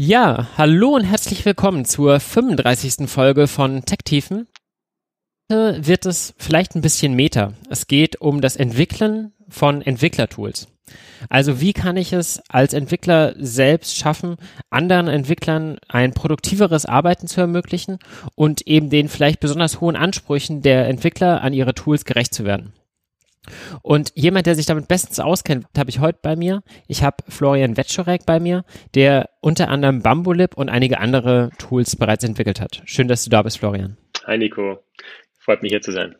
[0.00, 3.10] Ja, hallo und herzlich willkommen zur 35.
[3.10, 4.46] Folge von Tech-Tiefen.
[5.50, 7.54] Heute wird es vielleicht ein bisschen meta.
[7.68, 10.68] Es geht um das Entwickeln von Entwicklertools.
[11.28, 14.36] Also wie kann ich es als Entwickler selbst schaffen,
[14.70, 17.98] anderen Entwicklern ein produktiveres Arbeiten zu ermöglichen
[18.36, 22.72] und eben den vielleicht besonders hohen Ansprüchen der Entwickler an ihre Tools gerecht zu werden.
[23.82, 26.62] Und jemand, der sich damit bestens auskennt, habe ich heute bei mir.
[26.86, 32.24] Ich habe Florian Wetschorek bei mir, der unter anderem Bambulib und einige andere Tools bereits
[32.24, 32.82] entwickelt hat.
[32.84, 33.96] Schön, dass du da bist, Florian.
[34.26, 34.78] Hi Nico,
[35.38, 36.14] freut mich hier zu sein.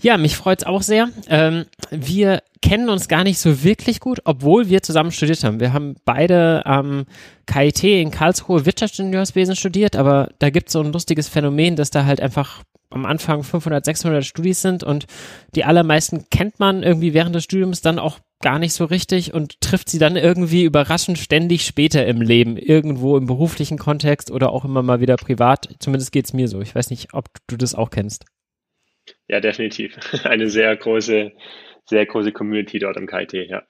[0.00, 1.08] Ja, mich freut es auch sehr.
[1.28, 5.60] Ähm, wir kennen uns gar nicht so wirklich gut, obwohl wir zusammen studiert haben.
[5.60, 7.06] Wir haben beide am
[7.46, 12.04] KIT in Karlsruhe Wirtschaftsingenieurswesen studiert, aber da gibt es so ein lustiges Phänomen, dass da
[12.04, 12.62] halt einfach
[12.94, 15.06] am Anfang 500, 600 Studis sind und
[15.54, 19.60] die allermeisten kennt man irgendwie während des Studiums dann auch gar nicht so richtig und
[19.60, 24.64] trifft sie dann irgendwie überraschend ständig später im Leben, irgendwo im beruflichen Kontext oder auch
[24.64, 25.68] immer mal wieder privat.
[25.78, 26.60] Zumindest geht es mir so.
[26.60, 28.26] Ich weiß nicht, ob du das auch kennst.
[29.28, 29.98] Ja, definitiv.
[30.24, 31.32] Eine sehr große,
[31.86, 33.62] sehr große Community dort im KIT, ja.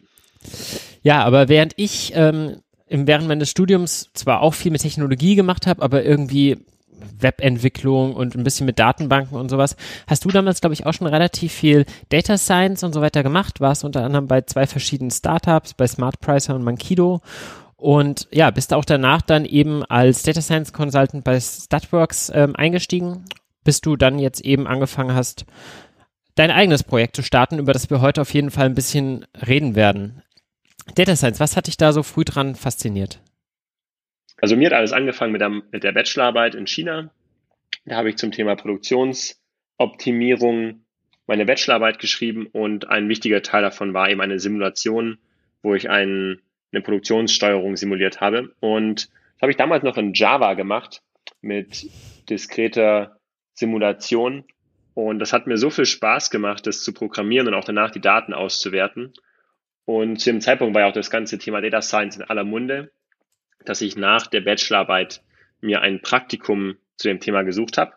[1.02, 5.82] Ja, aber während ich ähm, während meines Studiums zwar auch viel mit Technologie gemacht habe,
[5.82, 6.58] aber irgendwie
[7.18, 9.76] Webentwicklung und ein bisschen mit Datenbanken und sowas.
[10.06, 13.60] Hast du damals, glaube ich, auch schon relativ viel Data Science und so weiter gemacht?
[13.60, 17.20] Warst unter anderem bei zwei verschiedenen Startups, bei Smart Pricer und Mankido.
[17.76, 23.24] Und ja, bist auch danach dann eben als Data Science Consultant bei Statworks ähm, eingestiegen,
[23.62, 25.44] bis du dann jetzt eben angefangen hast,
[26.34, 29.74] dein eigenes Projekt zu starten, über das wir heute auf jeden Fall ein bisschen reden
[29.74, 30.22] werden.
[30.94, 33.20] Data Science, was hat dich da so früh dran fasziniert?
[34.44, 37.10] Also mir hat alles angefangen mit der, mit der Bachelorarbeit in China.
[37.86, 40.84] Da habe ich zum Thema Produktionsoptimierung
[41.26, 45.16] meine Bachelorarbeit geschrieben und ein wichtiger Teil davon war eben eine Simulation,
[45.62, 48.54] wo ich ein, eine Produktionssteuerung simuliert habe.
[48.60, 49.10] Und das
[49.40, 51.00] habe ich damals noch in Java gemacht
[51.40, 51.88] mit
[52.28, 53.16] diskreter
[53.54, 54.44] Simulation.
[54.92, 58.02] Und das hat mir so viel Spaß gemacht, das zu programmieren und auch danach die
[58.02, 59.14] Daten auszuwerten.
[59.86, 62.90] Und zu dem Zeitpunkt war ja auch das ganze Thema Data Science in aller Munde
[63.64, 65.22] dass ich nach der Bachelorarbeit
[65.60, 67.92] mir ein Praktikum zu dem Thema gesucht habe.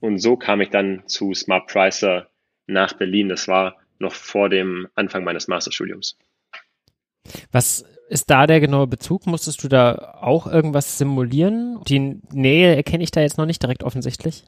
[0.00, 2.30] Und so kam ich dann zu Smart Pricer
[2.66, 3.28] nach Berlin.
[3.28, 6.16] Das war noch vor dem Anfang meines Masterstudiums.
[7.52, 9.26] Was ist da der genaue Bezug?
[9.26, 11.80] Musstest du da auch irgendwas simulieren?
[11.86, 14.44] Die Nähe erkenne ich da jetzt noch nicht direkt offensichtlich.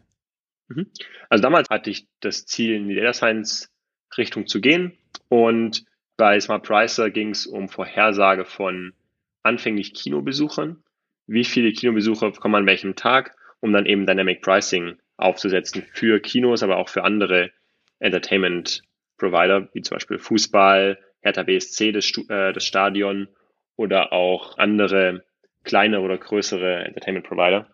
[0.69, 0.87] Mhm.
[1.29, 3.71] Also damals hatte ich das Ziel, in die Data Science
[4.17, 4.93] Richtung zu gehen.
[5.29, 5.84] Und
[6.17, 8.94] bei Smart Pricer ging es um Vorhersage von
[9.43, 10.83] anfänglich Kinobesuchern,
[11.27, 16.63] wie viele Kinobesucher kommen an welchem Tag, um dann eben Dynamic Pricing aufzusetzen für Kinos,
[16.63, 17.51] aber auch für andere
[17.99, 18.83] Entertainment
[19.19, 23.29] Provider, wie zum Beispiel Fußball, Hertha BSC, das, äh, das Stadion
[23.77, 25.25] oder auch andere
[25.63, 27.69] kleine oder größere Entertainment Provider.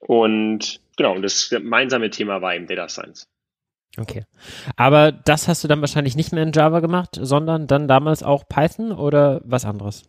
[0.00, 3.28] Und genau, das gemeinsame Thema war eben Data Science.
[3.96, 4.24] Okay.
[4.76, 8.48] Aber das hast du dann wahrscheinlich nicht mehr in Java gemacht, sondern dann damals auch
[8.48, 10.02] Python oder was anderes?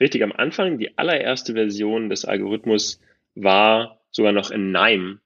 [0.00, 3.00] Richtig am Anfang, die allererste Version des Algorithmus
[3.34, 5.20] war sogar noch in NIME,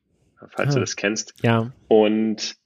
[0.49, 1.35] falls ah, du das kennst.
[1.43, 1.73] Ja.
[1.89, 2.57] Und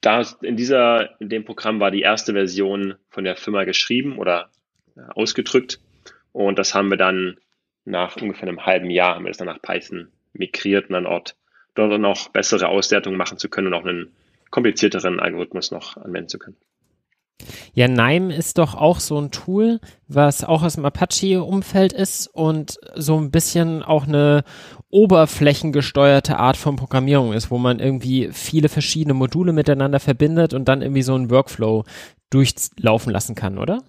[0.00, 4.50] da in dieser, in dem Programm war die erste Version von der Firma geschrieben oder
[5.14, 5.80] ausgedrückt.
[6.32, 7.38] Und das haben wir dann
[7.84, 11.36] nach ungefähr einem halben Jahr haben wir das dann nach Python migriert und dann dort,
[11.74, 14.12] dort noch bessere Auswertungen machen zu können und auch einen
[14.50, 16.56] komplizierteren Algorithmus noch anwenden zu können.
[17.74, 22.78] Ja, Nime ist doch auch so ein Tool, was auch aus dem Apache-Umfeld ist und
[22.94, 24.44] so ein bisschen auch eine
[24.90, 30.82] oberflächengesteuerte Art von Programmierung ist, wo man irgendwie viele verschiedene Module miteinander verbindet und dann
[30.82, 31.84] irgendwie so einen Workflow
[32.30, 33.82] durchlaufen lassen kann, oder?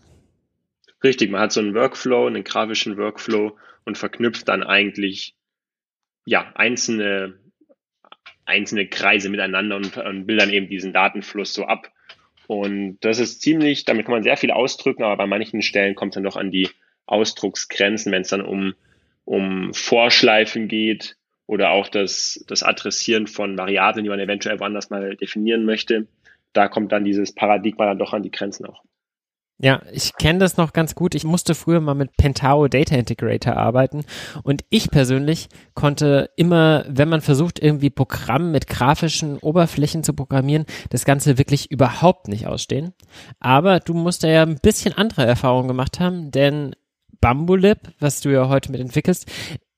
[1.04, 5.36] Richtig, man hat so einen Workflow, einen grafischen Workflow und verknüpft dann eigentlich
[6.26, 7.40] ja einzelne
[8.46, 11.92] einzelne Kreise miteinander und, und will dann eben diesen Datenfluss so ab
[12.52, 16.12] und das ist ziemlich, damit kann man sehr viel ausdrücken, aber bei manchen Stellen kommt
[16.12, 16.68] es dann doch an die
[17.06, 18.74] Ausdrucksgrenzen, wenn es dann um,
[19.24, 21.16] um Vorschleifen geht
[21.48, 26.08] oder auch das, das Adressieren von Variablen, die man eventuell woanders mal definieren möchte.
[26.52, 28.84] Da kommt dann dieses Paradigma dann doch an die Grenzen auch.
[29.64, 31.14] Ja, ich kenne das noch ganz gut.
[31.14, 34.06] Ich musste früher mal mit Pentao Data Integrator arbeiten
[34.42, 40.66] und ich persönlich konnte immer, wenn man versucht, irgendwie Programm mit grafischen Oberflächen zu programmieren,
[40.90, 42.94] das Ganze wirklich überhaupt nicht ausstehen.
[43.40, 46.76] Aber du musst ja ein bisschen andere Erfahrungen gemacht haben, denn
[47.20, 49.30] Bambulib, was du ja heute mit entwickelst,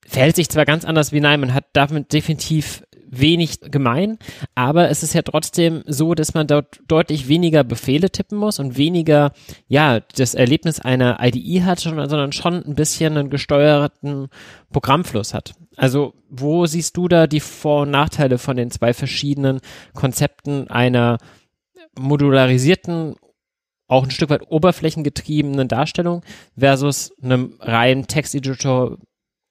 [0.07, 2.83] verhält sich zwar ganz anders wie Nein, man hat damit definitiv
[3.19, 4.17] wenig gemein,
[4.55, 8.77] aber es ist ja trotzdem so, dass man dort deutlich weniger Befehle tippen muss und
[8.77, 9.31] weniger,
[9.67, 14.27] ja, das Erlebnis einer IDE hat, sondern schon ein bisschen einen gesteuerten
[14.71, 15.53] Programmfluss hat.
[15.75, 19.59] Also, wo siehst du da die Vor- und Nachteile von den zwei verschiedenen
[19.93, 21.17] Konzepten einer
[21.97, 23.15] modularisierten
[23.87, 26.23] auch ein Stück weit oberflächengetriebenen Darstellung
[26.57, 28.97] versus einem reinen Texteditor,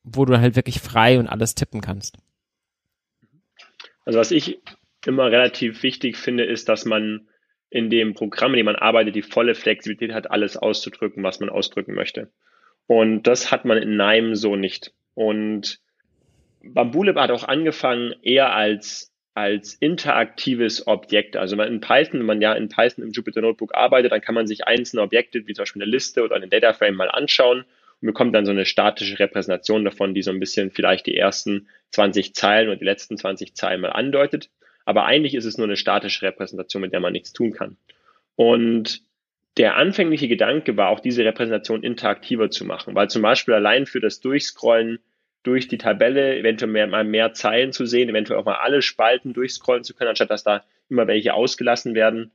[0.03, 2.19] wo du halt wirklich frei und alles tippen kannst.
[4.04, 4.60] Also was ich
[5.06, 7.28] immer relativ wichtig finde, ist, dass man
[7.70, 11.49] in dem Programm, in dem man arbeitet, die volle Flexibilität hat, alles auszudrücken, was man
[11.49, 12.31] ausdrücken möchte.
[12.87, 14.93] Und das hat man in NIME so nicht.
[15.14, 15.81] Und
[16.62, 21.37] Bambulib hat auch angefangen eher als, als interaktives Objekt.
[21.37, 24.46] Also in Python, wenn man ja in Python im Jupyter Notebook arbeitet, dann kann man
[24.46, 27.64] sich einzelne Objekte, wie zum Beispiel eine Liste oder einen Data Frame mal anschauen
[28.02, 31.69] und bekommt dann so eine statische Repräsentation davon, die so ein bisschen vielleicht die ersten
[31.93, 34.50] 20 Zeilen oder die letzten 20 Zeilen mal andeutet.
[34.84, 37.76] Aber eigentlich ist es nur eine statische Repräsentation, mit der man nichts tun kann.
[38.34, 39.02] Und
[39.56, 44.00] der anfängliche Gedanke war auch, diese Repräsentation interaktiver zu machen, weil zum Beispiel allein für
[44.00, 44.99] das Durchscrollen
[45.44, 49.32] durch die Tabelle eventuell mehr, mal mehr Zeilen zu sehen, eventuell auch mal alle Spalten
[49.32, 52.32] durchscrollen zu können, anstatt dass da immer welche ausgelassen werden.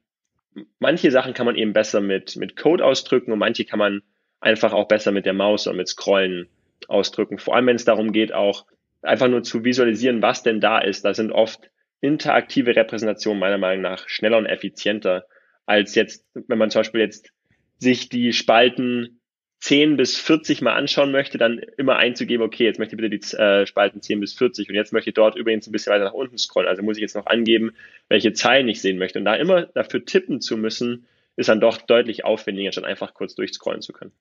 [0.79, 4.01] Manche Sachen kann man eben besser mit, mit Code ausdrücken und manche kann man
[4.39, 6.48] einfach auch besser mit der Maus und mit Scrollen
[6.88, 7.38] ausdrücken.
[7.38, 8.66] Vor allem, wenn es darum geht, auch
[9.01, 11.06] einfach nur zu visualisieren, was denn da ist.
[11.06, 11.69] Da sind oft
[12.01, 15.25] interaktive Repräsentationen meiner Meinung nach schneller und effizienter
[15.66, 17.31] als jetzt, wenn man zum Beispiel jetzt
[17.78, 19.19] sich die Spalten
[19.60, 23.38] 10 bis 40 mal anschauen möchte, dann immer einzugeben, okay, jetzt möchte ich bitte die
[23.38, 26.13] äh, Spalten 10 bis 40 und jetzt möchte ich dort übrigens ein bisschen weiter nach
[26.13, 26.69] unten scrollen.
[26.69, 27.72] Also muss ich jetzt noch angeben,
[28.07, 29.19] welche Zeilen ich sehen möchte.
[29.19, 31.07] Und da immer dafür tippen zu müssen,
[31.38, 34.12] ist dann doch deutlich aufwendiger, statt einfach kurz durchscrollen zu können.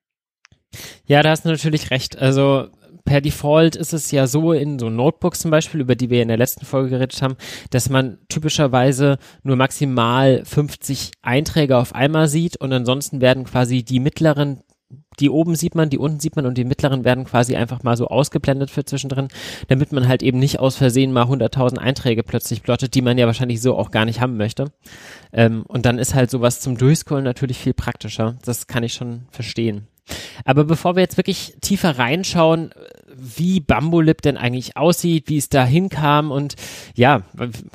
[1.07, 2.19] Ja, da hast du natürlich recht.
[2.19, 2.69] Also
[3.05, 6.29] per Default ist es ja so in so Notebooks zum Beispiel, über die wir in
[6.29, 7.37] der letzten Folge geredet haben,
[7.71, 14.01] dass man typischerweise nur maximal 50 Einträge auf einmal sieht und ansonsten werden quasi die
[14.01, 14.63] mittleren
[15.21, 17.97] die oben sieht man, die unten sieht man und die mittleren werden quasi einfach mal
[17.97, 19.29] so ausgeblendet für zwischendrin,
[19.69, 23.27] damit man halt eben nicht aus Versehen mal 100.000 Einträge plötzlich plottet, die man ja
[23.27, 24.73] wahrscheinlich so auch gar nicht haben möchte.
[25.33, 28.37] Ähm, und dann ist halt sowas zum Durchscrollen natürlich viel praktischer.
[28.45, 29.89] Das kann ich schon verstehen.
[30.45, 32.73] Aber bevor wir jetzt wirklich tiefer reinschauen,
[33.17, 36.55] wie Bambulip denn eigentlich aussieht, wie es da hinkam und
[36.95, 37.23] ja,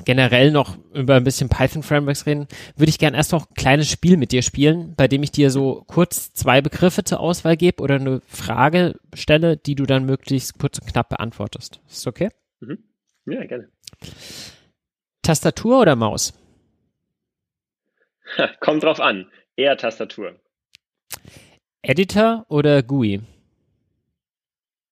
[0.04, 2.46] generell noch über ein bisschen Python Frameworks reden,
[2.76, 5.50] würde ich gerne erst noch ein kleines Spiel mit dir spielen, bei dem ich dir
[5.50, 10.58] so kurz zwei Begriffe zur Auswahl gebe oder eine Frage stelle, die du dann möglichst
[10.58, 11.80] kurz und knapp beantwortest.
[11.88, 12.30] Ist okay?
[12.60, 12.78] Mhm.
[13.26, 13.68] Ja, gerne.
[15.22, 16.34] Tastatur oder Maus?
[18.60, 19.30] Kommt drauf an.
[19.56, 20.41] Eher Tastatur.
[21.84, 23.22] Editor oder GUI?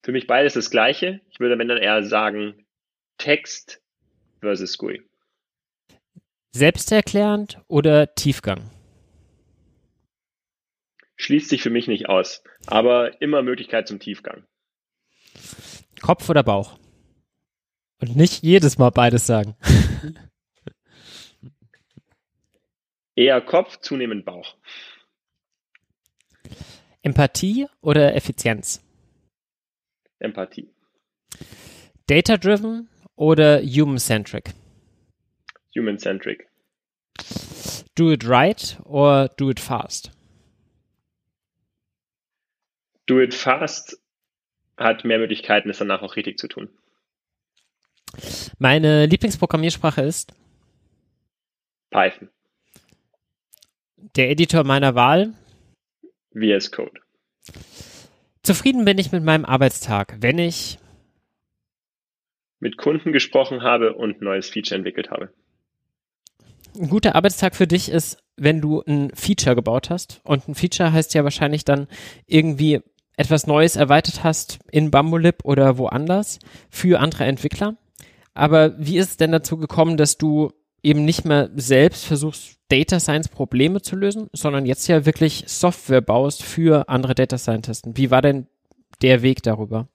[0.02, 1.20] Für mich beides das gleiche.
[1.30, 2.66] Ich würde dann eher sagen
[3.16, 3.80] Text
[4.40, 5.00] versus GUI.
[6.50, 8.70] Selbsterklärend oder Tiefgang?
[11.14, 14.44] Schließt sich für mich nicht aus, aber immer Möglichkeit zum Tiefgang.
[16.00, 16.76] Kopf oder Bauch?
[18.00, 19.54] Und nicht jedes Mal beides sagen.
[23.14, 24.56] Eher Kopf, zunehmend Bauch.
[27.02, 28.82] Empathie oder Effizienz?
[30.18, 30.68] Empathie.
[32.06, 34.52] Data-driven oder human-centric?
[35.74, 36.48] Human-centric.
[37.94, 40.10] Do it right or do it fast?
[43.06, 43.98] Do it fast
[44.76, 46.68] hat mehr Möglichkeiten, es danach auch richtig zu tun.
[48.58, 50.34] Meine Lieblingsprogrammiersprache ist
[51.90, 52.28] Python.
[54.16, 55.34] Der Editor meiner Wahl
[56.32, 57.00] VS Code.
[58.42, 60.78] Zufrieden bin ich mit meinem Arbeitstag, wenn ich
[62.58, 65.32] mit Kunden gesprochen habe und ein neues Feature entwickelt habe.
[66.78, 70.20] Ein guter Arbeitstag für dich ist, wenn du ein Feature gebaut hast.
[70.24, 71.88] Und ein Feature heißt ja wahrscheinlich dann
[72.26, 72.80] irgendwie
[73.16, 76.38] etwas Neues erweitert hast in Bambulib oder woanders
[76.70, 77.76] für andere Entwickler.
[78.34, 83.00] Aber wie ist es denn dazu gekommen, dass du eben nicht mehr selbst versuchst, Data
[83.00, 87.96] Science Probleme zu lösen, sondern jetzt ja wirklich Software baust für andere Data Scientisten.
[87.96, 88.46] Wie war denn
[89.02, 89.88] der Weg darüber?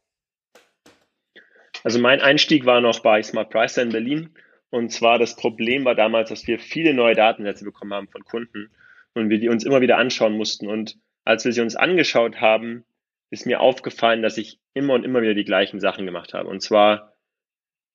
[1.83, 4.29] Also mein Einstieg war noch bei Smart Pricer in Berlin.
[4.71, 8.71] Und zwar das Problem war damals, dass wir viele neue Datensätze bekommen haben von Kunden
[9.13, 10.67] und wir die uns immer wieder anschauen mussten.
[10.67, 12.83] Und als wir sie uns angeschaut haben,
[13.29, 16.49] ist mir aufgefallen, dass ich immer und immer wieder die gleichen Sachen gemacht habe.
[16.49, 17.13] Und zwar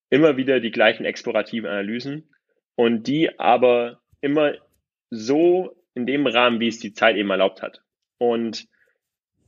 [0.08, 2.30] immer wieder die gleichen explorativen Analysen
[2.74, 4.54] und die aber immer
[5.10, 7.82] so in dem Rahmen, wie es die Zeit eben erlaubt hat.
[8.18, 8.68] Und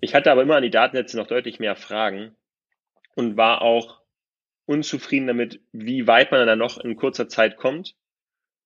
[0.00, 2.35] ich hatte aber immer an die Datensätze noch deutlich mehr Fragen
[3.14, 4.00] und war auch
[4.67, 7.95] unzufrieden damit, wie weit man dann noch in kurzer Zeit kommt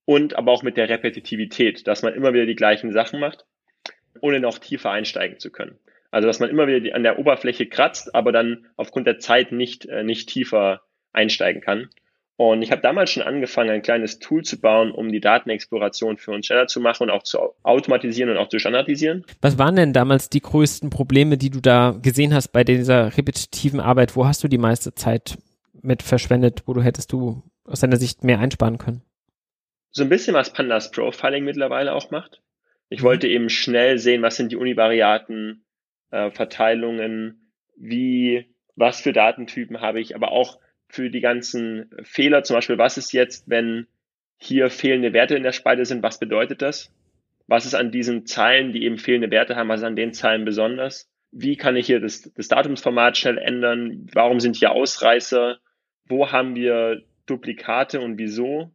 [0.04, 3.44] und aber auch mit der Repetitivität, dass man immer wieder die gleichen Sachen macht,
[4.20, 5.78] ohne noch tiefer einsteigen zu können.
[6.10, 9.86] Also dass man immer wieder an der Oberfläche kratzt, aber dann aufgrund der Zeit nicht,
[9.86, 10.82] äh, nicht tiefer
[11.12, 11.90] einsteigen kann.
[12.38, 16.32] Und ich habe damals schon angefangen, ein kleines Tool zu bauen, um die Datenexploration für
[16.32, 19.24] uns schneller zu machen und auch zu automatisieren und auch zu standardisieren.
[19.40, 23.80] Was waren denn damals die größten Probleme, die du da gesehen hast bei dieser repetitiven
[23.80, 24.16] Arbeit?
[24.16, 25.38] Wo hast du die meiste Zeit
[25.80, 29.02] mit verschwendet, wo du hättest du aus deiner Sicht mehr einsparen können?
[29.90, 32.42] So ein bisschen was Pandas Profiling mittlerweile auch macht.
[32.90, 33.06] Ich mhm.
[33.06, 35.64] wollte eben schnell sehen, was sind die univariaten
[36.10, 42.56] äh, Verteilungen, wie, was für Datentypen habe ich, aber auch für die ganzen Fehler, zum
[42.56, 43.86] Beispiel, was ist jetzt, wenn
[44.38, 46.92] hier fehlende Werte in der Spalte sind, was bedeutet das?
[47.46, 50.44] Was ist an diesen Zeilen, die eben fehlende Werte haben, was ist an den Zeilen
[50.44, 51.08] besonders?
[51.32, 54.06] Wie kann ich hier das, das Datumsformat schnell ändern?
[54.12, 55.58] Warum sind hier Ausreißer?
[56.08, 58.72] Wo haben wir Duplikate und wieso?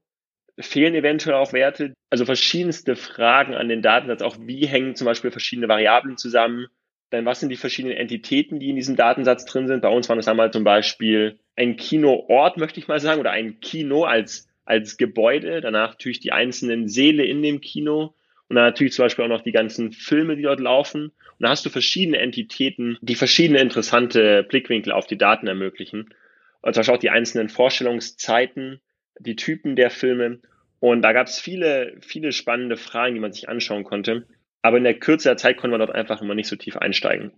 [0.60, 1.94] Fehlen eventuell auch Werte?
[2.10, 6.68] Also verschiedenste Fragen an den Datensatz, auch wie hängen zum Beispiel verschiedene Variablen zusammen?
[7.10, 9.82] Dann was sind die verschiedenen Entitäten, die in diesem Datensatz drin sind?
[9.82, 13.60] Bei uns waren es einmal zum Beispiel ein Kinoort, möchte ich mal sagen, oder ein
[13.60, 15.62] Kino als, als Gebäude.
[15.62, 18.14] Danach natürlich die einzelnen Säle in dem Kino.
[18.48, 21.06] Und dann natürlich zum Beispiel auch noch die ganzen Filme, die dort laufen.
[21.06, 26.14] Und da hast du verschiedene Entitäten, die verschiedene interessante Blickwinkel auf die Daten ermöglichen.
[26.62, 28.82] Und zum Beispiel auch die einzelnen Vorstellungszeiten,
[29.20, 30.40] die Typen der Filme.
[30.80, 34.26] Und da gab es viele, viele spannende Fragen, die man sich anschauen konnte.
[34.62, 37.32] Aber in der Kürze der Zeit konnte man dort einfach immer nicht so tief einsteigen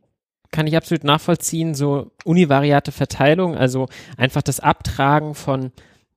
[0.53, 5.71] kann ich absolut nachvollziehen, so univariate Verteilung, also einfach das Abtragen von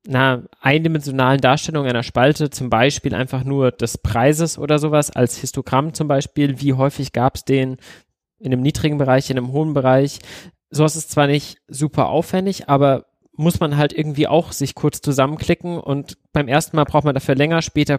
[0.06, 5.94] einer eindimensionalen Darstellung einer Spalte, zum Beispiel einfach nur des Preises oder sowas als Histogramm
[5.94, 7.78] zum Beispiel, wie häufig gab es den
[8.38, 10.20] in einem niedrigen Bereich, in einem hohen Bereich.
[10.70, 15.78] Sowas ist zwar nicht super aufwendig, aber muss man halt irgendwie auch sich kurz zusammenklicken
[15.78, 17.98] und beim ersten Mal braucht man dafür länger, später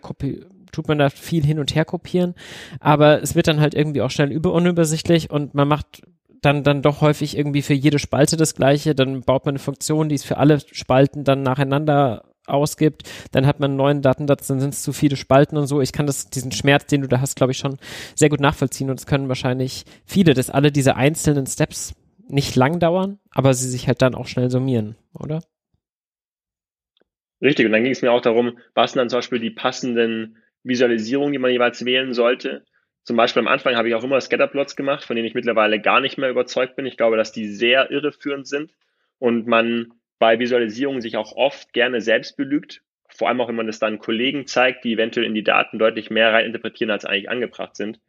[0.71, 2.35] tut man da viel hin und her kopieren,
[2.79, 6.03] aber es wird dann halt irgendwie auch schnell über unübersichtlich und man macht
[6.41, 8.95] dann, dann doch häufig irgendwie für jede Spalte das gleiche.
[8.95, 13.59] Dann baut man eine Funktion, die es für alle Spalten dann nacheinander ausgibt, dann hat
[13.59, 15.81] man einen neuen Datensatz, dann sind es zu viele Spalten und so.
[15.81, 17.77] Ich kann das, diesen Schmerz, den du da hast, glaube ich, schon
[18.15, 21.93] sehr gut nachvollziehen und es können wahrscheinlich viele, dass alle diese einzelnen Steps
[22.29, 25.41] nicht lang dauern, aber sie sich halt dann auch schnell summieren, oder?
[27.41, 30.37] Richtig, und dann ging es mir auch darum, was sind dann zum Beispiel die passenden
[30.63, 32.65] Visualisierungen, die man jeweils wählen sollte.
[33.07, 36.01] Zum Beispiel am Anfang habe ich auch immer Scatterplots gemacht, von denen ich mittlerweile gar
[36.01, 36.85] nicht mehr überzeugt bin.
[36.85, 38.73] Ich glaube, dass die sehr irreführend sind
[39.17, 42.83] und man bei Visualisierungen sich auch oft gerne selbst belügt.
[43.07, 46.09] Vor allem auch, wenn man es dann Kollegen zeigt, die eventuell in die Daten deutlich
[46.09, 48.01] mehr reininterpretieren, als eigentlich angebracht sind.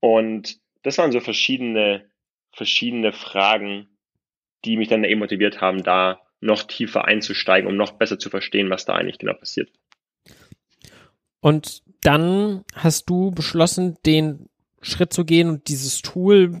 [0.00, 2.10] Und das waren so verschiedene,
[2.50, 3.90] verschiedene Fragen,
[4.64, 8.70] die mich dann eben motiviert haben, da noch tiefer einzusteigen, um noch besser zu verstehen,
[8.70, 9.70] was da eigentlich genau passiert.
[11.38, 14.48] Und dann hast du beschlossen, den
[14.80, 16.60] Schritt zu gehen und dieses Tool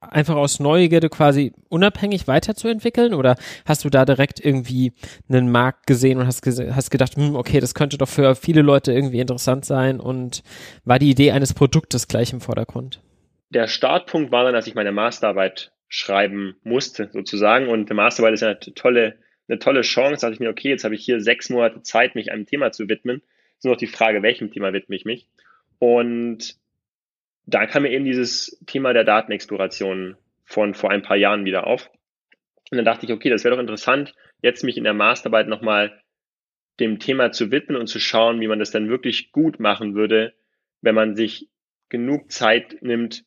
[0.00, 3.14] einfach aus Neugierde quasi unabhängig weiterzuentwickeln?
[3.14, 4.92] Oder hast du da direkt irgendwie
[5.28, 8.92] einen Markt gesehen und hast, hast gedacht, hm, okay, das könnte doch für viele Leute
[8.92, 10.42] irgendwie interessant sein und
[10.84, 13.00] war die Idee eines Produktes gleich im Vordergrund?
[13.50, 17.68] Der Startpunkt war dann, dass ich meine Masterarbeit schreiben musste, sozusagen.
[17.68, 19.16] Und eine Masterarbeit ist ja eine tolle,
[19.48, 20.22] eine tolle Chance.
[20.22, 22.72] Da dachte ich mir, okay, jetzt habe ich hier sechs Monate Zeit, mich einem Thema
[22.72, 23.22] zu widmen
[23.58, 25.26] ist nur noch die Frage, welchem Thema widme ich mich.
[25.78, 26.56] Und
[27.46, 31.90] da kam mir eben dieses Thema der Datenexploration von vor ein paar Jahren wieder auf.
[32.70, 36.00] Und dann dachte ich, okay, das wäre doch interessant, jetzt mich in der Masterarbeit nochmal
[36.80, 40.34] dem Thema zu widmen und zu schauen, wie man das dann wirklich gut machen würde,
[40.82, 41.48] wenn man sich
[41.88, 43.24] genug Zeit nimmt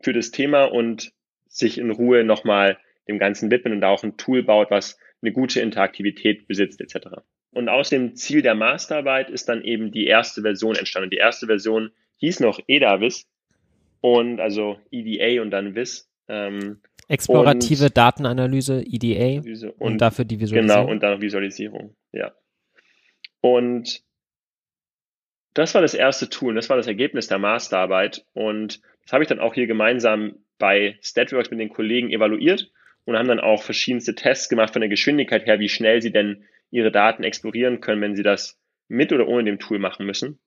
[0.00, 1.12] für das Thema und
[1.48, 2.78] sich in Ruhe nochmal
[3.08, 7.22] dem Ganzen widmen und da auch ein Tool baut, was eine gute Interaktivität besitzt etc.
[7.56, 11.08] Und aus dem Ziel der Masterarbeit ist dann eben die erste Version entstanden.
[11.08, 13.26] Die erste Version hieß noch EDAVIS
[14.02, 16.06] und also EDA und dann WIS.
[16.28, 20.82] Ähm, Explorative und, Datenanalyse, EDA und, und, dafür die Visualisierung.
[20.82, 22.34] Genau, und dann Visualisierung, ja.
[23.40, 24.02] Und
[25.54, 29.28] das war das erste Tool, das war das Ergebnis der Masterarbeit und das habe ich
[29.28, 32.70] dann auch hier gemeinsam bei StatWorks mit den Kollegen evaluiert
[33.06, 36.44] und haben dann auch verschiedenste Tests gemacht von der Geschwindigkeit her, wie schnell sie denn
[36.70, 38.58] ihre Daten explorieren können, wenn sie das
[38.88, 40.38] mit oder ohne dem Tool machen müssen.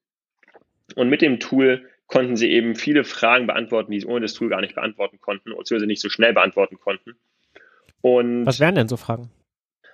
[0.96, 4.50] Und mit dem Tool konnten sie eben viele Fragen beantworten, die sie ohne das Tool
[4.50, 7.16] gar nicht beantworten konnten, beziehungsweise nicht so schnell beantworten konnten.
[8.02, 9.30] Und Was wären denn so Fragen?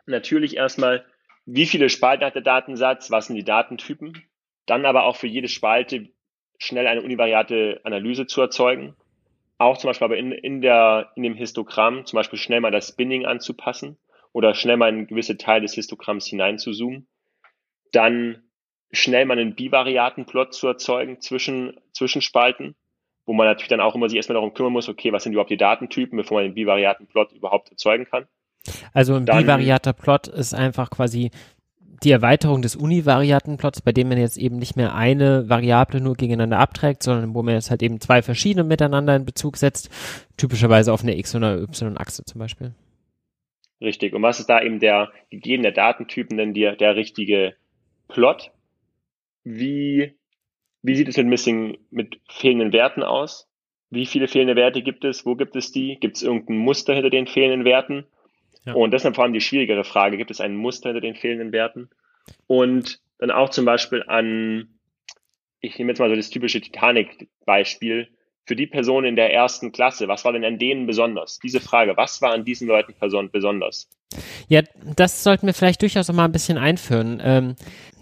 [0.05, 1.05] Natürlich erstmal,
[1.46, 4.24] wie viele Spalten hat der Datensatz, was sind die Datentypen?
[4.65, 6.08] Dann aber auch für jede Spalte
[6.58, 8.96] schnell eine univariate Analyse zu erzeugen.
[9.58, 12.89] Auch zum Beispiel aber in, in, der, in dem Histogramm zum Beispiel schnell mal das
[12.89, 13.98] Spinning anzupassen
[14.36, 17.08] oder schnell mal in gewisse Teile des Histogramms hineinzuzoomen.
[17.94, 18.44] Dann
[18.92, 22.75] schnell mal einen Bivariatenplot zu erzeugen zwischen, zwischen Spalten,
[23.25, 25.51] wo man natürlich dann auch immer sich erstmal darum kümmern muss, okay, was sind überhaupt
[25.51, 28.25] die Datentypen, bevor man den Bivariatenplot überhaupt erzeugen kann.
[28.92, 31.32] Also ein bivariater Plot ist einfach quasi
[32.04, 36.60] die Erweiterung des Univariatenplots, bei dem man jetzt eben nicht mehr eine Variable nur gegeneinander
[36.60, 39.89] abträgt, sondern wo man jetzt halt eben zwei verschiedene miteinander in Bezug setzt,
[40.36, 42.74] typischerweise auf eine X- oder Y-Achse zum Beispiel.
[43.82, 44.13] Richtig.
[44.13, 47.55] Und was ist da eben der gegebene Datentypen denn der, der richtige
[48.08, 48.51] Plot?
[49.44, 50.13] Wie,
[50.82, 53.48] wie sieht es mit Missing, mit fehlenden Werten aus?
[53.89, 55.25] Wie viele fehlende Werte gibt es?
[55.25, 55.98] Wo gibt es die?
[56.00, 58.05] Gibt es irgendein Muster hinter den fehlenden Werten?
[58.65, 58.74] Ja.
[58.74, 60.17] Und das ist dann vor allem die schwierigere Frage.
[60.17, 61.89] Gibt es ein Muster hinter den fehlenden Werten?
[62.48, 64.79] Und dann auch zum Beispiel an,
[65.60, 68.10] ich nehme jetzt mal so das typische Titanic-Beispiel.
[68.46, 71.40] Für die Person in der ersten Klasse, was war denn an denen besonders?
[71.40, 72.94] Diese Frage, was war an diesen Leuten
[73.32, 73.90] besonders?
[74.48, 74.62] Ja,
[74.96, 77.22] das sollten wir vielleicht durchaus noch mal ein bisschen einführen.
[77.24, 77.56] Ähm,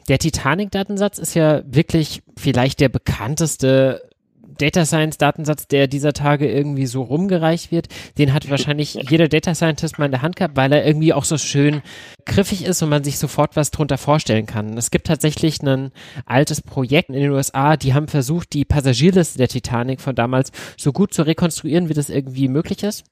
[0.10, 4.10] der Titanic-Datensatz ist ja wirklich vielleicht der bekannteste
[4.58, 9.56] Data Science Datensatz, der dieser Tage irgendwie so rumgereicht wird, den hat wahrscheinlich jeder Data
[9.56, 11.82] Scientist mal in der Hand gehabt, weil er irgendwie auch so schön
[12.26, 14.78] griffig ist und man sich sofort was drunter vorstellen kann.
[14.78, 15.92] Es gibt tatsächlich ein
[16.26, 20.92] altes Projekt in den USA, die haben versucht, die Passagierliste der Titanic von damals so
[20.92, 23.04] gut zu rekonstruieren, wie das irgendwie möglich ist.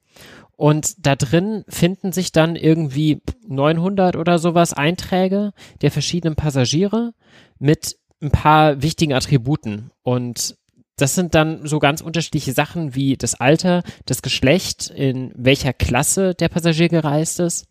[0.61, 7.13] Und da drin finden sich dann irgendwie 900 oder sowas Einträge der verschiedenen Passagiere
[7.57, 9.89] mit ein paar wichtigen Attributen.
[10.03, 10.55] Und
[11.01, 16.35] das sind dann so ganz unterschiedliche Sachen wie das Alter, das Geschlecht, in welcher Klasse
[16.35, 17.65] der Passagier gereist ist,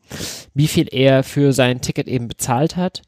[0.52, 3.02] wie viel er für sein Ticket eben bezahlt hat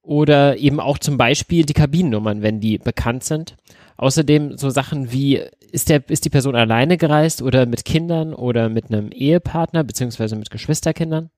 [0.00, 3.56] oder eben auch zum Beispiel die Kabinennummern, wenn die bekannt sind.
[3.96, 8.68] Außerdem so Sachen wie, ist, der, ist die Person alleine gereist oder mit Kindern oder
[8.68, 11.30] mit einem Ehepartner beziehungsweise mit Geschwisterkindern.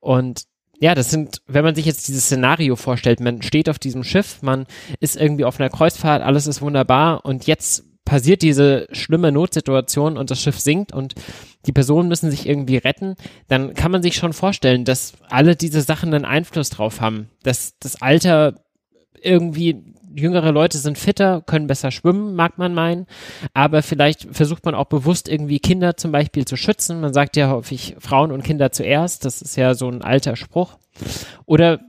[0.00, 0.44] Und
[0.78, 4.42] ja, das sind, wenn man sich jetzt dieses Szenario vorstellt, man steht auf diesem Schiff,
[4.42, 4.66] man
[5.00, 10.30] ist irgendwie auf einer Kreuzfahrt, alles ist wunderbar und jetzt passiert diese schlimme Notsituation und
[10.30, 11.14] das Schiff sinkt und
[11.66, 13.16] die Personen müssen sich irgendwie retten,
[13.48, 17.78] dann kann man sich schon vorstellen, dass alle diese Sachen einen Einfluss drauf haben, dass
[17.80, 18.54] das Alter
[19.20, 19.82] irgendwie
[20.16, 23.06] jüngere Leute sind fitter, können besser schwimmen, mag man meinen.
[23.54, 27.00] Aber vielleicht versucht man auch bewusst irgendwie Kinder zum Beispiel zu schützen.
[27.00, 29.24] Man sagt ja häufig Frauen und Kinder zuerst.
[29.24, 30.78] Das ist ja so ein alter Spruch.
[31.44, 31.80] Oder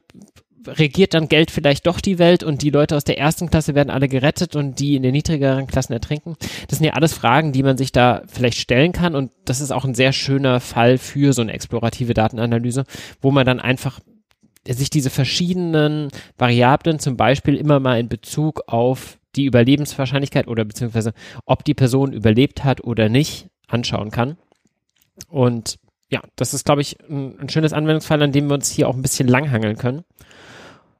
[0.67, 3.89] regiert dann Geld vielleicht doch die Welt und die Leute aus der ersten Klasse werden
[3.89, 6.35] alle gerettet und die in den niedrigeren Klassen ertrinken?
[6.67, 9.71] Das sind ja alles Fragen, die man sich da vielleicht stellen kann und das ist
[9.71, 12.83] auch ein sehr schöner Fall für so eine explorative Datenanalyse,
[13.21, 14.01] wo man dann einfach
[14.73, 21.13] sich diese verschiedenen Variablen zum Beispiel immer mal in Bezug auf die Überlebenswahrscheinlichkeit oder beziehungsweise
[21.45, 24.37] ob die Person überlebt hat oder nicht anschauen kann.
[25.29, 25.77] Und
[26.09, 28.95] ja, das ist, glaube ich, ein, ein schönes Anwendungsfall, an dem wir uns hier auch
[28.95, 30.03] ein bisschen langhangeln können.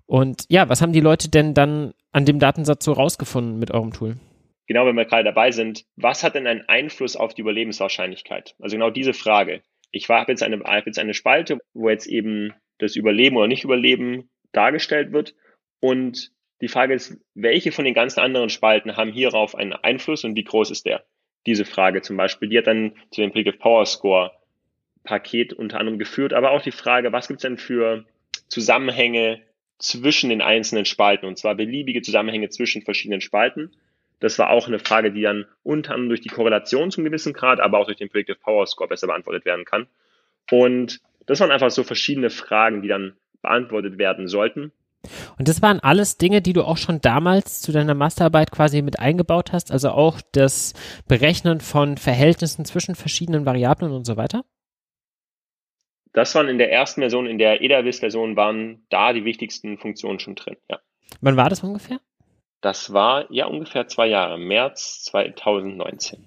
[0.05, 3.91] Und ja, was haben die Leute denn dann an dem Datensatz so rausgefunden mit eurem
[3.91, 4.17] Tool?
[4.67, 8.55] Genau, wenn wir gerade dabei sind, was hat denn einen Einfluss auf die Überlebenswahrscheinlichkeit?
[8.59, 9.61] Also genau diese Frage.
[9.91, 15.11] Ich habe jetzt hab jetzt eine Spalte, wo jetzt eben das Überleben oder Nicht-Überleben dargestellt
[15.11, 15.35] wird.
[15.79, 20.35] Und die Frage ist, welche von den ganzen anderen Spalten haben hierauf einen Einfluss und
[20.35, 21.05] wie groß ist der?
[21.45, 24.31] Diese Frage zum Beispiel, die hat dann zu dem Predictive Power Score
[25.03, 28.05] Paket unter anderem geführt, aber auch die Frage, was gibt es denn für
[28.49, 29.41] Zusammenhänge
[29.79, 33.71] zwischen den einzelnen Spalten und zwar beliebige Zusammenhänge zwischen verschiedenen Spalten.
[34.19, 37.59] Das war auch eine Frage, die dann unter anderem durch die Korrelation zum gewissen Grad,
[37.59, 39.87] aber auch durch den Predictive Power Score besser beantwortet werden kann.
[40.49, 44.71] Und das waren einfach so verschiedene Fragen, die dann beantwortet werden sollten.
[45.37, 48.99] Und das waren alles Dinge, die du auch schon damals zu deiner Masterarbeit quasi mit
[48.99, 50.73] eingebaut hast, also auch das
[51.07, 54.43] Berechnen von Verhältnissen zwischen verschiedenen Variablen und so weiter?
[56.13, 60.35] Das waren in der ersten Version, in der EDAVIS-Version waren da die wichtigsten Funktionen schon
[60.35, 60.79] drin, ja.
[61.21, 61.99] Wann war das ungefähr?
[62.61, 66.25] Das war ja ungefähr zwei Jahre, März 2019.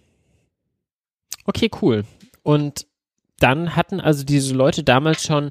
[1.44, 2.04] Okay, cool.
[2.42, 2.86] Und
[3.42, 5.50] dann hatten also diese Leute damals schon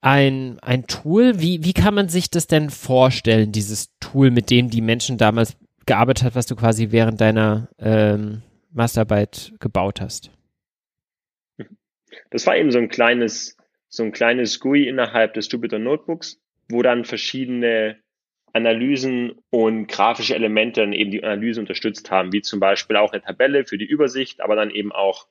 [0.00, 1.40] ein, ein Tool.
[1.40, 5.56] Wie, wie kann man sich das denn vorstellen, dieses Tool, mit dem die Menschen damals
[5.86, 10.30] gearbeitet hat, was du quasi während deiner ähm, Masterarbeit gebaut hast?
[12.30, 13.56] Das war eben so ein kleines,
[13.88, 17.96] so ein kleines GUI innerhalb des Jupyter Notebooks, wo dann verschiedene
[18.52, 23.22] Analysen und grafische Elemente dann eben die Analyse unterstützt haben, wie zum Beispiel auch eine
[23.22, 25.26] Tabelle für die Übersicht, aber dann eben auch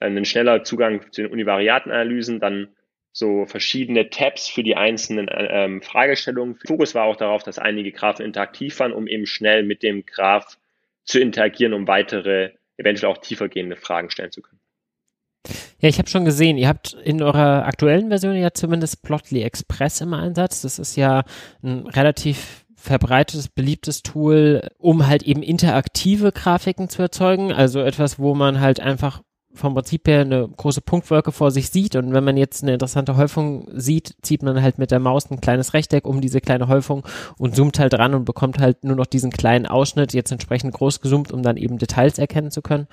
[0.00, 2.68] einen schneller Zugang zu den Univariatenanalysen, dann
[3.12, 6.56] so verschiedene Tabs für die einzelnen ähm, Fragestellungen.
[6.66, 10.58] Fokus war auch darauf, dass einige Graphen interaktiv waren, um eben schnell mit dem Graph
[11.04, 14.60] zu interagieren, um weitere, eventuell auch tiefergehende Fragen stellen zu können.
[15.78, 20.00] Ja, ich habe schon gesehen, ihr habt in eurer aktuellen Version ja zumindest Plotly Express
[20.00, 20.62] im Einsatz.
[20.62, 21.24] Das ist ja
[21.62, 27.52] ein relativ verbreitetes, beliebtes Tool, um halt eben interaktive Grafiken zu erzeugen.
[27.52, 29.22] Also etwas, wo man halt einfach
[29.54, 33.16] vom Prinzip her eine große Punktwolke vor sich sieht und wenn man jetzt eine interessante
[33.16, 37.06] Häufung sieht, zieht man halt mit der Maus ein kleines Rechteck um diese kleine Häufung
[37.38, 41.00] und zoomt halt dran und bekommt halt nur noch diesen kleinen Ausschnitt, jetzt entsprechend groß
[41.00, 42.88] gezoomt, um dann eben Details erkennen zu können.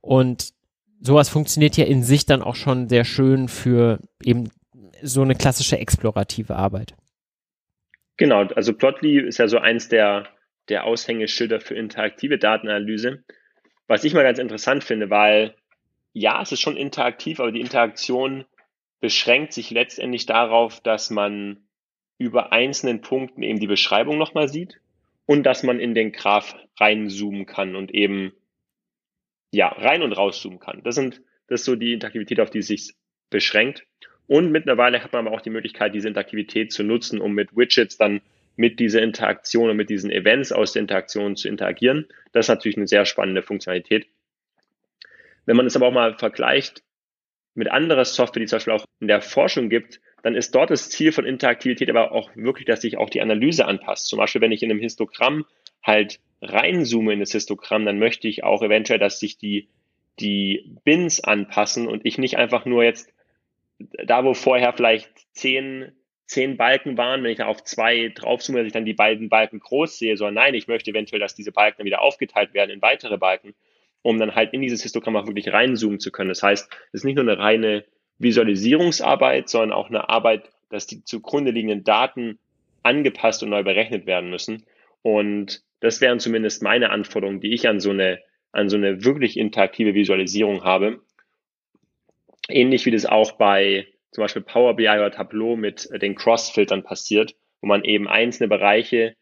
[0.00, 0.52] Und
[1.00, 4.50] sowas funktioniert ja in sich dann auch schon sehr schön für eben
[5.02, 6.94] so eine klassische explorative Arbeit.
[8.18, 10.28] Genau, also Plotly ist ja so eins der,
[10.68, 13.24] der Aushängeschilder für interaktive Datenanalyse.
[13.88, 15.54] Was ich mal ganz interessant finde, weil
[16.12, 18.44] ja, es ist schon interaktiv, aber die Interaktion
[19.00, 21.64] beschränkt sich letztendlich darauf, dass man
[22.18, 24.80] über einzelnen Punkten eben die Beschreibung nochmal sieht
[25.26, 28.32] und dass man in den Graph reinzoomen kann und eben
[29.50, 30.82] ja, rein und rauszoomen kann.
[30.82, 32.94] Das sind, das ist so die Interaktivität, auf die es sich
[33.28, 33.84] beschränkt.
[34.26, 37.98] Und mittlerweile hat man aber auch die Möglichkeit, diese Interaktivität zu nutzen, um mit Widgets
[37.98, 38.20] dann
[38.56, 42.06] mit dieser Interaktion und mit diesen Events aus der Interaktion zu interagieren.
[42.32, 44.06] Das ist natürlich eine sehr spannende Funktionalität.
[45.46, 46.82] Wenn man es aber auch mal vergleicht
[47.54, 50.88] mit anderer Software, die zum Beispiel auch in der Forschung gibt, dann ist dort das
[50.88, 54.08] Ziel von Interaktivität aber auch wirklich, dass sich auch die Analyse anpasst.
[54.08, 55.44] Zum Beispiel, wenn ich in einem Histogramm
[55.82, 59.68] halt reinzoome in das Histogramm, dann möchte ich auch eventuell, dass sich die,
[60.20, 63.12] die Bins anpassen und ich nicht einfach nur jetzt
[64.04, 65.92] da, wo vorher vielleicht zehn,
[66.26, 69.58] zehn Balken waren, wenn ich da auf zwei draufzoome, dass ich dann die beiden Balken
[69.58, 72.82] groß sehe, sondern nein, ich möchte eventuell, dass diese Balken dann wieder aufgeteilt werden in
[72.82, 73.54] weitere Balken
[74.02, 76.28] um dann halt in dieses Histogramm auch wirklich reinzoomen zu können.
[76.28, 77.84] Das heißt, es ist nicht nur eine reine
[78.18, 82.38] Visualisierungsarbeit, sondern auch eine Arbeit, dass die zugrunde liegenden Daten
[82.82, 84.64] angepasst und neu berechnet werden müssen.
[85.02, 88.20] Und das wären zumindest meine Anforderungen, die ich an so eine,
[88.52, 91.00] an so eine wirklich interaktive Visualisierung habe.
[92.48, 97.34] Ähnlich wie das auch bei zum Beispiel Power BI oder Tableau mit den Cross-Filtern passiert,
[97.60, 99.16] wo man eben einzelne Bereiche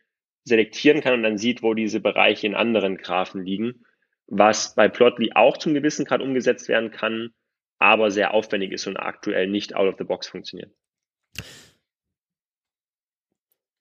[0.44, 3.84] selektieren kann und dann sieht, wo diese Bereiche in anderen Graphen liegen
[4.30, 7.30] was bei Plotly auch zum gewissen Grad umgesetzt werden kann,
[7.78, 10.72] aber sehr aufwendig ist und aktuell nicht out of the box funktioniert.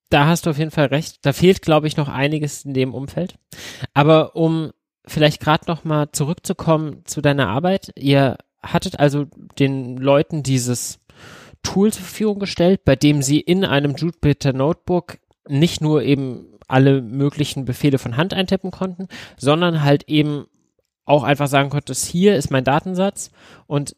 [0.09, 1.23] Da hast du auf jeden Fall recht.
[1.25, 3.35] Da fehlt, glaube ich, noch einiges in dem Umfeld.
[3.93, 4.71] Aber um
[5.09, 7.91] vielleicht gerade noch mal zurückzukommen zu deiner Arbeit.
[7.95, 9.25] Ihr hattet also
[9.57, 10.99] den Leuten dieses
[11.63, 15.17] Tool zur Verfügung gestellt, bei dem sie in einem Jupyter Notebook
[15.49, 19.07] nicht nur eben alle möglichen Befehle von Hand eintippen konnten,
[19.38, 20.45] sondern halt eben
[21.05, 23.31] auch einfach sagen konntest, hier ist mein Datensatz
[23.65, 23.95] und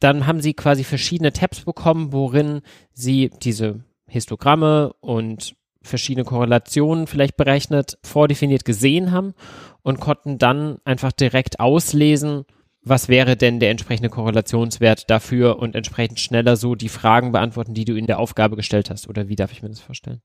[0.00, 7.36] dann haben sie quasi verschiedene Tabs bekommen, worin sie diese Histogramme und verschiedene Korrelationen vielleicht
[7.36, 9.34] berechnet, vordefiniert gesehen haben
[9.82, 12.44] und konnten dann einfach direkt auslesen,
[12.82, 17.84] was wäre denn der entsprechende Korrelationswert dafür und entsprechend schneller so die Fragen beantworten, die
[17.84, 19.08] du in der Aufgabe gestellt hast.
[19.08, 20.22] Oder wie darf ich mir das vorstellen?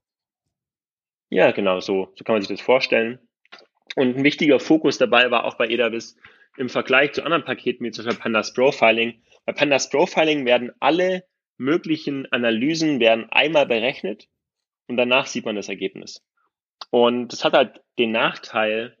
[1.28, 3.18] Ja, genau, so, so kann man sich das vorstellen.
[3.96, 6.16] Und ein wichtiger Fokus dabei war auch bei EDAVIS
[6.56, 9.22] im Vergleich zu anderen Paketen wie zum Beispiel Pandas Profiling.
[9.44, 11.24] Bei Pandas Profiling werden alle
[11.58, 14.28] möglichen Analysen werden einmal berechnet
[14.86, 16.22] und danach sieht man das Ergebnis.
[16.90, 18.96] Und das hat halt den Nachteil,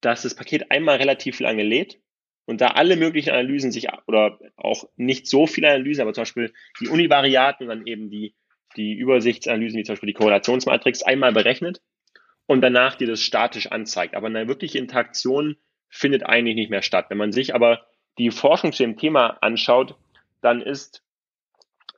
[0.00, 2.00] dass das Paket einmal relativ lange lädt
[2.44, 6.52] und da alle möglichen Analysen sich oder auch nicht so viele Analysen, aber zum Beispiel
[6.80, 8.34] die Univariaten und dann eben die
[8.76, 11.80] die Übersichtsanalysen, wie zum Beispiel die Korrelationsmatrix, einmal berechnet
[12.46, 14.14] und danach dir das statisch anzeigt.
[14.14, 15.56] Aber eine wirkliche Interaktion
[15.88, 17.06] findet eigentlich nicht mehr statt.
[17.08, 17.86] Wenn man sich aber
[18.18, 19.96] die Forschung zu dem Thema anschaut,
[20.40, 21.02] dann ist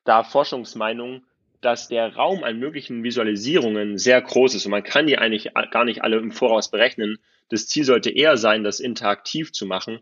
[0.05, 1.25] da Forschungsmeinung,
[1.61, 5.85] dass der Raum an möglichen Visualisierungen sehr groß ist und man kann die eigentlich gar
[5.85, 7.19] nicht alle im Voraus berechnen.
[7.49, 10.01] Das Ziel sollte eher sein, das interaktiv zu machen,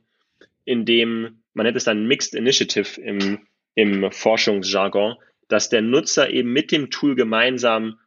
[0.64, 5.16] indem man nennt es dann Mixed Initiative im, im Forschungsjargon,
[5.48, 7.98] dass der Nutzer eben mit dem Tool gemeinsam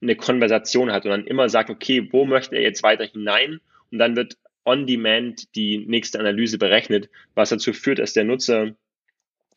[0.00, 3.60] eine Konversation hat und dann immer sagt, okay, wo möchte er jetzt weiter hinein?
[3.90, 8.74] Und dann wird on demand die nächste Analyse berechnet, was dazu führt, dass der Nutzer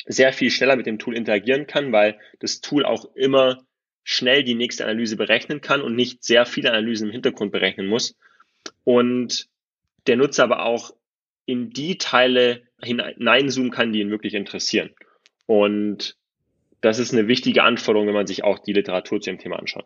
[0.05, 3.63] sehr viel schneller mit dem Tool interagieren kann, weil das Tool auch immer
[4.03, 8.15] schnell die nächste Analyse berechnen kann und nicht sehr viele Analysen im Hintergrund berechnen muss.
[8.83, 9.49] Und
[10.07, 10.95] der Nutzer aber auch
[11.45, 14.91] in die Teile hineinzoomen kann, die ihn wirklich interessieren.
[15.45, 16.15] Und
[16.81, 19.85] das ist eine wichtige Anforderung, wenn man sich auch die Literatur zu dem Thema anschaut.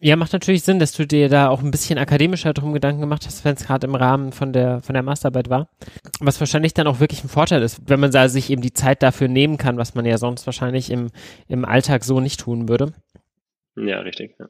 [0.00, 3.26] Ja, macht natürlich Sinn, dass du dir da auch ein bisschen akademischer drum Gedanken gemacht
[3.26, 5.68] hast, wenn es gerade im Rahmen von der, von der Masterarbeit war.
[6.20, 9.02] Was wahrscheinlich dann auch wirklich ein Vorteil ist, wenn man da sich eben die Zeit
[9.02, 11.08] dafür nehmen kann, was man ja sonst wahrscheinlich im,
[11.48, 12.92] im Alltag so nicht tun würde.
[13.74, 14.36] Ja, richtig.
[14.38, 14.48] Ja.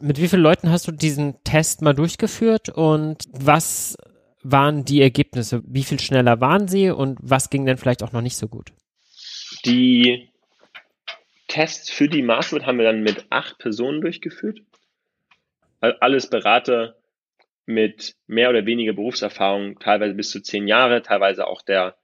[0.00, 3.96] Mit wie vielen Leuten hast du diesen Test mal durchgeführt und was
[4.50, 5.62] waren die Ergebnisse?
[5.66, 8.72] Wie viel schneller waren sie und was ging denn vielleicht auch noch nicht so gut?
[9.64, 10.30] Die
[11.48, 14.60] Tests für die Masterarbeit haben wir dann mit acht Personen durchgeführt.
[15.80, 16.96] Alles Berater
[17.66, 21.96] mit mehr oder weniger Berufserfahrung, teilweise bis zu zehn Jahre, teilweise auch der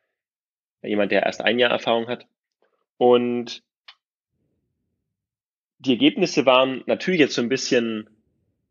[0.82, 2.26] jemand, der erst ein Jahr Erfahrung hat.
[2.96, 3.62] Und
[5.78, 8.08] die Ergebnisse waren natürlich jetzt so ein bisschen,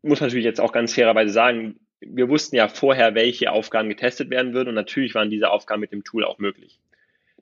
[0.02, 4.30] muss man natürlich jetzt auch ganz fairerweise sagen, wir wussten ja vorher, welche Aufgaben getestet
[4.30, 6.78] werden würden und natürlich waren diese Aufgaben mit dem Tool auch möglich.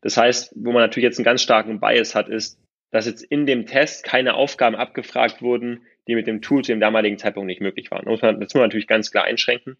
[0.00, 2.58] Das heißt, wo man natürlich jetzt einen ganz starken Bias hat, ist,
[2.90, 6.80] dass jetzt in dem Test keine Aufgaben abgefragt wurden, die mit dem Tool zu dem
[6.80, 8.04] damaligen Zeitpunkt nicht möglich waren.
[8.04, 9.76] Das muss man, das muss man natürlich ganz klar einschränken.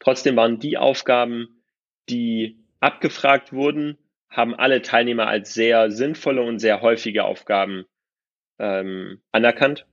[0.00, 1.60] Trotzdem waren die Aufgaben,
[2.08, 7.84] die abgefragt wurden, haben alle Teilnehmer als sehr sinnvolle und sehr häufige Aufgaben
[8.58, 9.86] ähm, anerkannt.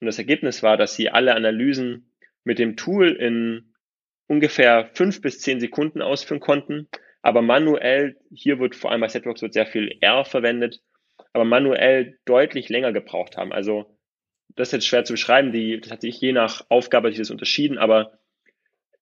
[0.00, 2.06] Und das Ergebnis war, dass sie alle Analysen
[2.44, 3.74] mit dem Tool in
[4.26, 6.88] ungefähr fünf bis zehn Sekunden ausführen konnten.
[7.22, 10.82] Aber manuell, hier wird vor allem bei Setworks wird sehr viel R verwendet,
[11.32, 13.52] aber manuell deutlich länger gebraucht haben.
[13.52, 13.96] Also
[14.56, 17.30] das ist jetzt schwer zu beschreiben, die, das hat sich je nach Aufgabe sich das
[17.30, 18.18] unterschieden, aber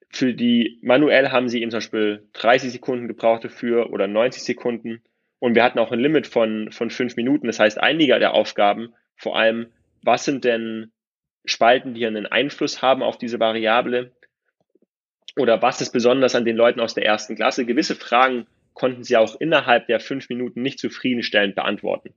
[0.08, 5.02] für die manuell haben sie eben zum Beispiel 30 Sekunden gebraucht dafür oder 90 Sekunden.
[5.38, 7.46] Und wir hatten auch ein Limit von, von fünf Minuten.
[7.46, 10.92] Das heißt, einige der Aufgaben, vor allem, was sind denn
[11.44, 14.12] Spalten, die einen Einfluss haben auf diese Variable?
[15.36, 17.64] Oder was ist besonders an den Leuten aus der ersten Klasse?
[17.64, 22.14] Gewisse Fragen konnten sie auch innerhalb der fünf Minuten nicht zufriedenstellend beantworten.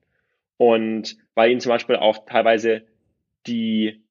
[0.57, 2.85] Und weil ihnen zum Beispiel auch teilweise
[3.47, 4.03] die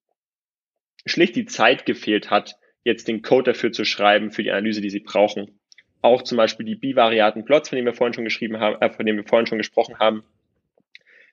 [1.07, 4.90] schlicht die Zeit gefehlt hat, jetzt den Code dafür zu schreiben, für die Analyse, die
[4.90, 5.59] sie brauchen.
[6.03, 9.07] Auch zum Beispiel die bivariaten Plots, von denen wir vorhin schon geschrieben haben, äh, von
[9.07, 10.22] denen wir vorhin schon gesprochen haben,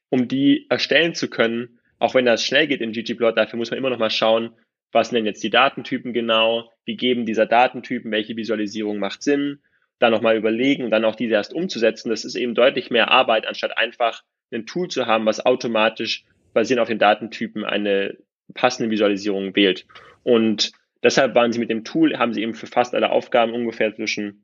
[0.10, 3.78] um die erstellen zu können, auch wenn das schnell geht in ggplot, dafür muss man
[3.78, 4.56] immer noch mal schauen,
[4.92, 9.62] was sind denn jetzt die Datentypen genau, wie geben dieser Datentypen, welche Visualisierung macht Sinn,
[10.00, 12.10] dann nochmal überlegen und dann auch diese erst umzusetzen.
[12.10, 16.82] Das ist eben deutlich mehr Arbeit, anstatt einfach ein Tool zu haben, was automatisch basierend
[16.82, 18.18] auf den Datentypen eine
[18.56, 19.86] passende Visualisierung wählt.
[20.24, 20.72] Und
[21.04, 24.44] deshalb waren sie mit dem Tool, haben sie eben für fast alle Aufgaben ungefähr zwischen,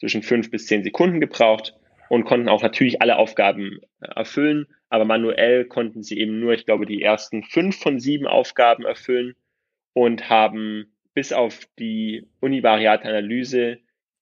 [0.00, 1.74] zwischen fünf bis zehn Sekunden gebraucht
[2.08, 6.86] und konnten auch natürlich alle Aufgaben erfüllen, aber manuell konnten sie eben nur, ich glaube,
[6.86, 9.34] die ersten fünf von sieben Aufgaben erfüllen
[9.92, 13.78] und haben bis auf die univariate Analyse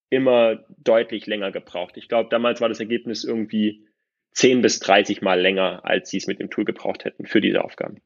[0.08, 1.96] immer deutlich länger gebraucht.
[1.96, 3.86] Ich glaube, damals war das Ergebnis irgendwie
[4.32, 7.64] 10 bis 30 Mal länger, als sie es mit dem Tool gebraucht hätten für diese
[7.64, 8.00] Aufgaben.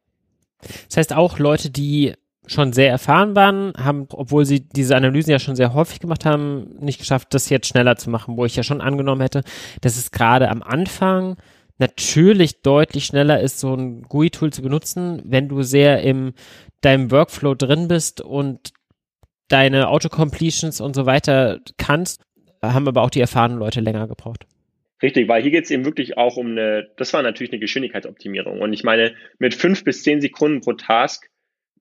[0.88, 2.14] Das heißt, auch Leute, die
[2.46, 6.74] schon sehr erfahren waren, haben, obwohl sie diese Analysen ja schon sehr häufig gemacht haben,
[6.80, 9.42] nicht geschafft, das jetzt schneller zu machen, wo ich ja schon angenommen hätte,
[9.82, 11.36] dass es gerade am Anfang
[11.78, 16.34] natürlich deutlich schneller ist, so ein GUI-Tool zu benutzen, wenn du sehr im
[16.82, 18.72] deinem Workflow drin bist und
[19.48, 22.22] deine Autocompletions und so weiter kannst,
[22.62, 24.46] haben aber auch die erfahrenen Leute länger gebraucht.
[25.02, 28.60] Richtig, weil hier geht es eben wirklich auch um eine, das war natürlich eine Geschwindigkeitsoptimierung.
[28.60, 31.30] Und ich meine, mit fünf bis zehn Sekunden pro Task,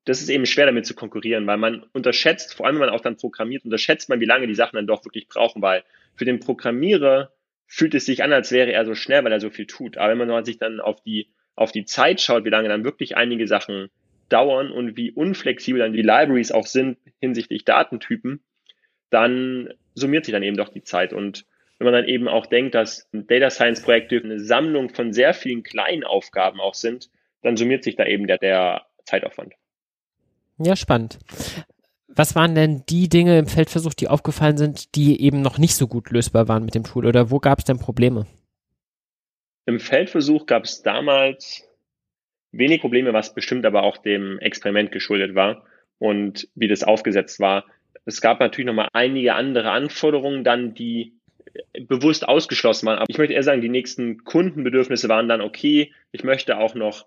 [0.05, 3.01] das ist eben schwer damit zu konkurrieren, weil man unterschätzt, vor allem wenn man auch
[3.01, 5.83] dann programmiert, unterschätzt man, wie lange die Sachen dann doch wirklich brauchen, weil
[6.15, 7.31] für den Programmierer
[7.67, 9.97] fühlt es sich an, als wäre er so schnell, weil er so viel tut.
[9.97, 13.15] Aber wenn man sich dann auf die, auf die Zeit schaut, wie lange dann wirklich
[13.15, 13.89] einige Sachen
[14.29, 18.41] dauern und wie unflexibel dann die Libraries auch sind hinsichtlich Datentypen,
[19.09, 21.13] dann summiert sich dann eben doch die Zeit.
[21.13, 21.45] Und
[21.77, 25.63] wenn man dann eben auch denkt, dass Data Science Projekte eine Sammlung von sehr vielen
[25.63, 27.09] kleinen Aufgaben auch sind,
[27.41, 29.53] dann summiert sich da eben der, der Zeitaufwand.
[30.59, 31.19] Ja, spannend.
[32.07, 35.87] Was waren denn die Dinge im Feldversuch, die aufgefallen sind, die eben noch nicht so
[35.87, 37.05] gut lösbar waren mit dem Tool?
[37.05, 38.27] Oder wo gab es denn Probleme?
[39.65, 41.63] Im Feldversuch gab es damals
[42.51, 45.63] wenig Probleme, was bestimmt aber auch dem Experiment geschuldet war
[45.97, 47.65] und wie das aufgesetzt war.
[48.05, 51.13] Es gab natürlich nochmal einige andere Anforderungen dann, die
[51.87, 52.99] bewusst ausgeschlossen waren.
[52.99, 55.93] Aber ich möchte eher sagen, die nächsten Kundenbedürfnisse waren dann okay.
[56.11, 57.05] Ich möchte auch noch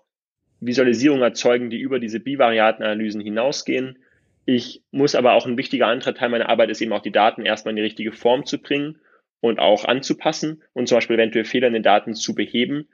[0.65, 3.99] Visualisierungen erzeugen, die über diese Bivariatenanalysen hinausgehen.
[4.45, 7.45] Ich muss aber auch ein wichtiger anderer Teil meiner Arbeit ist eben auch die Daten
[7.45, 8.99] erstmal in die richtige Form zu bringen
[9.39, 12.87] und auch anzupassen und zum Beispiel eventuell Fehler in den Daten zu beheben.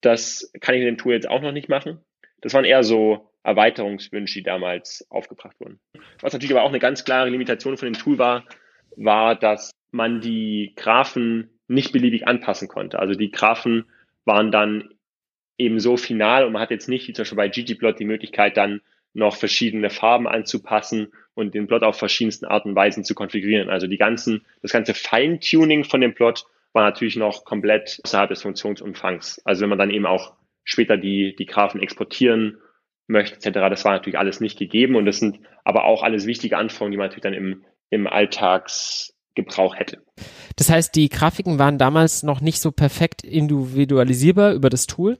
[0.00, 2.00] Das kann ich mit dem Tool jetzt auch noch nicht machen.
[2.40, 5.78] Das waren eher so Erweiterungswünsche, die damals aufgebracht wurden.
[6.20, 8.44] Was natürlich aber auch eine ganz klare Limitation von dem Tool war,
[8.96, 12.98] war, dass man die Graphen nicht beliebig anpassen konnte.
[12.98, 13.86] Also die Graphen
[14.24, 14.90] waren dann
[15.58, 18.56] eben so final und man hat jetzt nicht, wie zum Beispiel bei ggplot, die Möglichkeit
[18.56, 18.80] dann
[19.14, 23.70] noch verschiedene Farben anzupassen und den Plot auf verschiedensten Arten und Weisen zu konfigurieren.
[23.70, 28.42] Also die ganzen, das ganze Feintuning von dem Plot war natürlich noch komplett außerhalb des
[28.42, 29.40] Funktionsumfangs.
[29.44, 32.58] Also wenn man dann eben auch später die, die Graphen exportieren
[33.06, 36.58] möchte, etc., das war natürlich alles nicht gegeben und das sind aber auch alles wichtige
[36.58, 40.02] Anforderungen, die man natürlich dann im, im Alltagsgebrauch hätte.
[40.56, 45.18] Das heißt, die Grafiken waren damals noch nicht so perfekt individualisierbar über das Tool,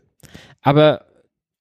[0.62, 1.06] aber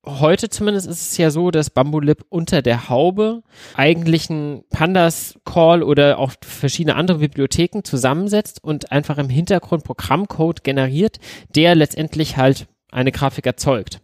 [0.05, 3.41] heute zumindest ist es ja so, dass Bambulib unter der Haube
[3.75, 10.63] eigentlich einen Pandas Call oder auch verschiedene andere Bibliotheken zusammensetzt und einfach im Hintergrund Programmcode
[10.63, 11.19] generiert,
[11.55, 13.99] der letztendlich halt eine Grafik erzeugt.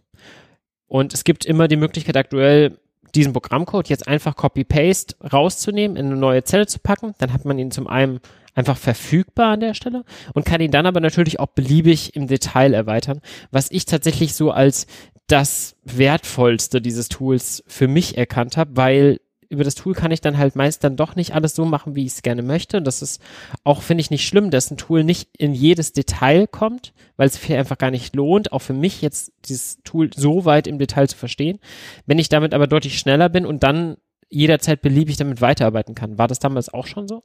[0.86, 2.78] Und es gibt immer die Möglichkeit aktuell,
[3.14, 7.14] diesen Programmcode jetzt einfach Copy-Paste rauszunehmen, in eine neue Zelle zu packen.
[7.18, 8.20] Dann hat man ihn zum einen
[8.54, 12.74] einfach verfügbar an der Stelle und kann ihn dann aber natürlich auch beliebig im Detail
[12.74, 14.86] erweitern, was ich tatsächlich so als
[15.26, 20.38] das Wertvollste dieses Tools für mich erkannt habe, weil über das Tool kann ich dann
[20.38, 22.78] halt meist dann doch nicht alles so machen, wie ich es gerne möchte.
[22.78, 23.20] Und das ist
[23.64, 27.34] auch, finde ich, nicht schlimm, dass ein Tool nicht in jedes Detail kommt, weil es
[27.34, 31.06] sich einfach gar nicht lohnt, auch für mich jetzt dieses Tool so weit im Detail
[31.06, 31.58] zu verstehen.
[32.06, 33.98] Wenn ich damit aber deutlich schneller bin und dann
[34.30, 36.16] jederzeit beliebig damit weiterarbeiten kann.
[36.16, 37.22] War das damals auch schon so?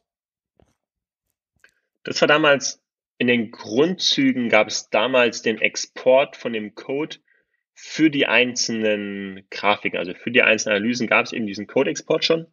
[2.07, 2.81] Das war damals,
[3.17, 7.17] in den Grundzügen gab es damals den Export von dem Code
[7.73, 12.47] für die einzelnen Grafiken, also für die einzelnen Analysen gab es eben diesen Code-Export schon,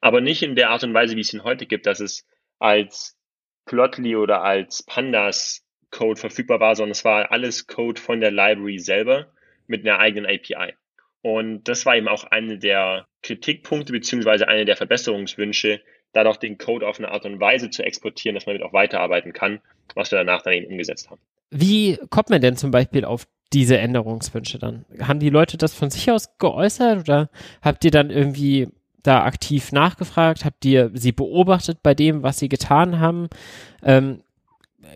[0.00, 2.26] aber nicht in der Art und Weise, wie es ihn heute gibt, dass es
[2.58, 3.18] als
[3.66, 8.78] Plotly oder als Pandas Code verfügbar war, sondern es war alles Code von der Library
[8.78, 9.34] selber
[9.66, 10.74] mit einer eigenen API.
[11.20, 15.82] Und das war eben auch eine der Kritikpunkte beziehungsweise eine der Verbesserungswünsche,
[16.14, 18.72] da doch den Code auf eine Art und Weise zu exportieren, dass man damit auch
[18.72, 19.60] weiterarbeiten kann,
[19.94, 21.20] was wir danach dann eben umgesetzt haben.
[21.50, 24.84] Wie kommt man denn zum Beispiel auf diese Änderungswünsche dann?
[25.00, 27.28] Haben die Leute das von sich aus geäußert oder
[27.62, 28.68] habt ihr dann irgendwie
[29.02, 30.44] da aktiv nachgefragt?
[30.44, 33.28] Habt ihr sie beobachtet bei dem, was sie getan haben?
[33.82, 34.22] Ähm,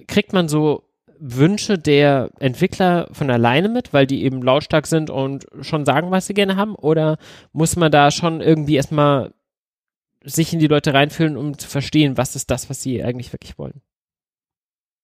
[0.06, 0.84] kriegt man so
[1.20, 6.26] Wünsche der Entwickler von alleine mit, weil die eben lautstark sind und schon sagen, was
[6.26, 6.76] sie gerne haben?
[6.76, 7.18] Oder
[7.52, 9.32] muss man da schon irgendwie erstmal
[10.24, 13.58] sich in die Leute reinfühlen, um zu verstehen, was ist das, was sie eigentlich wirklich
[13.58, 13.82] wollen?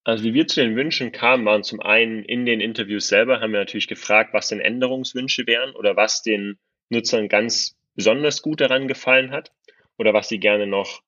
[0.03, 3.53] Also wie wir zu den Wünschen kamen, waren zum einen in den Interviews selber, haben
[3.53, 8.87] wir natürlich gefragt, was denn Änderungswünsche wären oder was den Nutzern ganz besonders gut daran
[8.87, 9.51] gefallen hat
[9.97, 11.01] oder was sie gerne noch,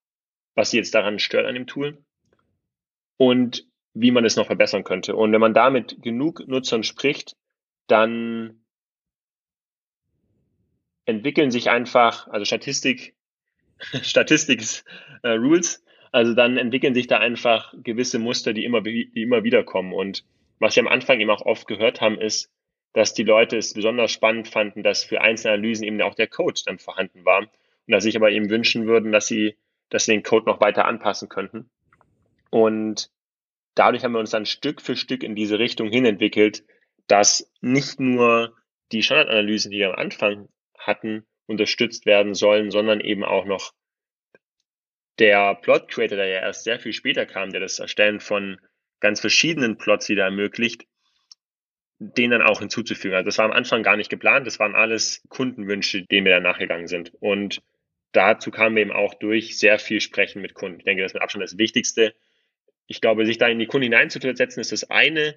[0.55, 2.03] was sie jetzt daran stört an dem Tool
[3.17, 5.15] und wie man es noch verbessern könnte.
[5.15, 7.35] Und wenn man da mit genug Nutzern spricht,
[7.87, 8.63] dann
[11.05, 13.16] entwickeln sich einfach, also Statistik,
[14.01, 14.63] Statistik
[15.23, 19.63] äh, Rules, also dann entwickeln sich da einfach gewisse Muster, die immer, die immer wieder
[19.63, 19.93] kommen.
[19.93, 20.23] Und
[20.59, 22.51] was wir am Anfang eben auch oft gehört haben, ist,
[22.93, 26.59] dass die Leute es besonders spannend fanden, dass für einzelne Analysen eben auch der Code
[26.65, 27.39] dann vorhanden war.
[27.41, 27.49] Und
[27.87, 29.55] dass sich aber eben wünschen würden, dass sie,
[29.89, 31.69] dass sie den Code noch weiter anpassen könnten.
[32.49, 33.11] Und
[33.75, 36.63] dadurch haben wir uns dann Stück für Stück in diese Richtung hin entwickelt,
[37.07, 38.55] dass nicht nur
[38.91, 43.73] die Standardanalysen, die wir am Anfang hatten, unterstützt werden sollen, sondern eben auch noch
[45.19, 48.59] der Plot Creator, der ja erst sehr viel später kam, der das Erstellen von
[48.99, 50.85] ganz verschiedenen Plots wieder ermöglicht,
[51.99, 53.15] den dann auch hinzuzufügen.
[53.15, 56.43] Also das war am Anfang gar nicht geplant, das waren alles Kundenwünsche, denen wir dann
[56.43, 57.13] nachgegangen sind.
[57.19, 57.61] Und
[58.11, 60.79] dazu kamen wir eben auch durch sehr viel Sprechen mit Kunden.
[60.79, 62.13] Ich denke, das ist mit Abstand das Wichtigste.
[62.85, 65.35] Ich glaube, sich da in die Kunden hineinzusetzen, ist das eine,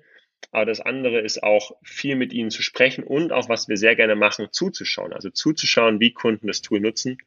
[0.52, 3.96] aber das andere ist auch viel mit ihnen zu sprechen und auch, was wir sehr
[3.96, 5.12] gerne machen, zuzuschauen.
[5.12, 7.18] Also zuzuschauen, wie Kunden das Tool nutzen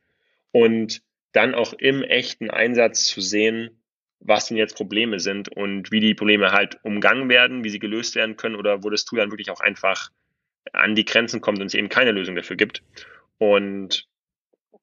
[0.51, 3.81] und dann auch im echten Einsatz zu sehen,
[4.19, 8.15] was denn jetzt Probleme sind und wie die Probleme halt umgangen werden, wie sie gelöst
[8.15, 10.09] werden können oder wo das Tool dann wirklich auch einfach
[10.71, 12.83] an die Grenzen kommt und es eben keine Lösung dafür gibt.
[13.37, 14.07] Und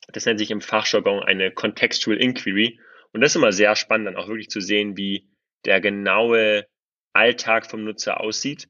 [0.08, 2.80] das nennt sich im Fachjargon eine Contextual Inquiry.
[3.12, 5.28] Und das ist immer sehr spannend, dann auch wirklich zu sehen, wie
[5.64, 6.66] der genaue
[7.12, 8.68] Alltag vom Nutzer aussieht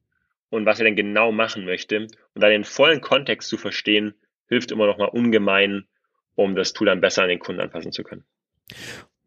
[0.51, 1.99] und was er denn genau machen möchte.
[1.99, 4.15] Und da den vollen Kontext zu verstehen,
[4.49, 5.85] hilft immer noch mal ungemein,
[6.35, 8.25] um das Tool dann besser an den Kunden anpassen zu können.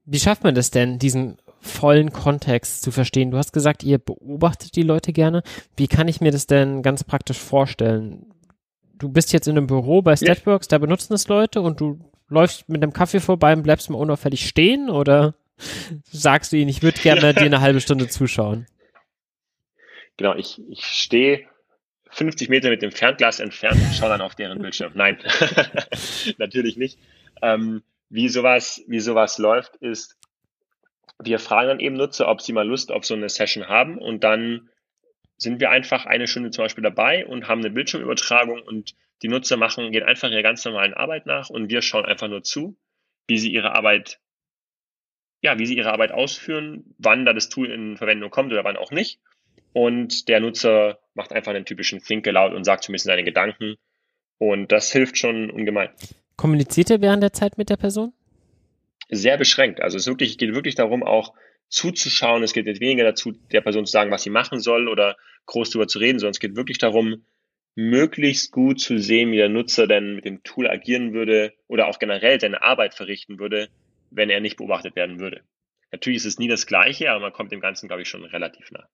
[0.05, 3.31] Wie schafft man das denn, diesen vollen Kontext zu verstehen?
[3.31, 5.43] Du hast gesagt, ihr beobachtet die Leute gerne.
[5.77, 8.25] Wie kann ich mir das denn ganz praktisch vorstellen?
[8.97, 10.71] Du bist jetzt in einem Büro bei Statworks, ja.
[10.71, 14.47] da benutzen es Leute und du läufst mit einem Kaffee vorbei und bleibst mal unauffällig
[14.47, 15.35] stehen oder
[16.11, 18.65] sagst du ihnen, ich würde gerne dir eine halbe Stunde zuschauen?
[20.17, 21.47] Genau, ich, ich stehe
[22.11, 24.91] 50 Meter mit dem Fernglas entfernt und schaue dann auf deren Bildschirm.
[24.95, 25.17] Nein,
[26.37, 26.99] natürlich nicht.
[27.41, 30.17] Ähm, wie, sowas, wie sowas läuft, ist,
[31.19, 34.23] wir fragen dann eben Nutzer, ob sie mal Lust auf so eine Session haben und
[34.23, 34.69] dann
[35.37, 39.57] sind wir einfach eine Stunde zum Beispiel dabei und haben eine Bildschirmübertragung und die Nutzer
[39.57, 42.77] machen, gehen einfach ihrer ganz normalen Arbeit nach und wir schauen einfach nur zu,
[43.27, 44.19] wie sie ihre Arbeit,
[45.41, 48.77] ja, wie sie ihre Arbeit ausführen, wann da das Tool in Verwendung kommt oder wann
[48.77, 49.19] auch nicht.
[49.73, 53.23] Und der Nutzer macht einfach einen typischen Think Aloud und sagt so ein bisschen seine
[53.23, 53.75] Gedanken.
[54.37, 55.89] Und das hilft schon ungemein.
[56.35, 58.13] Kommuniziert er während der Zeit mit der Person?
[59.09, 59.81] Sehr beschränkt.
[59.81, 61.33] Also es wirklich, geht wirklich darum, auch
[61.69, 62.43] zuzuschauen.
[62.43, 65.71] Es geht nicht weniger dazu, der Person zu sagen, was sie machen soll oder groß
[65.71, 67.25] darüber zu reden, sondern es geht wirklich darum,
[67.75, 71.99] möglichst gut zu sehen, wie der Nutzer denn mit dem Tool agieren würde oder auch
[71.99, 73.69] generell seine Arbeit verrichten würde,
[74.11, 75.41] wenn er nicht beobachtet werden würde.
[75.91, 78.71] Natürlich ist es nie das Gleiche, aber man kommt dem Ganzen, glaube ich, schon relativ
[78.71, 78.87] nah.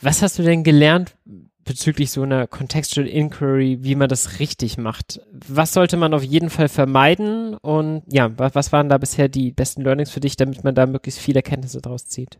[0.00, 1.16] Was hast du denn gelernt
[1.64, 5.20] bezüglich so einer Contextual Inquiry, wie man das richtig macht?
[5.32, 7.54] Was sollte man auf jeden Fall vermeiden?
[7.54, 11.20] Und ja, was waren da bisher die besten Learnings für dich, damit man da möglichst
[11.20, 12.38] viele Erkenntnisse draus zieht?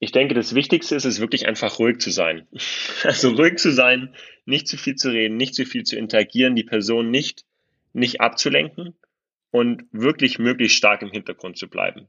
[0.00, 2.46] Ich denke, das Wichtigste ist es wirklich einfach ruhig zu sein.
[3.04, 4.14] Also ruhig zu sein,
[4.44, 7.44] nicht zu viel zu reden, nicht zu viel zu interagieren, die Person nicht,
[7.92, 8.94] nicht abzulenken
[9.50, 12.08] und wirklich möglichst stark im Hintergrund zu bleiben.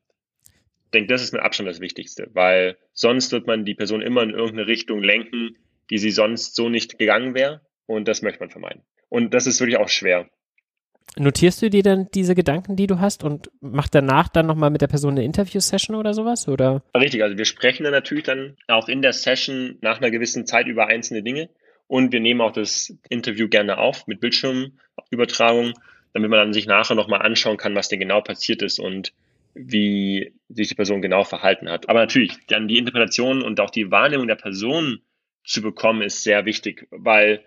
[0.90, 4.24] Ich denke, das ist mit Abstand das Wichtigste, weil sonst wird man die Person immer
[4.24, 5.56] in irgendeine Richtung lenken,
[5.92, 8.82] die sie sonst so nicht gegangen wäre und das möchte man vermeiden.
[9.08, 10.28] Und das ist wirklich auch schwer.
[11.16, 14.82] Notierst du dir dann diese Gedanken, die du hast und mach danach dann nochmal mit
[14.82, 16.48] der Person eine Interview-Session oder sowas?
[16.48, 16.84] Oder?
[16.98, 20.66] Richtig, also wir sprechen dann natürlich dann auch in der Session nach einer gewissen Zeit
[20.66, 21.50] über einzelne Dinge
[21.86, 25.74] und wir nehmen auch das Interview gerne auf mit Bildschirmübertragung,
[26.14, 29.14] damit man dann sich nachher nochmal anschauen kann, was denn genau passiert ist und
[29.54, 31.90] wie sich die Person genau verhalten hat.
[31.90, 35.02] Aber natürlich, dann die Interpretation und auch die Wahrnehmung der Person
[35.44, 37.44] zu bekommen, ist sehr wichtig, weil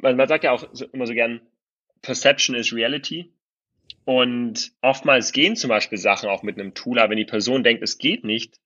[0.00, 1.40] man, man sagt ja auch immer so gern,
[2.02, 3.32] Perception is Reality.
[4.04, 7.82] Und oftmals gehen zum Beispiel Sachen auch mit einem Tool, aber wenn die Person denkt,
[7.82, 8.58] es geht nicht,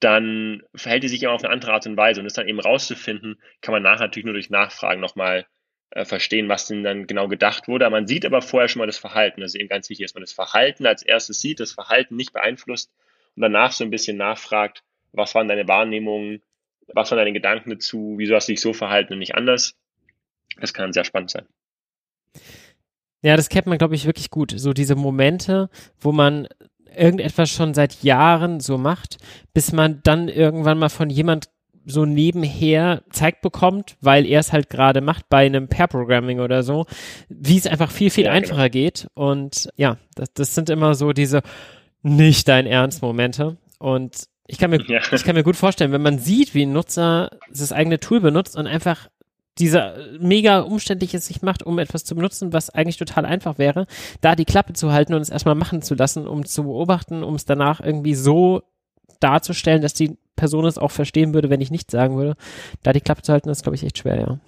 [0.00, 2.20] dann verhält die sich immer auf eine andere Art und Weise.
[2.20, 5.46] Und das dann eben rauszufinden, kann man nachher natürlich nur durch Nachfragen nochmal
[5.90, 7.88] äh, verstehen, was denn dann genau gedacht wurde.
[7.90, 9.40] Man sieht aber vorher schon mal das Verhalten.
[9.40, 12.32] Das ist eben ganz wichtig, dass man das Verhalten als erstes sieht, das Verhalten nicht
[12.32, 12.90] beeinflusst
[13.36, 14.82] und danach so ein bisschen nachfragt,
[15.12, 16.42] was waren deine Wahrnehmungen,
[16.94, 19.74] was waren deine Gedanken dazu, wieso hast du dich so verhalten und nicht anders.
[20.60, 21.46] Das kann sehr spannend sein.
[23.22, 24.54] Ja, das kennt man, glaube ich, wirklich gut.
[24.56, 25.68] So diese Momente,
[25.98, 26.48] wo man
[26.96, 29.18] irgendetwas schon seit Jahren so macht,
[29.52, 31.48] bis man dann irgendwann mal von jemand
[31.90, 36.86] so nebenher zeigt bekommt, weil er es halt gerade macht bei einem Pair-Programming oder so,
[37.28, 38.42] wie es einfach viel, viel ja, genau.
[38.42, 38.84] einfacher genau.
[38.84, 39.08] geht.
[39.14, 41.42] Und ja, das, das sind immer so diese
[42.02, 43.56] nicht dein Ernst-Momente.
[43.78, 45.00] Und ich kann mir, ja.
[45.12, 48.56] ich kann mir gut vorstellen, wenn man sieht, wie ein Nutzer das eigene Tool benutzt
[48.56, 49.08] und einfach
[49.58, 53.86] dieser mega umständliches sich macht, um etwas zu benutzen, was eigentlich total einfach wäre,
[54.20, 57.34] da die Klappe zu halten und es erstmal machen zu lassen, um zu beobachten, um
[57.34, 58.62] es danach irgendwie so
[59.20, 62.34] darzustellen, dass die Person es auch verstehen würde, wenn ich nichts sagen würde.
[62.82, 64.40] Da die Klappe zu halten, ist, glaube ich, echt schwer, ja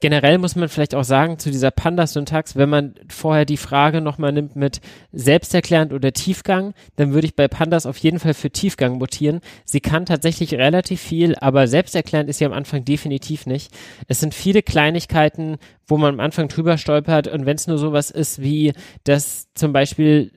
[0.00, 4.32] generell muss man vielleicht auch sagen zu dieser Panda-Syntax, wenn man vorher die Frage nochmal
[4.32, 4.80] nimmt mit
[5.12, 9.40] selbsterklärend oder Tiefgang, dann würde ich bei Pandas auf jeden Fall für Tiefgang mutieren.
[9.64, 13.72] Sie kann tatsächlich relativ viel, aber selbsterklärend ist sie am Anfang definitiv nicht.
[14.08, 18.10] Es sind viele Kleinigkeiten, wo man am Anfang drüber stolpert und wenn es nur sowas
[18.10, 18.72] ist wie,
[19.04, 20.32] dass zum Beispiel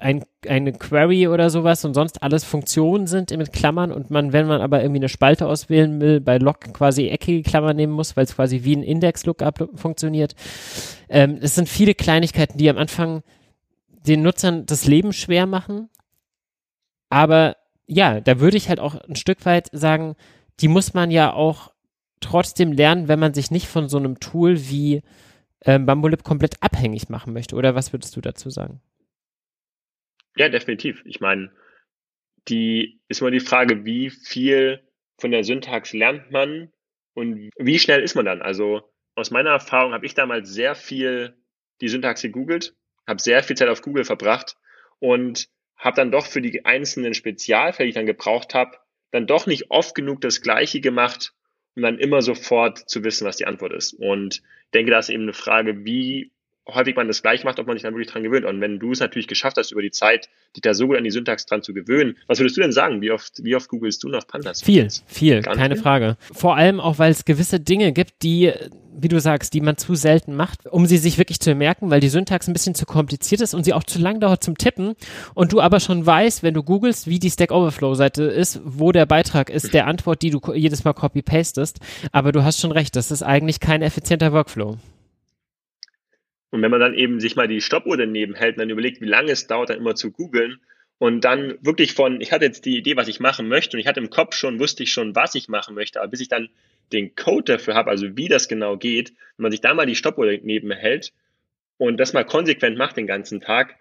[0.00, 4.46] ein, eine Query oder sowas und sonst alles Funktionen sind mit Klammern und man, wenn
[4.46, 8.24] man aber irgendwie eine Spalte auswählen will, bei Log quasi eckige Klammern nehmen muss, weil
[8.24, 10.34] es quasi wie ein Index-Lookup funktioniert.
[11.08, 13.22] Ähm, es sind viele Kleinigkeiten, die am Anfang
[14.06, 15.88] den Nutzern das Leben schwer machen.
[17.10, 20.14] Aber ja, da würde ich halt auch ein Stück weit sagen,
[20.60, 21.72] die muss man ja auch
[22.20, 25.02] trotzdem lernen, wenn man sich nicht von so einem Tool wie
[25.64, 27.56] ähm, Bambolib komplett abhängig machen möchte.
[27.56, 28.80] Oder was würdest du dazu sagen?
[30.38, 31.02] Ja, definitiv.
[31.04, 31.50] Ich meine,
[32.46, 34.80] die ist immer die Frage, wie viel
[35.18, 36.72] von der Syntax lernt man
[37.14, 38.40] und wie schnell ist man dann?
[38.40, 41.36] Also aus meiner Erfahrung habe ich damals sehr viel
[41.80, 42.76] die Syntax gegoogelt,
[43.06, 44.56] habe sehr viel Zeit auf Google verbracht
[45.00, 48.78] und habe dann doch für die einzelnen Spezialfälle, die ich dann gebraucht habe,
[49.10, 51.34] dann doch nicht oft genug das Gleiche gemacht,
[51.74, 53.92] um dann immer sofort zu wissen, was die Antwort ist.
[53.92, 56.32] Und denke, da ist eben eine Frage, wie
[56.68, 58.44] häufig man das gleich macht, ob man sich dann wirklich dran gewöhnt.
[58.44, 61.04] Und wenn du es natürlich geschafft hast, über die Zeit dich da so gut an
[61.04, 63.00] die Syntax dran zu gewöhnen, was würdest du denn sagen?
[63.00, 64.62] Wie oft, wie oft googelst du nach Pandas?
[64.62, 65.82] Viel, viel, keine viel?
[65.82, 66.16] Frage.
[66.32, 68.52] Vor allem auch, weil es gewisse Dinge gibt, die,
[68.92, 72.00] wie du sagst, die man zu selten macht, um sie sich wirklich zu merken, weil
[72.00, 74.94] die Syntax ein bisschen zu kompliziert ist und sie auch zu lang dauert zum Tippen
[75.34, 78.92] und du aber schon weißt, wenn du googelst, wie die Stack Overflow Seite ist, wo
[78.92, 81.78] der Beitrag ist, der Antwort, die du jedes Mal copy-pastest.
[82.12, 84.76] Aber du hast schon recht, das ist eigentlich kein effizienter Workflow.
[86.50, 89.06] Und wenn man dann eben sich mal die Stoppuhr daneben hält und dann überlegt, wie
[89.06, 90.60] lange es dauert, dann immer zu googeln
[90.98, 93.86] Und dann wirklich von, ich hatte jetzt die Idee, was ich machen möchte und ich
[93.86, 96.48] hatte im Kopf schon, wusste ich schon, was ich machen möchte, aber bis ich dann
[96.92, 99.94] den Code dafür habe, also wie das genau geht, wenn man sich da mal die
[99.94, 101.12] Stoppuhr daneben hält
[101.76, 103.76] und das mal konsequent macht den ganzen Tag,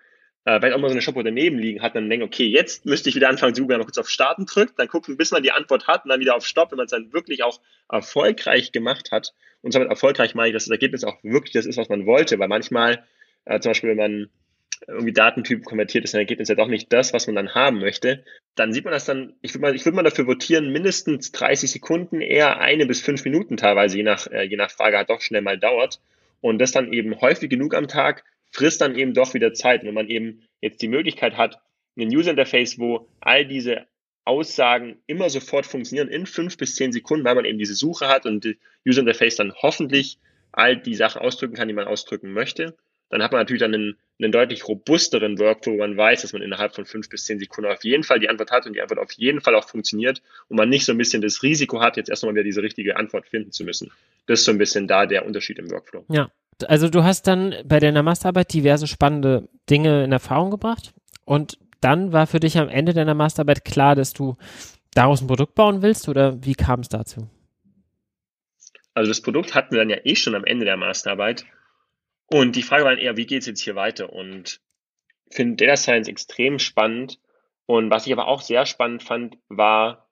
[0.48, 3.10] äh, weil auch mal so eine Stoppuhr daneben liegen hat, dann denkt, okay, jetzt müsste
[3.10, 5.52] ich wieder anfangen zu suchen, mal kurz auf Starten drückt, dann gucken, bis man die
[5.52, 7.60] Antwort hat und dann wieder auf Stopp, wenn man es dann wirklich auch
[7.91, 9.34] erfolgreich gemacht hat.
[9.62, 12.39] Und damit erfolgreich meine ich, dass das Ergebnis auch wirklich das ist, was man wollte,
[12.39, 13.04] weil manchmal,
[13.43, 14.30] äh, zum Beispiel, wenn man
[14.88, 18.24] irgendwie Datentyp konvertiert ist ein Ergebnis ja doch nicht das, was man dann haben möchte,
[18.56, 22.22] dann sieht man das dann, ich würde mal, ich mal dafür votieren, mindestens 30 Sekunden,
[22.22, 25.41] eher eine bis fünf Minuten teilweise, je nach, äh, je nach Frage halt doch schnell
[25.41, 26.00] mal dauert.
[26.39, 28.24] Und das dann eben häufig genug am Tag
[28.58, 29.84] frisst dann eben doch wieder Zeit.
[29.84, 31.60] Wenn man eben jetzt die Möglichkeit hat,
[31.95, 33.86] ein User Interface, wo all diese
[34.26, 38.26] Aussagen immer sofort funktionieren in fünf bis zehn Sekunden, weil man eben diese Suche hat
[38.26, 40.18] und die User Interface dann hoffentlich
[40.51, 42.76] all die Sachen ausdrücken kann, die man ausdrücken möchte,
[43.10, 46.41] dann hat man natürlich dann einen, einen deutlich robusteren Workflow, wo man weiß, dass man
[46.41, 48.99] innerhalb von fünf bis zehn Sekunden auf jeden Fall die Antwort hat und die Antwort
[48.99, 52.10] auf jeden Fall auch funktioniert und man nicht so ein bisschen das Risiko hat, jetzt
[52.10, 53.91] erst nochmal wieder diese richtige Antwort finden zu müssen.
[54.26, 56.05] Das ist so ein bisschen da der Unterschied im Workflow.
[56.10, 56.32] Ja,
[56.66, 60.93] also du hast dann bei deiner Masterarbeit diverse spannende Dinge in Erfahrung gebracht
[61.26, 64.36] und dann war für dich am Ende deiner Masterarbeit klar, dass du
[64.93, 67.30] daraus ein Produkt bauen willst oder wie kam es dazu?
[68.93, 71.45] Also das Produkt hatten wir dann ja eh schon am Ende der Masterarbeit
[72.28, 74.12] und die Frage war dann eher, wie geht es jetzt hier weiter?
[74.12, 74.62] Und
[75.30, 77.20] ich finde Data Science extrem spannend.
[77.66, 80.10] Und was ich aber auch sehr spannend fand, war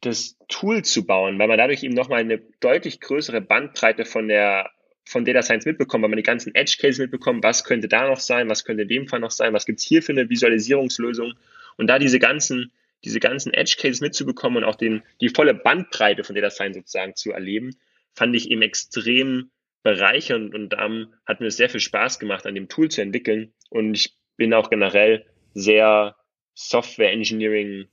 [0.00, 4.70] das Tool zu bauen, weil man dadurch eben nochmal eine deutlich größere Bandbreite von der
[5.06, 8.20] von Data Science mitbekommt, weil man die ganzen Edge Cases mitbekommt, was könnte da noch
[8.20, 11.34] sein, was könnte in dem Fall noch sein, was gibt's hier für eine Visualisierungslösung
[11.76, 12.72] und da diese ganzen
[13.04, 17.14] diese ganzen Edge Cases mitzubekommen und auch den die volle Bandbreite von Data Science sozusagen
[17.14, 17.76] zu erleben,
[18.14, 19.50] fand ich eben extrem
[19.86, 23.52] bereichernd und ähm, hat mir sehr viel Spaß gemacht, an dem Tool zu entwickeln.
[23.70, 26.16] Und ich bin auch generell sehr
[26.54, 27.86] Software Engineering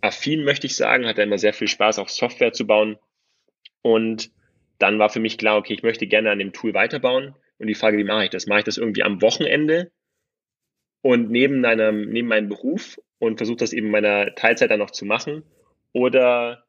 [0.00, 1.06] affin, möchte ich sagen.
[1.06, 2.98] Hatte immer sehr viel Spaß, auch Software zu bauen.
[3.82, 4.30] Und
[4.84, 7.34] dann war für mich klar, okay, ich möchte gerne an dem Tool weiterbauen.
[7.58, 8.46] Und die Frage, wie mache ich das?
[8.46, 9.90] Mache ich das irgendwie am Wochenende
[11.00, 14.90] und neben, einem, neben meinem Beruf und versuche das eben in meiner Teilzeit dann noch
[14.90, 15.42] zu machen?
[15.92, 16.66] Oder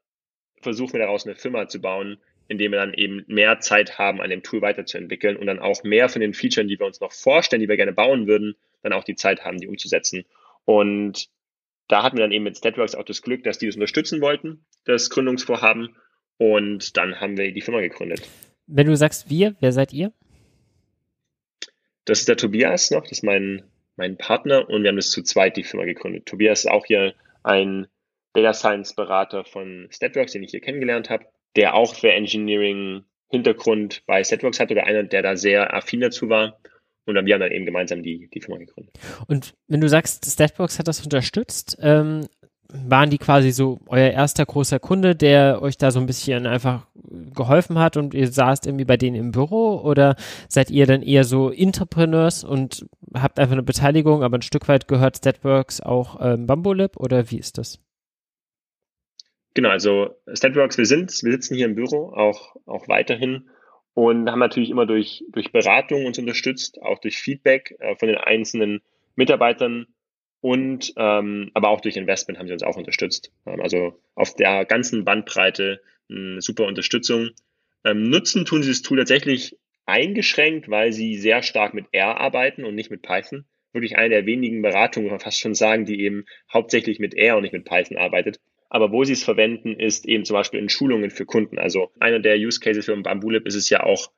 [0.62, 4.30] versuche mir daraus eine Firma zu bauen, indem wir dann eben mehr Zeit haben, an
[4.30, 7.62] dem Tool weiterzuentwickeln und dann auch mehr von den Features, die wir uns noch vorstellen,
[7.62, 10.24] die wir gerne bauen würden, dann auch die Zeit haben, die umzusetzen.
[10.64, 11.28] Und
[11.90, 14.66] da hatten wir dann eben mit Statworks auch das Glück, dass die das unterstützen wollten,
[14.86, 15.98] das Gründungsvorhaben.
[16.38, 18.22] Und dann haben wir die Firma gegründet.
[18.68, 20.12] Wenn du sagst wir, wer seid ihr?
[22.06, 23.64] Das ist der Tobias noch, das ist mein,
[23.96, 26.26] mein Partner und wir haben das zu zweit die Firma gegründet.
[26.26, 27.14] Tobias ist auch hier
[27.44, 27.88] ein
[28.34, 31.26] Data Science Berater von Statworks, den ich hier kennengelernt habe
[31.56, 36.30] der auch für Engineering Hintergrund bei Setworks hat oder einer, der da sehr affin dazu
[36.30, 36.60] war.
[37.06, 38.94] Und dann wir haben dann eben gemeinsam die, die Firma gegründet.
[39.28, 42.28] Und wenn du sagst, Statbox hat das unterstützt, ähm,
[42.70, 46.88] waren die quasi so euer erster großer Kunde, der euch da so ein bisschen einfach
[47.34, 50.16] geholfen hat und ihr saßt irgendwie bei denen im Büro oder
[50.48, 54.88] seid ihr dann eher so Entrepreneurs und habt einfach eine Beteiligung, aber ein Stück weit
[54.88, 57.80] gehört Statworks auch ähm, Bambolib oder wie ist das?
[59.54, 63.50] Genau, also Statworks, wir sind, wir sitzen hier im Büro auch, auch weiterhin
[63.94, 68.18] und haben natürlich immer durch, durch Beratung uns unterstützt, auch durch Feedback äh, von den
[68.18, 68.82] einzelnen
[69.16, 69.88] Mitarbeitern
[70.46, 73.32] und ähm, aber auch durch Investment haben sie uns auch unterstützt.
[73.48, 77.32] Ähm, also auf der ganzen Bandbreite eine super Unterstützung.
[77.84, 82.64] Ähm, nutzen tun sie das Tool tatsächlich eingeschränkt, weil sie sehr stark mit R arbeiten
[82.64, 83.46] und nicht mit Python.
[83.74, 87.38] Wirklich eine der wenigen Beratungen, kann man fast schon sagen, die eben hauptsächlich mit R
[87.38, 88.40] und nicht mit Python arbeitet.
[88.70, 91.58] Aber wo sie es verwenden, ist eben zum Beispiel in Schulungen für Kunden.
[91.58, 94.12] Also einer der Use Cases für Bambulib ist es ja auch,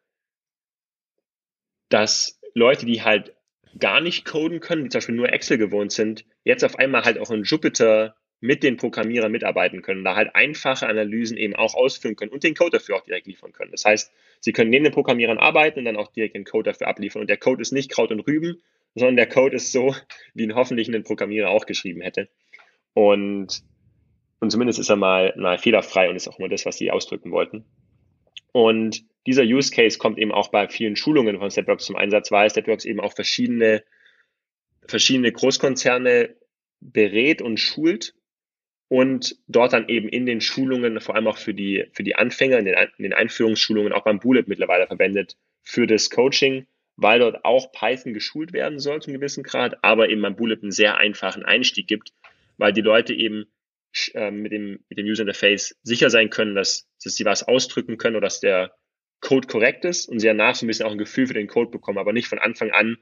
[1.87, 3.36] dass Leute, die halt
[3.79, 7.19] gar nicht coden können, die zum Beispiel nur Excel gewohnt sind, jetzt auf einmal halt
[7.19, 12.15] auch in Jupyter mit den Programmierern mitarbeiten können, da halt einfache Analysen eben auch ausführen
[12.15, 13.71] können und den Code dafür auch direkt liefern können.
[13.71, 14.11] Das heißt,
[14.41, 17.21] sie können neben den Programmierern arbeiten und dann auch direkt den Code dafür abliefern.
[17.21, 18.61] Und der Code ist nicht Kraut und Rüben,
[18.93, 19.95] sondern der Code ist so,
[20.35, 22.29] wie ihn hoffentlich ein Programmierer auch geschrieben hätte.
[22.93, 23.63] Und
[24.39, 27.31] und zumindest ist er mal, mal fehlerfrei und ist auch immer das, was sie ausdrücken
[27.31, 27.65] wollten.
[28.51, 32.49] Und dieser Use Case kommt eben auch bei vielen Schulungen von Statworks zum Einsatz, weil
[32.49, 33.83] Statworks eben auch verschiedene,
[34.87, 36.35] verschiedene Großkonzerne
[36.79, 38.13] berät und schult
[38.87, 42.57] und dort dann eben in den Schulungen, vor allem auch für die, für die Anfänger,
[42.59, 47.43] in den, in den Einführungsschulungen, auch beim Bullet mittlerweile verwendet für das Coaching, weil dort
[47.43, 51.43] auch Python geschult werden soll zum gewissen Grad, aber eben beim Bullet einen sehr einfachen
[51.43, 52.13] Einstieg gibt,
[52.57, 53.45] weil die Leute eben
[54.15, 57.97] äh, mit, dem, mit dem User Interface sicher sein können, dass, dass sie was ausdrücken
[57.97, 58.73] können oder dass der
[59.19, 61.71] Code korrekt ist und sie danach so ein bisschen auch ein Gefühl für den Code
[61.71, 62.97] bekommen, aber nicht von Anfang an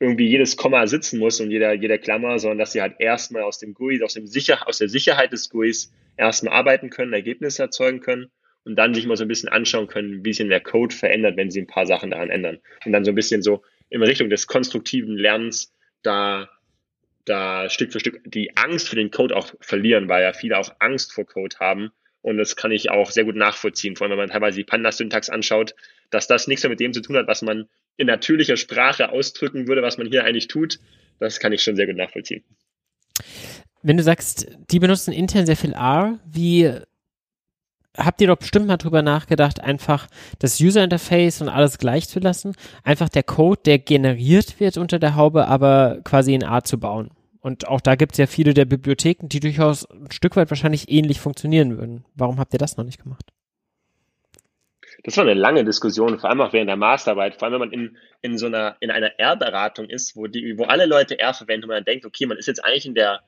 [0.00, 3.58] irgendwie jedes Komma sitzen muss und jeder, jeder Klammer, sondern dass sie halt erstmal aus
[3.58, 8.00] dem GUI, aus, dem Sicher aus der Sicherheit des GUIs erstmal arbeiten können, Ergebnisse erzeugen
[8.00, 8.30] können
[8.64, 11.50] und dann sich mal so ein bisschen anschauen können, wie sich der Code verändert, wenn
[11.50, 12.58] sie ein paar Sachen daran ändern.
[12.84, 15.72] Und dann so ein bisschen so in Richtung des konstruktiven Lernens
[16.02, 16.48] da,
[17.24, 20.74] da Stück für Stück die Angst für den Code auch verlieren, weil ja viele auch
[20.78, 21.90] Angst vor Code haben.
[22.22, 25.28] Und das kann ich auch sehr gut nachvollziehen, vor allem wenn man teilweise die Pandas-Syntax
[25.28, 25.74] anschaut,
[26.10, 29.68] dass das nichts mehr mit dem zu tun hat, was man in natürlicher Sprache ausdrücken
[29.68, 30.78] würde, was man hier eigentlich tut.
[31.20, 32.42] Das kann ich schon sehr gut nachvollziehen.
[33.82, 36.72] Wenn du sagst, die benutzen intern sehr viel R, wie
[37.96, 40.06] habt ihr doch bestimmt mal drüber nachgedacht, einfach
[40.38, 44.98] das User Interface und alles gleich zu lassen, einfach der Code, der generiert wird unter
[44.98, 47.10] der Haube, aber quasi in R zu bauen.
[47.40, 50.90] Und auch da gibt es ja viele der Bibliotheken, die durchaus ein Stück weit wahrscheinlich
[50.90, 52.04] ähnlich funktionieren würden.
[52.14, 53.26] Warum habt ihr das noch nicht gemacht?
[55.02, 57.72] Das war eine lange Diskussion, vor allem auch während der Masterarbeit, vor allem wenn man
[57.72, 61.64] in, in so einer, in einer R-Beratung ist, wo die, wo alle Leute R verwenden
[61.64, 63.20] und man denkt, okay, man ist jetzt eigentlich in der,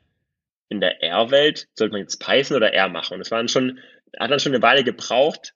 [0.71, 3.15] in der R-Welt, sollte man jetzt Python oder R machen?
[3.15, 3.81] Und es waren schon,
[4.19, 5.55] hat dann schon eine Weile gebraucht,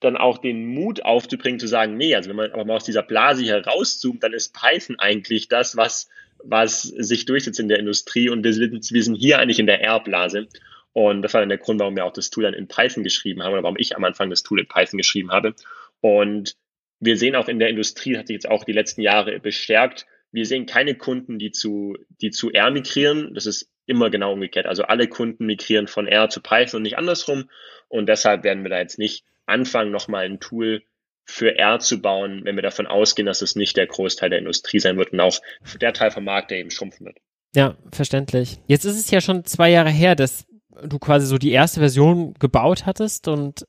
[0.00, 3.02] dann auch den Mut aufzubringen, zu sagen, nee, also wenn man aber mal aus dieser
[3.02, 6.08] Blase hier rauszoomt, dann ist Python eigentlich das, was,
[6.42, 9.80] was sich durchsetzt in der Industrie und wir sind, wir sind hier eigentlich in der
[9.80, 10.48] R-Blase.
[10.92, 13.42] Und das war dann der Grund, warum wir auch das Tool dann in Python geschrieben
[13.42, 15.54] haben oder warum ich am Anfang das Tool in Python geschrieben habe.
[16.00, 16.56] Und
[17.00, 20.46] wir sehen auch in der Industrie, hat sich jetzt auch die letzten Jahre bestärkt, wir
[20.46, 23.34] sehen keine Kunden, die zu, die zu R migrieren.
[23.34, 24.66] Das ist immer genau umgekehrt.
[24.66, 27.50] Also alle Kunden migrieren von R zu Python und nicht andersrum.
[27.88, 30.82] Und deshalb werden wir da jetzt nicht anfangen, nochmal ein Tool
[31.24, 34.80] für R zu bauen, wenn wir davon ausgehen, dass es nicht der Großteil der Industrie
[34.80, 35.38] sein wird und auch
[35.80, 37.18] der Teil vom Markt, der eben schrumpfen wird.
[37.54, 38.58] Ja, verständlich.
[38.66, 40.46] Jetzt ist es ja schon zwei Jahre her, dass
[40.82, 43.66] du quasi so die erste Version gebaut hattest und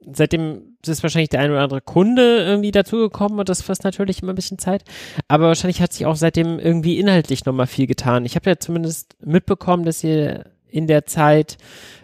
[0.00, 4.32] seitdem ist wahrscheinlich der ein oder andere Kunde irgendwie dazugekommen und das frisst natürlich immer
[4.32, 4.84] ein bisschen Zeit.
[5.28, 8.24] Aber wahrscheinlich hat sich auch seitdem irgendwie inhaltlich nochmal viel getan.
[8.24, 11.58] Ich habe ja zumindest mitbekommen, dass ihr in der Zeit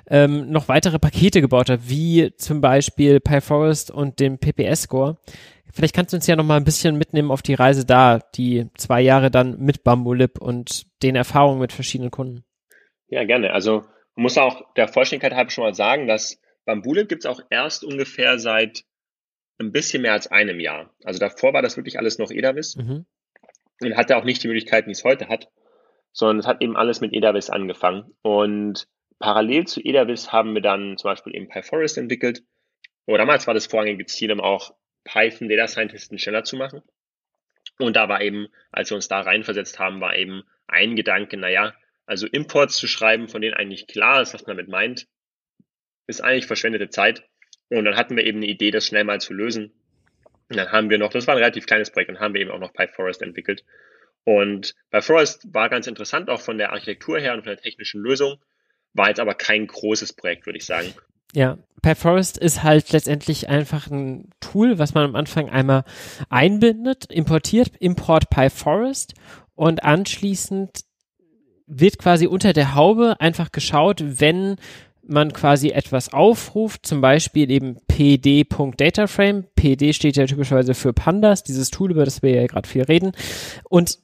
[0.08, 5.16] ähm, noch weitere Pakete gebaut habt, wie zum Beispiel PyForest und den PPS-Score.
[5.72, 9.00] Vielleicht kannst du uns ja nochmal ein bisschen mitnehmen auf die Reise da, die zwei
[9.00, 12.44] Jahre dann mit Bambulip und den Erfahrungen mit verschiedenen Kunden.
[13.08, 13.52] Ja, gerne.
[13.52, 13.84] Also
[14.14, 17.84] man muss auch der Vollständigkeit halber schon mal sagen, dass Bambulip gibt es auch erst
[17.84, 18.84] ungefähr seit
[19.58, 20.94] ein bisschen mehr als einem Jahr.
[21.04, 23.06] Also davor war das wirklich alles noch Edavis mhm.
[23.80, 25.48] und hatte auch nicht die Möglichkeiten, die es heute hat,
[26.12, 28.14] sondern es hat eben alles mit Edavis angefangen.
[28.20, 28.86] Und
[29.18, 32.42] parallel zu Edavis haben wir dann zum Beispiel eben PyForest entwickelt.
[33.06, 36.82] Und damals war das vorrangige Ziel, um auch Python Data Scientisten schneller zu machen.
[37.78, 41.74] Und da war eben, als wir uns da reinversetzt haben, war eben ein Gedanke, naja,
[42.06, 45.06] also Imports zu schreiben, von denen eigentlich klar ist, was man damit meint,
[46.06, 47.24] ist eigentlich verschwendete Zeit.
[47.68, 49.72] Und dann hatten wir eben eine Idee, das schnell mal zu lösen.
[50.48, 52.50] Und dann haben wir noch, das war ein relativ kleines Projekt, dann haben wir eben
[52.50, 53.64] auch noch PyForest entwickelt.
[54.24, 58.36] Und PyForest war ganz interessant, auch von der Architektur her und von der technischen Lösung,
[58.92, 60.94] war jetzt aber kein großes Projekt, würde ich sagen.
[61.32, 65.84] Ja, PyForest ist halt letztendlich einfach ein Tool, was man am Anfang einmal
[66.28, 69.14] einbindet, importiert, Import PyForest
[69.54, 70.80] und anschließend
[71.66, 74.56] wird quasi unter der Haube einfach geschaut, wenn
[75.08, 79.44] man quasi etwas aufruft, zum Beispiel eben pd.dataframe.
[79.54, 83.12] PD steht ja typischerweise für Pandas, dieses Tool, über das wir ja gerade viel reden.
[83.68, 83.98] Und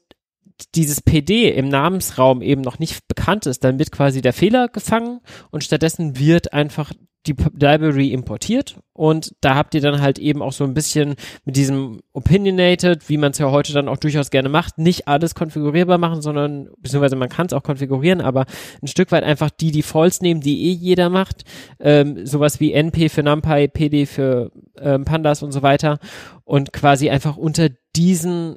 [0.75, 5.21] dieses PD im Namensraum eben noch nicht bekannt ist, dann wird quasi der Fehler gefangen
[5.51, 6.93] und stattdessen wird einfach
[7.27, 11.15] die Library importiert und da habt ihr dann halt eben auch so ein bisschen
[11.45, 15.35] mit diesem Opinionated, wie man es ja heute dann auch durchaus gerne macht, nicht alles
[15.35, 18.47] konfigurierbar machen, sondern beziehungsweise man kann es auch konfigurieren, aber
[18.83, 21.45] ein Stück weit einfach die Defaults nehmen, die eh jeder macht,
[21.81, 25.99] ähm, sowas wie NP für NumPy, PD für ähm, Pandas und so weiter
[26.45, 28.57] und quasi einfach unter diesen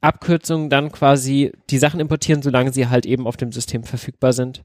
[0.00, 4.62] Abkürzungen dann quasi die Sachen importieren, solange sie halt eben auf dem System verfügbar sind,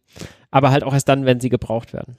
[0.52, 2.18] aber halt auch erst dann, wenn sie gebraucht werden.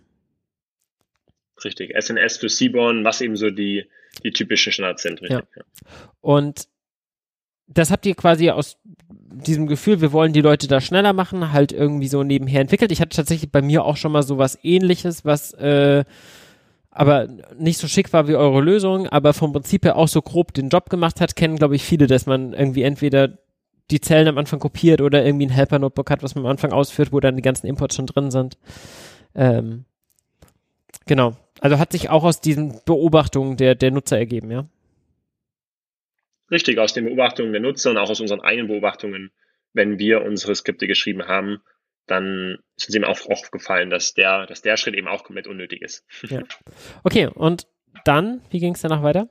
[1.64, 3.86] Richtig, SNS für Seaborn, was eben so die,
[4.22, 5.22] die typischen Standards sind.
[5.22, 5.38] Richtig?
[5.56, 5.62] Ja.
[6.20, 6.68] Und
[7.66, 11.72] das habt ihr quasi aus diesem Gefühl, wir wollen die Leute da schneller machen, halt
[11.72, 12.92] irgendwie so nebenher entwickelt.
[12.92, 16.04] Ich hatte tatsächlich bei mir auch schon mal so was ähnliches, was äh,
[16.90, 20.52] aber nicht so schick war wie eure Lösung, aber vom Prinzip her auch so grob
[20.52, 23.38] den Job gemacht hat, kennen, glaube ich, viele, dass man irgendwie entweder
[23.90, 27.12] die Zellen am Anfang kopiert oder irgendwie ein Helper-Notebook hat, was man am Anfang ausführt,
[27.12, 28.58] wo dann die ganzen Imports schon drin sind.
[29.34, 29.86] Ähm,
[31.06, 31.34] genau.
[31.62, 34.66] Also hat sich auch aus diesen Beobachtungen der, der Nutzer ergeben, ja?
[36.50, 39.30] Richtig, aus den Beobachtungen der Nutzer und auch aus unseren eigenen Beobachtungen,
[39.72, 41.62] wenn wir unsere Skripte geschrieben haben,
[42.08, 45.82] dann ist uns eben auch aufgefallen, dass der, dass der Schritt eben auch komplett unnötig
[45.82, 46.04] ist.
[46.28, 46.42] Ja.
[47.04, 47.68] Okay, und
[48.04, 49.28] dann, wie ging es danach weiter?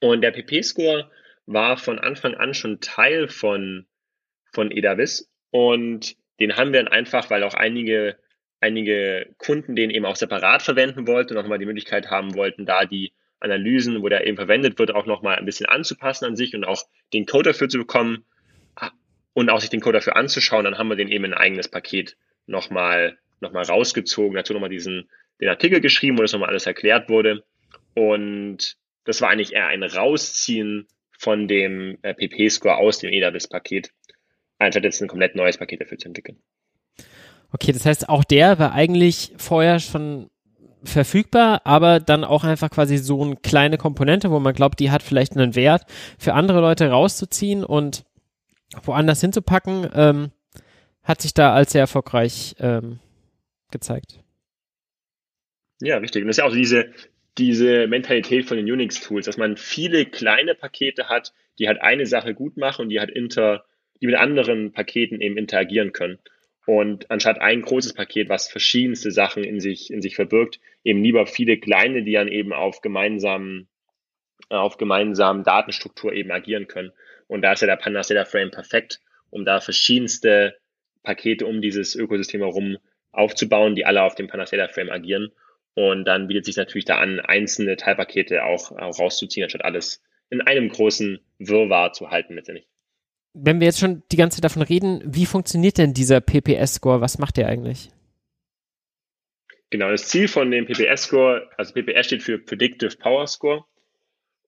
[0.00, 1.08] Und der PP-Score
[1.46, 3.86] war von Anfang an schon Teil von,
[4.52, 8.18] von Edavis und den haben wir dann einfach, weil auch einige,
[8.60, 12.66] einige Kunden den eben auch separat verwenden wollten und auch mal die Möglichkeit haben wollten,
[12.66, 16.54] da die Analysen, wo der eben verwendet wird, auch nochmal ein bisschen anzupassen an sich
[16.54, 16.82] und auch
[17.12, 18.24] den Code dafür zu bekommen
[19.32, 21.68] und auch sich den Code dafür anzuschauen, dann haben wir den eben in ein eigenes
[21.68, 25.08] Paket nochmal noch mal rausgezogen, dazu nochmal diesen,
[25.40, 27.44] den Artikel geschrieben, wo das nochmal alles erklärt wurde.
[27.94, 33.92] Und das war eigentlich eher ein Rausziehen von dem äh, PP-Score aus dem EDABIS-Paket,
[34.58, 36.42] anstatt jetzt ein komplett neues Paket dafür zu entwickeln.
[37.52, 40.30] Okay, das heißt, auch der war eigentlich vorher schon
[40.84, 45.02] verfügbar, aber dann auch einfach quasi so eine kleine Komponente, wo man glaubt, die hat
[45.02, 45.84] vielleicht einen Wert
[46.18, 48.04] für andere Leute rauszuziehen und
[48.82, 50.30] woanders hinzupacken, ähm,
[51.02, 53.00] hat sich da als sehr erfolgreich ähm,
[53.70, 54.20] gezeigt.
[55.80, 56.22] Ja, richtig.
[56.22, 56.92] Und das ist ja auch diese,
[57.38, 62.34] diese Mentalität von den Unix-Tools, dass man viele kleine Pakete hat, die halt eine Sache
[62.34, 63.64] gut machen und die halt inter,
[64.00, 66.18] die mit anderen Paketen eben interagieren können.
[66.68, 71.26] Und anstatt ein großes Paket, was verschiedenste Sachen in sich, in sich verbirgt, eben lieber
[71.26, 73.68] viele kleine, die dann eben auf gemeinsamen,
[74.50, 76.92] auf gemeinsamen Datenstruktur eben agieren können.
[77.26, 79.00] Und da ist ja der Pandas Data Frame perfekt,
[79.30, 80.58] um da verschiedenste
[81.02, 82.76] Pakete um dieses Ökosystem herum
[83.12, 85.32] aufzubauen, die alle auf dem Pandas Data Frame agieren.
[85.72, 90.42] Und dann bietet sich natürlich da an, einzelne Teilpakete auch, auch rauszuziehen, anstatt alles in
[90.42, 92.68] einem großen Wirrwarr zu halten letztendlich.
[93.34, 97.00] Wenn wir jetzt schon die ganze Zeit davon reden, wie funktioniert denn dieser PPS-Score?
[97.00, 97.90] Was macht der eigentlich?
[99.70, 103.64] Genau, das Ziel von dem PPS-Score, also PPS steht für Predictive Power Score,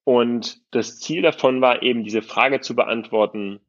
[0.04, 3.60] und das Ziel davon war eben, diese Frage zu beantworten,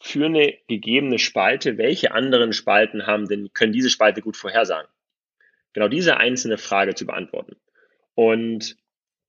[0.00, 4.88] für eine gegebene Spalte, welche anderen Spalten haben denn, können diese Spalte gut vorhersagen?
[5.72, 7.56] Genau diese einzelne Frage zu beantworten.
[8.14, 8.76] Und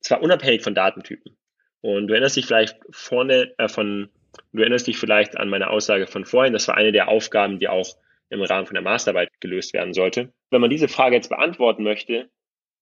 [0.01, 1.37] zwar unabhängig von Datentypen.
[1.83, 4.09] Und du erinnerst dich vielleicht vorne äh, von,
[4.53, 7.67] du erinnerst dich vielleicht an meine Aussage von vorhin, das war eine der Aufgaben, die
[7.67, 7.97] auch
[8.29, 10.31] im Rahmen von der Masterarbeit gelöst werden sollte.
[10.49, 12.29] Wenn man diese Frage jetzt beantworten möchte,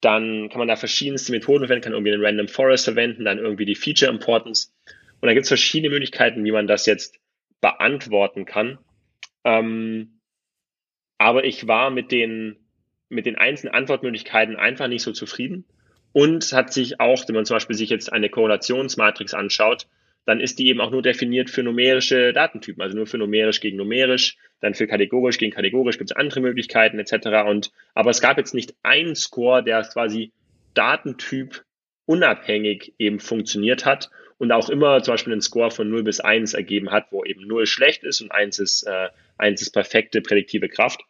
[0.02, 3.66] dann kann man da verschiedenste Methoden verwenden, kann irgendwie einen Random Forest verwenden, dann irgendwie
[3.66, 4.72] die Feature Importance.
[5.20, 7.20] Und da gibt es verschiedene Möglichkeiten, wie man das jetzt
[7.60, 8.78] beantworten kann.
[9.44, 10.20] Ähm,
[11.18, 12.56] aber ich war mit den,
[13.10, 15.66] mit den einzelnen Antwortmöglichkeiten einfach nicht so zufrieden.
[16.14, 19.88] Und hat sich auch, wenn man zum Beispiel sich jetzt eine Korrelationsmatrix anschaut,
[20.26, 23.78] dann ist die eben auch nur definiert für numerische Datentypen, also nur für numerisch gegen
[23.78, 27.48] numerisch, dann für kategorisch gegen kategorisch gibt es andere Möglichkeiten etc.
[27.48, 30.32] Und aber es gab jetzt nicht einen Score, der quasi
[30.74, 31.64] Datentyp
[32.06, 36.54] unabhängig eben funktioniert hat und auch immer zum Beispiel einen Score von 0 bis 1
[36.54, 40.68] ergeben hat, wo eben 0 schlecht ist und 1 ist, äh, 1 ist perfekte prädiktive
[40.68, 41.02] Kraft.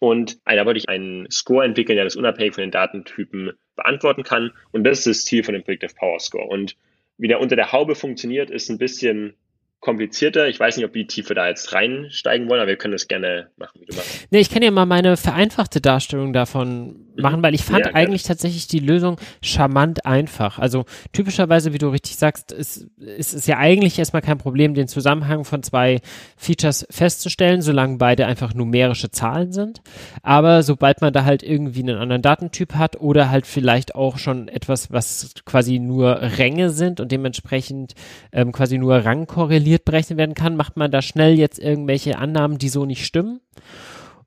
[0.00, 4.52] Und da wollte ich einen Score entwickeln, der das unabhängig von den Datentypen beantworten kann.
[4.70, 6.46] Und das ist das Ziel von dem Predictive Power Score.
[6.46, 6.76] Und
[7.16, 9.34] wie der unter der Haube funktioniert, ist ein bisschen
[9.80, 10.48] komplizierter.
[10.48, 13.50] Ich weiß nicht, ob die Tiefe da jetzt reinsteigen wollen, aber wir können das gerne
[13.56, 14.26] machen, wie du machst.
[14.30, 17.22] Nee, ich kann ja mal meine vereinfachte Darstellung davon mhm.
[17.22, 20.58] machen, weil ich fand ja, eigentlich tatsächlich die Lösung charmant einfach.
[20.58, 24.88] Also typischerweise, wie du richtig sagst, ist, ist es ja eigentlich erstmal kein Problem, den
[24.88, 26.00] Zusammenhang von zwei
[26.36, 29.80] Features festzustellen, solange beide einfach numerische Zahlen sind.
[30.22, 34.48] Aber sobald man da halt irgendwie einen anderen Datentyp hat oder halt vielleicht auch schon
[34.48, 37.94] etwas, was quasi nur Ränge sind und dementsprechend
[38.32, 42.18] ähm, quasi nur Rang korreliert, isoliert berechnet werden kann, macht man da schnell jetzt irgendwelche
[42.18, 43.40] Annahmen, die so nicht stimmen.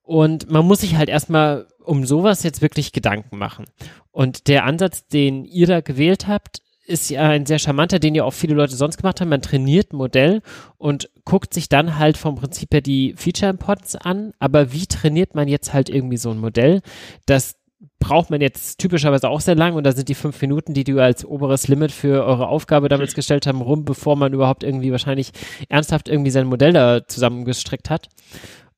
[0.04, 3.66] Und man muss sich halt erstmal um sowas jetzt wirklich Gedanken machen.
[4.12, 8.24] Und der Ansatz, den ihr da gewählt habt, ist ja ein sehr charmanter, den ja
[8.24, 9.30] auch viele Leute sonst gemacht haben.
[9.30, 10.42] Man trainiert ein Modell
[10.78, 14.34] und guckt sich dann halt vom Prinzip her die Feature Imports an.
[14.40, 16.82] Aber wie trainiert man jetzt halt irgendwie so ein Modell,
[17.26, 17.56] das
[18.00, 21.00] braucht man jetzt typischerweise auch sehr lang und da sind die fünf Minuten, die du
[21.00, 25.32] als oberes Limit für eure Aufgabe damals gestellt haben, rum, bevor man überhaupt irgendwie wahrscheinlich
[25.70, 28.10] ernsthaft irgendwie sein Modell da zusammengestrickt hat.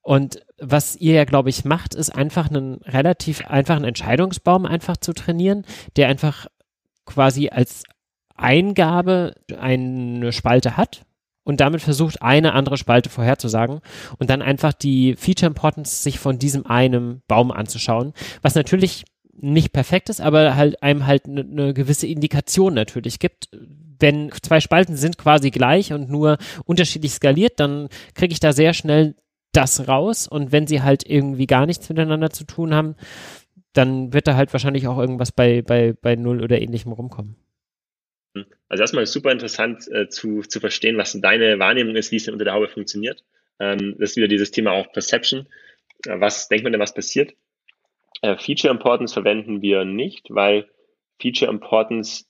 [0.01, 5.13] Und was ihr ja, glaube ich, macht, ist einfach einen relativ einfachen Entscheidungsbaum einfach zu
[5.13, 6.47] trainieren, der einfach
[7.05, 7.83] quasi als
[8.35, 11.03] Eingabe eine Spalte hat
[11.43, 13.81] und damit versucht, eine andere Spalte vorherzusagen
[14.17, 19.73] und dann einfach die Feature Importance sich von diesem einen Baum anzuschauen, was natürlich nicht
[19.73, 23.49] perfekt ist, aber halt einem halt eine ne gewisse Indikation natürlich gibt.
[23.99, 28.73] Wenn zwei Spalten sind quasi gleich und nur unterschiedlich skaliert, dann kriege ich da sehr
[28.73, 29.15] schnell
[29.51, 32.95] das raus und wenn sie halt irgendwie gar nichts miteinander zu tun haben,
[33.73, 37.35] dann wird da halt wahrscheinlich auch irgendwas bei, bei, bei Null oder ähnlichem rumkommen.
[38.67, 42.33] Also erstmal super interessant äh, zu, zu verstehen, was deine Wahrnehmung ist, wie es denn
[42.33, 43.23] unter der Haube funktioniert.
[43.59, 45.47] Ähm, das ist wieder dieses Thema auch Perception.
[46.05, 47.33] Äh, was denkt man denn, was passiert?
[48.21, 50.67] Äh, Feature Importance verwenden wir nicht, weil
[51.21, 52.25] Feature Importance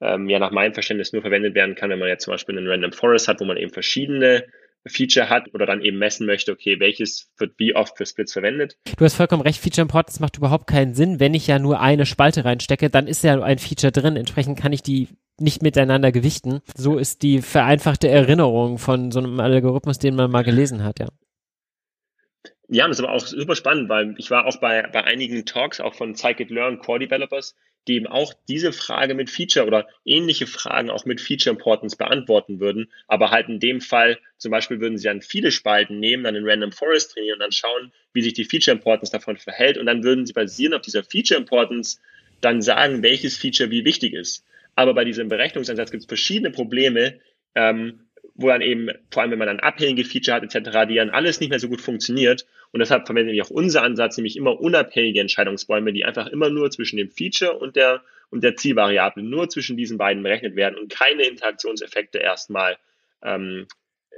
[0.00, 2.68] ähm, ja nach meinem Verständnis nur verwendet werden kann, wenn man jetzt zum Beispiel einen
[2.68, 4.46] Random Forest hat, wo man eben verschiedene
[4.86, 8.76] Feature hat oder dann eben messen möchte, okay, welches wird wie oft für Splits verwendet.
[8.96, 11.20] Du hast vollkommen recht, Feature Importance macht überhaupt keinen Sinn.
[11.20, 14.16] Wenn ich ja nur eine Spalte reinstecke, dann ist ja ein Feature drin.
[14.16, 15.08] Entsprechend kann ich die
[15.38, 16.60] nicht miteinander gewichten.
[16.74, 21.08] So ist die vereinfachte Erinnerung von so einem Algorithmus, den man mal gelesen hat, ja.
[22.68, 25.80] Ja, das ist aber auch super spannend, weil ich war auch bei, bei einigen Talks
[25.80, 27.54] auch von Scikit-Learn Core Developers,
[27.86, 32.60] die eben auch diese Frage mit Feature oder ähnliche Fragen auch mit Feature Importance beantworten
[32.60, 32.90] würden.
[33.06, 36.48] Aber halt in dem Fall zum Beispiel würden sie dann viele Spalten nehmen, dann in
[36.48, 39.78] Random Forest trainieren und dann schauen, wie sich die Feature Importance davon verhält.
[39.78, 42.00] Und dann würden sie basieren auf dieser Feature Importance
[42.40, 44.44] dann sagen, welches Feature wie wichtig ist.
[44.74, 47.20] Aber bei diesem Berechnungsansatz gibt es verschiedene Probleme,
[47.54, 48.05] ähm,
[48.36, 51.40] wo dann eben, vor allem wenn man dann abhängige Feature hat etc., die dann alles
[51.40, 52.46] nicht mehr so gut funktioniert.
[52.70, 56.70] Und deshalb verwenden wir auch unser Ansatz, nämlich immer unabhängige Entscheidungsbäume, die einfach immer nur
[56.70, 60.90] zwischen dem Feature und der, und der Zielvariable, nur zwischen diesen beiden berechnet werden und
[60.90, 62.76] keine Interaktionseffekte erstmal
[63.22, 63.66] ähm,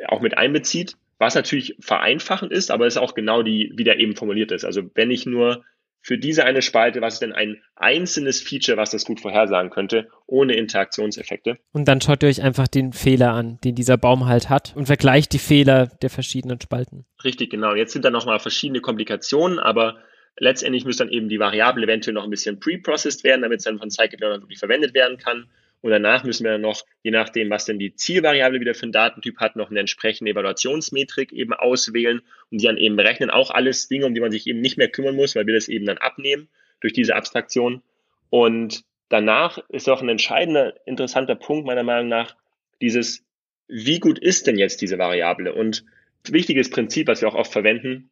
[0.07, 0.97] auch mit einbezieht.
[1.19, 4.65] Was natürlich vereinfachend ist, aber ist auch genau die, wie der eben formuliert ist.
[4.65, 5.65] Also wenn ich nur
[6.01, 10.09] für diese eine Spalte, was ist denn ein einzelnes Feature, was das gut vorhersagen könnte,
[10.27, 11.59] ohne Interaktionseffekte.
[11.73, 14.87] Und dann schaut ihr euch einfach den Fehler an, den dieser Baum halt hat und
[14.87, 17.05] vergleicht die Fehler der verschiedenen Spalten.
[17.25, 17.75] Richtig, genau.
[17.75, 19.99] Jetzt sind da nochmal verschiedene Komplikationen, aber
[20.39, 23.79] letztendlich muss dann eben die Variable eventuell noch ein bisschen pre-processed werden, damit es dann
[23.79, 25.51] von Scikit-Learner wirklich verwendet werden kann.
[25.81, 29.39] Und danach müssen wir noch, je nachdem, was denn die Zielvariable wieder für einen Datentyp
[29.39, 32.21] hat, noch eine entsprechende Evaluationsmetrik eben auswählen
[32.51, 33.31] und die dann eben berechnen.
[33.31, 35.69] Auch alles Dinge, um die man sich eben nicht mehr kümmern muss, weil wir das
[35.69, 36.49] eben dann abnehmen
[36.81, 37.83] durch diese Abstraktion.
[38.31, 42.35] Und danach ist auch ein entscheidender, interessanter Punkt meiner Meinung nach
[42.81, 43.25] dieses,
[43.69, 45.55] wie gut ist denn jetzt diese Variable?
[45.55, 45.85] Und
[46.29, 48.11] wichtiges Prinzip, was wir auch oft verwenden,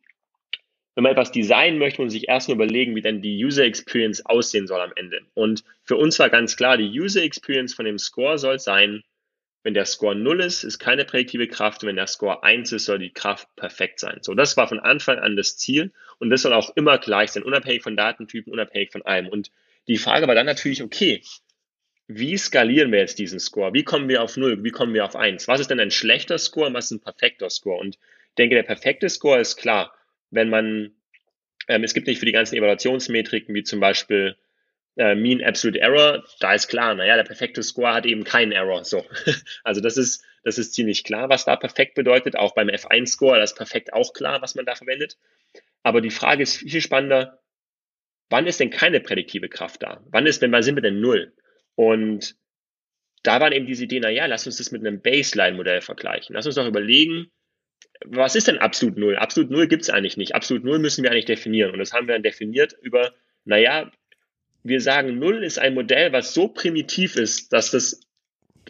[0.97, 4.25] wenn man etwas designen möchte, man sich erst mal überlegen, wie denn die User Experience
[4.25, 5.21] aussehen soll am Ende.
[5.35, 9.05] Und für uns war ganz klar, die User Experience von dem Score soll sein,
[9.63, 11.83] wenn der Score 0 ist, ist keine prädiktive Kraft.
[11.83, 14.21] Und wenn der Score 1 ist, soll die Kraft perfekt sein.
[14.23, 15.93] So, das war von Anfang an das Ziel.
[16.19, 19.29] Und das soll auch immer gleich sein, unabhängig von Datentypen, unabhängig von allem.
[19.29, 19.51] Und
[19.89, 21.21] die Frage war dann natürlich, okay,
[22.09, 23.75] wie skalieren wir jetzt diesen Score?
[23.75, 24.65] Wie kommen wir auf 0?
[24.65, 25.47] Wie kommen wir auf 1?
[25.47, 27.79] Was ist denn ein schlechter Score und was ist ein perfekter Score?
[27.79, 29.93] Und ich denke, der perfekte Score ist klar
[30.37, 30.93] wenn man,
[31.69, 34.37] ähm, es gibt nicht für die ganzen Evaluationsmetriken, wie zum Beispiel
[34.97, 38.85] äh, Mean Absolute Error, da ist klar, naja, der perfekte Score hat eben keinen Error.
[38.85, 39.05] So.
[39.65, 42.37] Also das ist, das ist ziemlich klar, was da perfekt bedeutet.
[42.37, 45.19] Auch beim F1-Score, das ist perfekt auch klar, was man da verwendet.
[45.83, 47.41] Aber die Frage ist viel spannender,
[48.31, 50.03] wann ist denn keine prädiktive Kraft da?
[50.11, 51.33] Wann ist, wenn wir sind wir denn null?
[51.75, 52.37] Und
[53.23, 56.35] da war eben diese Idee, naja, lass uns das mit einem Baseline-Modell vergleichen.
[56.35, 57.31] Lass uns doch überlegen,
[58.05, 59.17] was ist denn absolut Null?
[59.17, 60.35] Absolut Null gibt es eigentlich nicht.
[60.35, 61.73] Absolut Null müssen wir eigentlich definieren.
[61.73, 63.13] Und das haben wir dann definiert über,
[63.45, 63.91] naja,
[64.63, 68.01] wir sagen, Null ist ein Modell, was so primitiv ist, dass das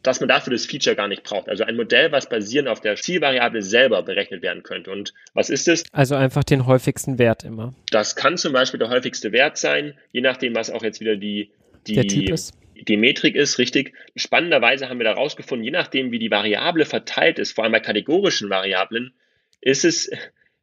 [0.03, 1.49] dass man dafür das Feature gar nicht braucht.
[1.49, 4.91] Also ein Modell, was basierend auf der Zielvariable selber berechnet werden könnte.
[4.91, 5.85] Und was ist es?
[5.91, 7.75] Also einfach den häufigsten Wert immer.
[7.91, 11.51] Das kann zum Beispiel der häufigste Wert sein, je nachdem, was auch jetzt wieder die,
[11.87, 12.53] die, der Typ ist
[12.83, 13.95] die Metrik ist, richtig.
[14.17, 17.81] Spannenderweise haben wir da rausgefunden, je nachdem, wie die Variable verteilt ist, vor allem bei
[17.81, 19.15] kategorischen Variablen,
[19.61, 20.11] ist es,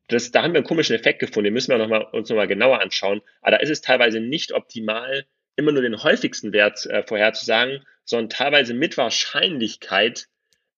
[0.07, 2.47] das, da haben wir einen komischen Effekt gefunden, den müssen wir noch mal, uns nochmal
[2.47, 3.21] genauer anschauen.
[3.41, 8.29] Aber da ist es teilweise nicht optimal, immer nur den häufigsten Wert äh, vorherzusagen, sondern
[8.29, 10.27] teilweise mit Wahrscheinlichkeit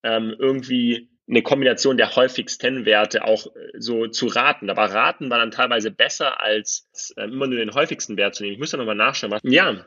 [0.03, 4.69] ähm, irgendwie eine Kombination der häufigsten Werte auch äh, so zu raten.
[4.69, 8.53] Aber raten war dann teilweise besser als äh, immer nur den häufigsten Wert zu nehmen.
[8.53, 9.31] Ich muss da nochmal nachschauen.
[9.31, 9.85] Was, ja,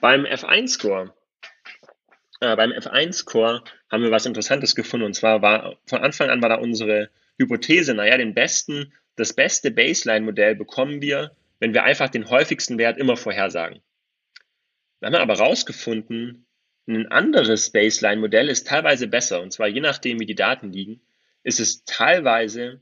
[0.00, 1.14] beim F1-Score,
[2.40, 5.06] äh, beim F1-Score haben wir was Interessantes gefunden.
[5.06, 9.70] Und zwar war von Anfang an war da unsere Hypothese, naja, den besten, das beste
[9.70, 13.80] Baseline-Modell bekommen wir, wenn wir einfach den häufigsten Wert immer vorhersagen.
[15.00, 16.46] Wir haben aber herausgefunden,
[16.86, 19.42] ein anderes Baseline-Modell ist teilweise besser.
[19.42, 21.00] Und zwar je nachdem, wie die Daten liegen,
[21.42, 22.80] ist es teilweise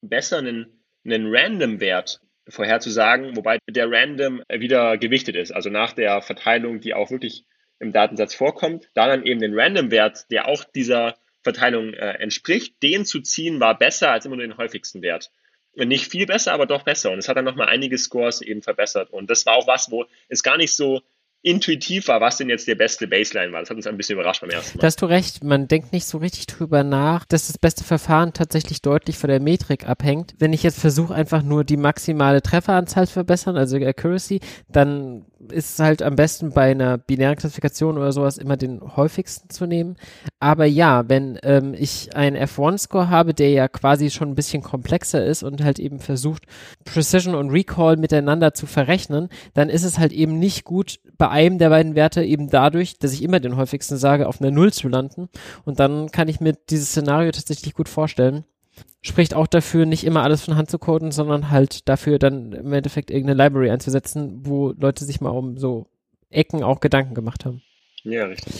[0.00, 6.80] besser, einen, einen Random-Wert vorherzusagen, wobei der Random wieder gewichtet ist, also nach der Verteilung,
[6.80, 7.44] die auch wirklich
[7.80, 13.04] im Datensatz vorkommt, da dann eben den Random-Wert, der auch dieser Verteilung äh, entspricht, den
[13.04, 15.30] zu ziehen, war besser als immer nur den häufigsten Wert.
[15.76, 17.10] Nicht viel besser, aber doch besser.
[17.10, 19.10] Und es hat dann nochmal einige Scores eben verbessert.
[19.10, 21.02] Und das war auch was, wo es gar nicht so
[21.44, 23.60] intuitiv war, was denn jetzt der beste Baseline war.
[23.60, 24.80] Das hat uns ein bisschen überrascht beim ersten Mal.
[24.80, 28.32] Da hast du recht, man denkt nicht so richtig drüber nach, dass das beste Verfahren
[28.32, 30.34] tatsächlich deutlich von der Metrik abhängt.
[30.38, 34.40] Wenn ich jetzt versuche, einfach nur die maximale Trefferanzahl zu verbessern, also Accuracy,
[34.70, 39.50] dann ist es halt am besten bei einer binären Klassifikation oder sowas immer den häufigsten
[39.50, 39.96] zu nehmen.
[40.40, 45.24] Aber ja, wenn ähm, ich einen F1-Score habe, der ja quasi schon ein bisschen komplexer
[45.24, 46.44] ist und halt eben versucht,
[46.84, 51.58] Precision und Recall miteinander zu verrechnen, dann ist es halt eben nicht gut, bei einem
[51.58, 54.88] der beiden Werte eben dadurch, dass ich immer den häufigsten sage, auf einer Null zu
[54.88, 55.28] landen.
[55.64, 58.44] Und dann kann ich mir dieses Szenario tatsächlich gut vorstellen.
[59.02, 62.72] Spricht auch dafür, nicht immer alles von Hand zu coden, sondern halt dafür dann im
[62.72, 65.86] Endeffekt irgendeine Library einzusetzen, wo Leute sich mal um so
[66.30, 67.62] Ecken auch Gedanken gemacht haben.
[68.02, 68.54] Ja, richtig.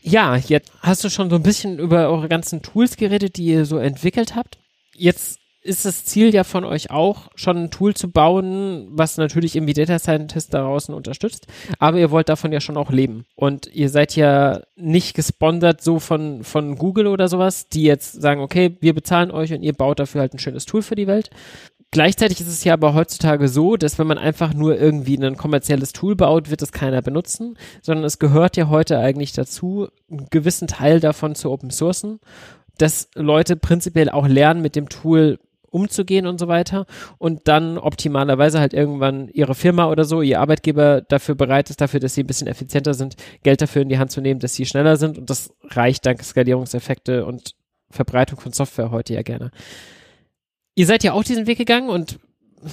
[0.00, 3.66] Ja, jetzt hast du schon so ein bisschen über eure ganzen Tools geredet, die ihr
[3.66, 4.58] so entwickelt habt.
[4.94, 9.54] Jetzt ist das Ziel ja von euch auch, schon ein Tool zu bauen, was natürlich
[9.54, 11.46] irgendwie Data Scientist da draußen unterstützt,
[11.78, 13.24] aber ihr wollt davon ja schon auch leben.
[13.36, 18.40] Und ihr seid ja nicht gesponsert so von, von Google oder sowas, die jetzt sagen,
[18.40, 21.30] okay, wir bezahlen euch und ihr baut dafür halt ein schönes Tool für die Welt.
[21.92, 25.92] Gleichzeitig ist es ja aber heutzutage so, dass wenn man einfach nur irgendwie ein kommerzielles
[25.92, 30.68] Tool baut, wird es keiner benutzen, sondern es gehört ja heute eigentlich dazu, einen gewissen
[30.68, 32.18] Teil davon zu open sourcen,
[32.78, 35.38] dass Leute prinzipiell auch lernen, mit dem Tool
[35.72, 36.86] umzugehen und so weiter.
[37.18, 42.00] Und dann optimalerweise halt irgendwann ihre Firma oder so, ihr Arbeitgeber dafür bereit ist, dafür,
[42.00, 44.66] dass sie ein bisschen effizienter sind, Geld dafür in die Hand zu nehmen, dass sie
[44.66, 45.18] schneller sind.
[45.18, 47.54] Und das reicht dank Skalierungseffekte und
[47.90, 49.50] Verbreitung von Software heute ja gerne.
[50.74, 52.18] Ihr seid ja auch diesen Weg gegangen und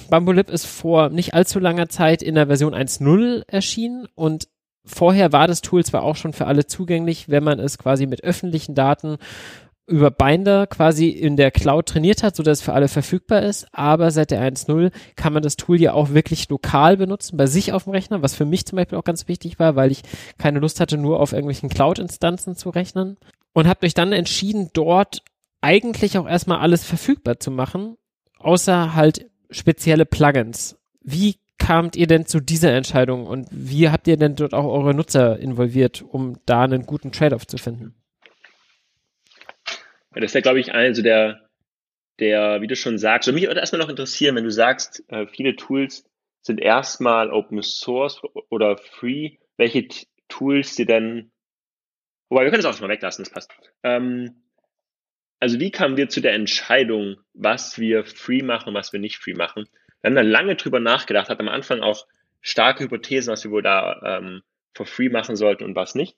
[0.08, 4.06] Bambulip ist vor nicht allzu langer Zeit in der Version 1.0 erschienen.
[4.14, 4.48] Und
[4.84, 8.22] vorher war das Tool zwar auch schon für alle zugänglich, wenn man es quasi mit
[8.24, 9.18] öffentlichen Daten
[9.90, 13.66] über Binder quasi in der Cloud trainiert hat, sodass es für alle verfügbar ist.
[13.72, 17.72] Aber seit der 1.0 kann man das Tool ja auch wirklich lokal benutzen, bei sich
[17.72, 20.02] auf dem Rechner, was für mich zum Beispiel auch ganz wichtig war, weil ich
[20.38, 23.16] keine Lust hatte, nur auf irgendwelchen Cloud-Instanzen zu rechnen.
[23.52, 25.22] Und habt euch dann entschieden, dort
[25.60, 27.96] eigentlich auch erstmal alles verfügbar zu machen,
[28.38, 30.78] außer halt spezielle Plugins.
[31.02, 34.94] Wie kamt ihr denn zu dieser Entscheidung und wie habt ihr denn dort auch eure
[34.94, 37.94] Nutzer involviert, um da einen guten Trade-off zu finden?
[40.12, 41.48] Das ist ja, glaube ich, also der,
[42.18, 45.26] der, wie du schon sagst, und mich würde erstmal noch interessieren, wenn du sagst, äh,
[45.26, 46.04] viele Tools
[46.42, 49.86] sind erstmal Open Source oder Free, welche
[50.28, 51.30] Tools sie denn,
[52.28, 53.52] wobei wir können das auch mal weglassen, das passt.
[53.82, 54.42] Ähm,
[55.38, 59.16] also wie kamen wir zu der Entscheidung, was wir free machen und was wir nicht
[59.16, 59.68] free machen?
[60.02, 62.06] Wir haben da lange drüber nachgedacht, hat am Anfang auch
[62.40, 64.42] starke Hypothesen, was wir wohl da ähm,
[64.74, 66.16] for free machen sollten und was nicht.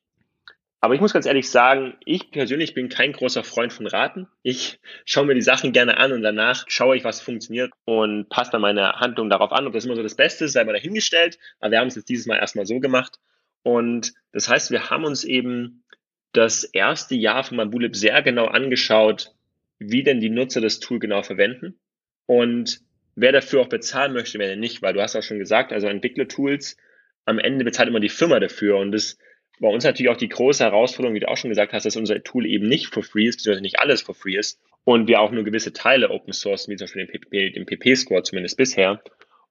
[0.85, 4.27] Aber ich muss ganz ehrlich sagen, ich persönlich bin kein großer Freund von Raten.
[4.43, 8.51] Ich schaue mir die Sachen gerne an und danach schaue ich, was funktioniert und passe
[8.51, 9.69] dann meine Handlung darauf an.
[9.69, 11.39] Ob das immer so das Beste ist, sei mal dahingestellt.
[11.61, 13.21] Aber wir haben es jetzt dieses Mal erstmal so gemacht.
[13.63, 15.85] Und das heißt, wir haben uns eben
[16.33, 19.33] das erste Jahr von Mabulib sehr genau angeschaut,
[19.79, 21.79] wie denn die Nutzer das Tool genau verwenden
[22.27, 22.81] und
[23.15, 25.87] wer dafür auch bezahlen möchte, wer denn nicht, weil du hast auch schon gesagt, also
[25.87, 26.77] Entwicklertools,
[27.25, 29.19] am Ende bezahlt immer die Firma dafür und das
[29.63, 32.21] bei uns natürlich auch die große Herausforderung, wie du auch schon gesagt hast, dass unser
[32.23, 35.31] Tool eben nicht for free ist, beziehungsweise nicht alles for free ist und wir auch
[35.31, 39.01] nur gewisse Teile Open Source, wie zum Beispiel den, PP, den PP-Score zumindest bisher.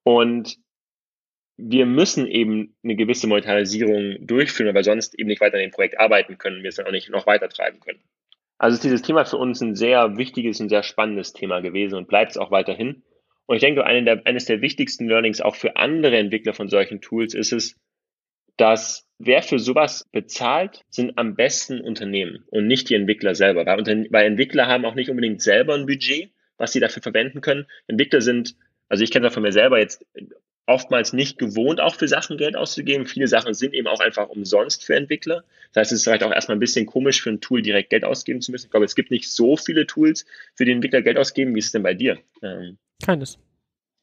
[0.04, 0.58] Und
[1.56, 5.98] wir müssen eben eine gewisse Monetarisierung durchführen, weil sonst eben nicht weiter an dem Projekt
[5.98, 8.02] arbeiten können, wir es dann auch nicht noch weiter treiben können.
[8.58, 12.10] Also ist dieses Thema für uns ein sehr wichtiges und sehr spannendes Thema gewesen und
[12.10, 13.04] bleibt es auch weiterhin.
[13.46, 17.00] Und ich denke, eine der, eines der wichtigsten Learnings auch für andere Entwickler von solchen
[17.00, 17.80] Tools ist es,
[18.58, 23.66] dass wer für sowas bezahlt, sind am besten Unternehmen und nicht die Entwickler selber.
[23.66, 27.68] Weil, weil Entwickler haben auch nicht unbedingt selber ein Budget, was sie dafür verwenden können.
[27.88, 28.56] Entwickler sind,
[28.90, 30.06] also ich kenne das von mir selber jetzt
[30.66, 33.06] oftmals nicht gewohnt, auch für Sachen Geld auszugeben.
[33.06, 35.44] Viele Sachen sind eben auch einfach umsonst für Entwickler.
[35.74, 38.06] Das heißt, es ist vielleicht auch erstmal ein bisschen komisch, für ein Tool direkt Geld
[38.06, 38.68] ausgeben zu müssen.
[38.68, 41.56] Ich glaube, es gibt nicht so viele Tools, für die Entwickler Geld ausgeben.
[41.56, 42.20] Wie ist es denn bei dir?
[42.42, 43.38] Ähm, Keines.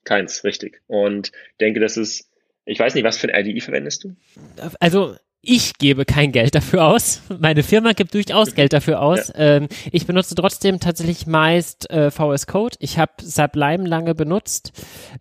[0.05, 0.83] Keins, richtig.
[0.87, 2.28] Und denke, das ist
[2.69, 4.15] ich weiß nicht, was für ein IDE verwendest du?
[4.79, 7.23] Also ich gebe kein Geld dafür aus.
[7.39, 9.29] Meine Firma gibt durchaus Geld dafür aus.
[9.29, 9.57] Ja.
[9.57, 12.77] Ähm, ich benutze trotzdem tatsächlich meist äh, VS Code.
[12.81, 14.73] Ich habe Sublime lange benutzt,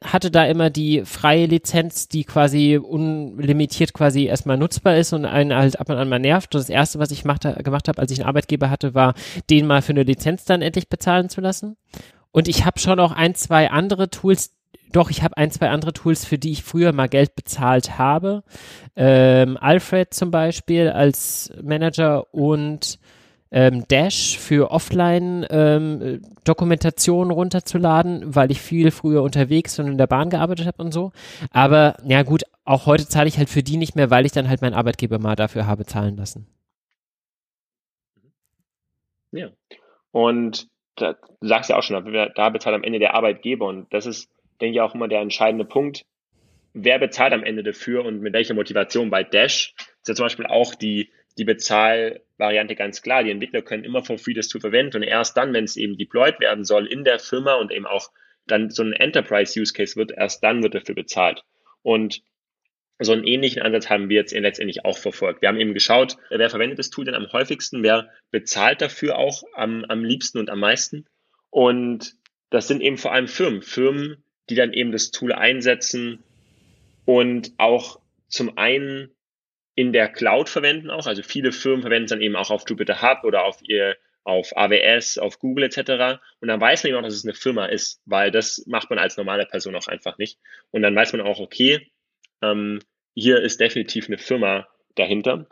[0.04, 5.56] hatte da immer die freie Lizenz, die quasi unlimitiert quasi erstmal nutzbar ist und einen
[5.56, 6.54] halt ab und an mal nervt.
[6.54, 9.14] Und das erste, was ich machte, gemacht habe, als ich einen Arbeitgeber hatte, war,
[9.50, 11.78] den mal für eine Lizenz dann endlich bezahlen zu lassen.
[12.32, 14.57] Und ich habe schon auch ein, zwei andere Tools,
[14.92, 18.44] doch, ich habe ein, zwei andere Tools, für die ich früher mal Geld bezahlt habe.
[18.96, 23.00] Ähm, Alfred zum Beispiel als Manager und
[23.52, 30.30] ähm, Dash für Offline-Dokumentation ähm, runterzuladen, weil ich viel früher unterwegs und in der Bahn
[30.30, 31.14] gearbeitet habe und so.
[31.52, 34.50] Aber ja gut, auch heute zahle ich halt für die nicht mehr, weil ich dann
[34.50, 36.48] halt meinen Arbeitgeber mal dafür habe zahlen lassen.
[39.32, 39.50] Ja.
[40.12, 44.06] Und da, du sagst ja auch schon, da bezahlt am Ende der Arbeitgeber und das
[44.06, 44.30] ist
[44.62, 46.06] denke ich, auch immer der entscheidende Punkt.
[46.74, 49.10] Wer bezahlt am Ende dafür und mit welcher Motivation?
[49.10, 53.24] Bei Dash ist ja zum Beispiel auch die, die Bezahlvariante ganz klar.
[53.24, 55.98] Die Entwickler können immer for free das zu verwenden und erst dann, wenn es eben
[55.98, 58.12] deployed werden soll in der Firma und eben auch
[58.46, 61.44] dann so ein Enterprise-Use Case wird, erst dann wird dafür bezahlt.
[61.82, 62.22] Und
[63.00, 65.42] so einen ähnlichen Ansatz haben wir jetzt letztendlich auch verfolgt.
[65.42, 69.44] Wir haben eben geschaut, wer verwendet das Tool denn am häufigsten, wer bezahlt dafür auch
[69.54, 71.06] am, am liebsten und am meisten.
[71.52, 72.16] Und
[72.50, 73.62] das sind eben vor allem Firmen.
[73.62, 76.24] Firmen, die dann eben das Tool einsetzen
[77.06, 79.12] und auch zum einen
[79.76, 81.08] in der Cloud verwenden auch.
[81.08, 84.58] Also viele Firmen verwenden es dann eben auch auf Jupyter Hub oder auf ihr auf
[84.58, 86.20] AWS, auf Google etc.
[86.42, 89.00] Und dann weiß man eben auch, dass es eine Firma ist, weil das macht man
[89.00, 90.38] als normale Person auch einfach nicht.
[90.72, 91.90] Und dann weiß man auch, okay,
[92.42, 92.80] ähm,
[93.14, 95.48] hier ist definitiv eine Firma dahinter.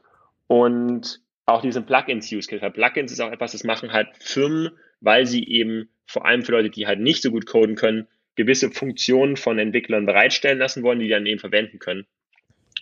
[0.48, 2.62] Und auch diesen Plugins-Use Case.
[2.62, 6.52] Weil Plugins ist auch etwas, das machen halt Firmen, weil sie eben vor allem für
[6.52, 11.00] Leute, die halt nicht so gut coden können, gewisse Funktionen von Entwicklern bereitstellen lassen wollen,
[11.00, 12.06] die dann eben verwenden können.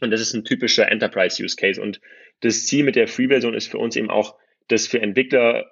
[0.01, 1.81] Und das ist ein typischer Enterprise-Use-Case.
[1.81, 2.01] Und
[2.41, 4.35] das Ziel mit der Free-Version ist für uns eben auch,
[4.67, 5.71] das für Entwickler,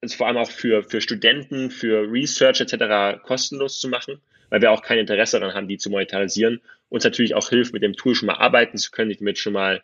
[0.00, 3.20] also vor allem auch für, für Studenten, für Research etc.
[3.22, 6.60] kostenlos zu machen, weil wir auch kein Interesse daran haben, die zu monetarisieren.
[6.88, 9.52] Uns natürlich auch hilft, mit dem Tool schon mal arbeiten zu können, sich damit schon
[9.52, 9.82] mal,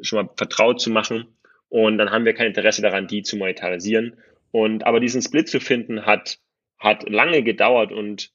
[0.00, 1.26] schon mal vertraut zu machen.
[1.68, 4.16] Und dann haben wir kein Interesse daran, die zu monetarisieren.
[4.50, 6.38] Und aber diesen Split zu finden, hat,
[6.78, 8.30] hat lange gedauert und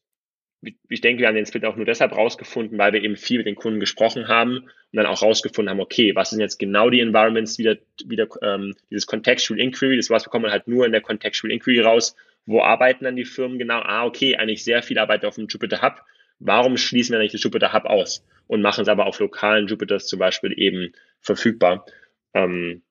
[0.90, 3.48] ich denke, wir haben den Split auch nur deshalb rausgefunden, weil wir eben viel mit
[3.48, 7.02] den Kunden gesprochen haben und dann auch rausgefunden haben, okay, was sind jetzt genau die
[7.02, 11.02] Environments, wieder, wieder ähm, dieses Contextual Inquiry, das was bekommt man halt nur in der
[11.02, 12.16] Contextual Inquiry raus.
[12.46, 13.80] Wo arbeiten dann die Firmen genau?
[13.80, 16.02] Ah, okay, eigentlich sehr viel Arbeit auf dem Jupyter Hub.
[16.40, 20.08] Warum schließen wir nicht das Jupyter Hub aus und machen es aber auf lokalen Jupyters
[20.08, 21.86] zum Beispiel eben verfügbar?
[22.34, 22.82] Ähm,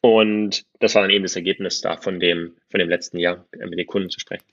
[0.00, 3.78] und das war dann eben das Ergebnis da von dem, von dem letzten Jahr, mit
[3.78, 4.44] den Kunden zu sprechen.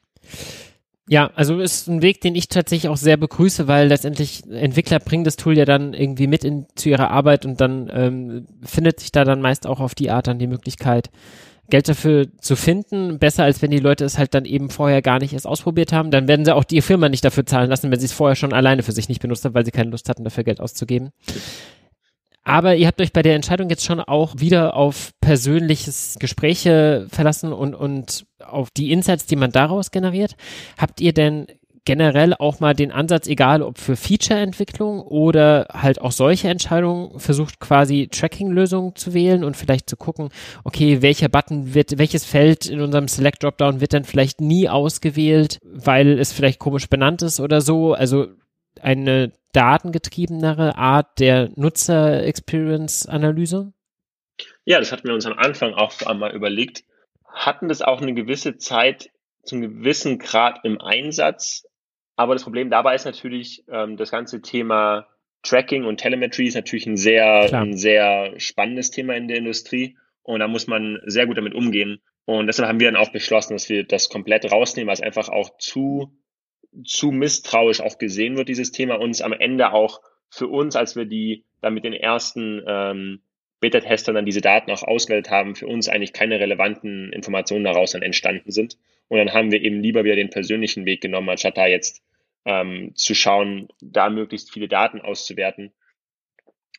[1.08, 5.26] Ja, also ist ein Weg, den ich tatsächlich auch sehr begrüße, weil letztendlich Entwickler bringen
[5.26, 9.12] das Tool ja dann irgendwie mit in, zu ihrer Arbeit und dann ähm, findet sich
[9.12, 11.10] da dann meist auch auf die Art dann die Möglichkeit,
[11.70, 13.20] Geld dafür zu finden.
[13.20, 16.12] Besser als wenn die Leute es halt dann eben vorher gar nicht erst ausprobiert haben.
[16.12, 18.54] Dann werden sie auch die Firma nicht dafür zahlen lassen, wenn sie es vorher schon
[18.54, 21.12] alleine für sich nicht benutzt haben, weil sie keine Lust hatten, dafür Geld auszugeben.
[22.44, 27.54] Aber ihr habt euch bei der Entscheidung jetzt schon auch wieder auf persönliches Gespräche verlassen
[27.54, 30.36] und, und auf die Insights, die man daraus generiert.
[30.78, 31.48] Habt ihr denn
[31.86, 37.60] generell auch mal den Ansatz, egal ob für Feature-Entwicklung oder halt auch solche Entscheidungen, versucht
[37.60, 40.30] quasi Tracking-Lösungen zu wählen und vielleicht zu gucken,
[40.64, 46.20] okay, welcher Button wird, welches Feld in unserem Select-Dropdown wird dann vielleicht nie ausgewählt, weil
[46.20, 47.94] es vielleicht komisch benannt ist oder so.
[47.94, 48.28] Also
[48.82, 53.74] eine datengetriebenere Art der Nutzer-Experience-Analyse?
[54.66, 56.84] Ja, das hatten wir uns am Anfang auch einmal überlegt.
[57.28, 59.10] Hatten das auch eine gewisse Zeit
[59.44, 61.66] zum gewissen Grad im Einsatz.
[62.16, 65.08] Aber das Problem dabei ist natürlich, ähm, das ganze Thema
[65.44, 69.98] Tracking und Telemetry ist natürlich ein sehr, ein sehr spannendes Thema in der Industrie.
[70.22, 72.02] Und da muss man sehr gut damit umgehen.
[72.26, 75.28] Und deshalb haben wir dann auch beschlossen, dass wir das komplett rausnehmen, weil es einfach
[75.28, 76.18] auch zu
[76.86, 81.06] zu misstrauisch auch gesehen wird, dieses Thema, uns am Ende auch für uns, als wir
[81.06, 83.22] die dann mit den ersten ähm,
[83.60, 88.02] Beta-Testern dann diese Daten auch ausgewählt haben, für uns eigentlich keine relevanten Informationen daraus dann
[88.02, 88.78] entstanden sind.
[89.08, 92.04] Und dann haben wir eben lieber wieder den persönlichen Weg genommen, anstatt da jetzt
[92.46, 95.72] ähm, zu schauen, da möglichst viele Daten auszuwerten.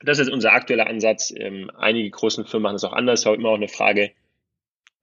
[0.02, 1.32] Das ist unser aktueller Ansatz.
[1.34, 4.12] Ähm, einige großen Firmen machen das auch anders, aber immer auch eine Frage,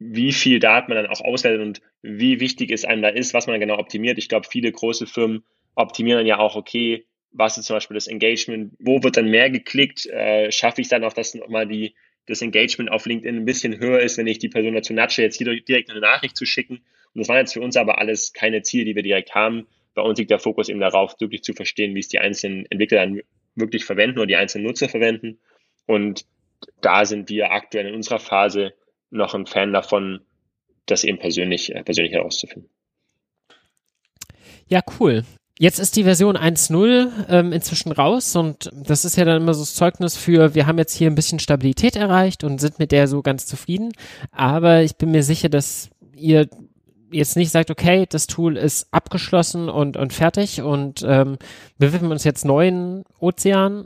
[0.03, 3.45] wie viel Daten man dann auch auswertet und wie wichtig es einem da ist, was
[3.45, 4.17] man genau optimiert.
[4.17, 5.43] Ich glaube, viele große Firmen
[5.75, 9.51] optimieren dann ja auch, okay, was ist zum Beispiel das Engagement, wo wird dann mehr
[9.51, 11.93] geklickt, äh, schaffe ich dann auch, dass nochmal die,
[12.25, 15.37] das Engagement auf LinkedIn ein bisschen höher ist, wenn ich die Person dazu natsche, jetzt
[15.37, 16.77] hier direkt eine Nachricht zu schicken.
[17.13, 19.67] Und das waren jetzt für uns aber alles keine Ziele, die wir direkt haben.
[19.93, 23.05] Bei uns liegt der Fokus eben darauf, wirklich zu verstehen, wie es die einzelnen Entwickler
[23.05, 23.21] dann
[23.53, 25.37] wirklich verwenden oder die einzelnen Nutzer verwenden.
[25.85, 26.25] Und
[26.81, 28.73] da sind wir aktuell in unserer Phase
[29.11, 30.21] noch ein Fan davon,
[30.85, 32.69] das eben persönlich, äh, persönlich herauszufinden.
[34.67, 35.23] Ja, cool.
[35.59, 39.61] Jetzt ist die Version 1.0 ähm, inzwischen raus und das ist ja dann immer so
[39.61, 43.07] das Zeugnis für, wir haben jetzt hier ein bisschen Stabilität erreicht und sind mit der
[43.07, 43.91] so ganz zufrieden.
[44.31, 46.47] Aber ich bin mir sicher, dass ihr
[47.11, 51.37] jetzt nicht sagt, okay, das Tool ist abgeschlossen und, und fertig und ähm,
[51.77, 53.85] wir widmen uns jetzt neuen Ozeanen,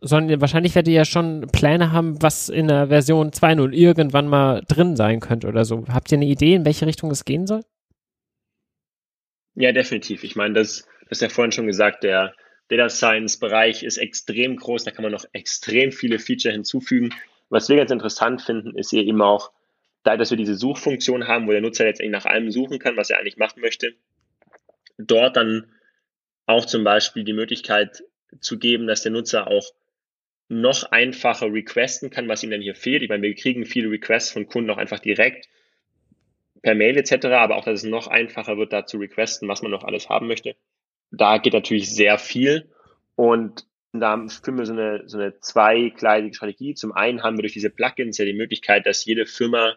[0.00, 4.62] sondern wahrscheinlich werdet ihr ja schon Pläne haben, was in der Version 2.0 irgendwann mal
[4.68, 5.84] drin sein könnte oder so.
[5.88, 7.62] Habt ihr eine Idee, in welche Richtung es gehen soll?
[9.54, 10.24] Ja, definitiv.
[10.24, 12.34] Ich meine, das, das ist ja vorhin schon gesagt, der
[12.68, 17.14] Data Science Bereich ist extrem groß, da kann man noch extrem viele Feature hinzufügen.
[17.48, 19.52] Was wir ganz interessant finden, ist hier eben auch,
[20.04, 23.10] da dass wir diese Suchfunktion haben, wo der Nutzer letztendlich nach allem suchen kann, was
[23.10, 23.94] er eigentlich machen möchte,
[24.98, 25.72] dort dann
[26.46, 28.04] auch zum Beispiel die Möglichkeit
[28.40, 29.72] zu geben, dass der Nutzer auch
[30.48, 33.02] noch einfacher requesten kann, was ihm denn hier fehlt.
[33.02, 35.48] Ich meine, wir kriegen viele Requests von Kunden auch einfach direkt
[36.62, 39.70] per Mail etc., aber auch, dass es noch einfacher wird, da zu requesten, was man
[39.70, 40.56] noch alles haben möchte.
[41.10, 42.68] Da geht natürlich sehr viel
[43.14, 46.74] und da führen wir so eine, so eine zweigleisige Strategie.
[46.74, 49.76] Zum einen haben wir durch diese Plugins ja die Möglichkeit, dass jede Firma,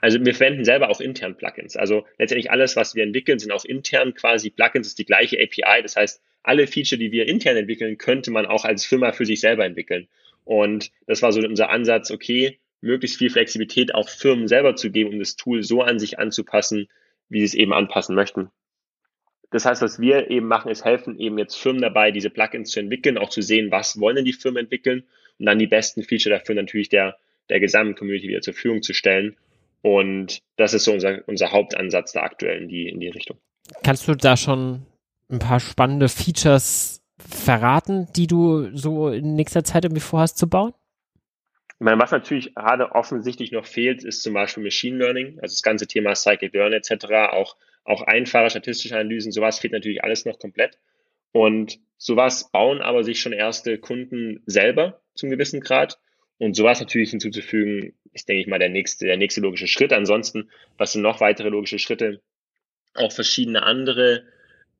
[0.00, 1.76] also wir verwenden selber auch intern Plugins.
[1.76, 5.82] Also letztendlich alles, was wir entwickeln, sind auch intern quasi Plugins, ist die gleiche API.
[5.82, 9.40] Das heißt, alle Feature, die wir intern entwickeln, könnte man auch als Firma für sich
[9.40, 10.08] selber entwickeln.
[10.44, 15.10] Und das war so unser Ansatz, okay, möglichst viel Flexibilität auch Firmen selber zu geben,
[15.10, 16.88] um das Tool so an sich anzupassen,
[17.28, 18.50] wie sie es eben anpassen möchten.
[19.50, 22.80] Das heißt, was wir eben machen, ist helfen eben jetzt Firmen dabei, diese Plugins zu
[22.80, 25.04] entwickeln, auch zu sehen, was wollen denn die Firmen entwickeln
[25.38, 28.94] und dann die besten Feature dafür natürlich der, der gesamten Community wieder zur Verfügung zu
[28.94, 29.36] stellen.
[29.82, 33.38] Und das ist so unser, unser Hauptansatz da aktuell in die, in die Richtung.
[33.82, 34.86] Kannst du da schon
[35.30, 40.74] ein paar spannende Features verraten, die du so in nächster Zeit irgendwie vorhast zu bauen?
[41.68, 45.62] Ich meine, was natürlich gerade offensichtlich noch fehlt, ist zum Beispiel Machine Learning, also das
[45.62, 50.78] ganze Thema Scikit-Learn etc., auch auch einfache statistische Analysen, sowas fehlt natürlich alles noch komplett.
[51.32, 55.98] Und sowas bauen aber sich schon erste Kunden selber zum gewissen Grad.
[56.40, 59.92] Und sowas natürlich hinzuzufügen, ist, denke ich mal, der nächste, der nächste logische Schritt.
[59.92, 62.22] Ansonsten, was sind noch weitere logische Schritte?
[62.94, 64.24] Auch verschiedene andere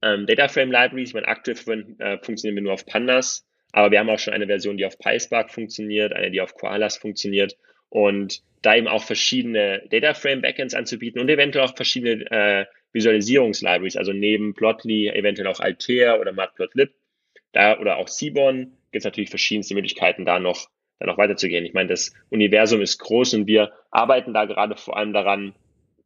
[0.00, 1.10] ähm, Data Frame Libraries.
[1.10, 1.56] Ich meine, aktuell
[1.98, 4.98] äh, funktionieren wir nur auf Pandas, aber wir haben auch schon eine Version, die auf
[4.98, 7.58] PySpark funktioniert, eine, die auf Koalas funktioniert.
[7.90, 13.96] Und da eben auch verschiedene Data Frame Backends anzubieten und eventuell auch verschiedene äh, Visualisierungslibraries,
[13.96, 16.90] also neben Plotly eventuell auch Altair oder Matplotlib,
[17.52, 20.70] da oder auch Seaborn gibt es natürlich verschiedenste Möglichkeiten, da noch,
[21.00, 21.64] da noch weiterzugehen.
[21.64, 25.54] Ich meine, das Universum ist groß und wir arbeiten da gerade vor allem daran,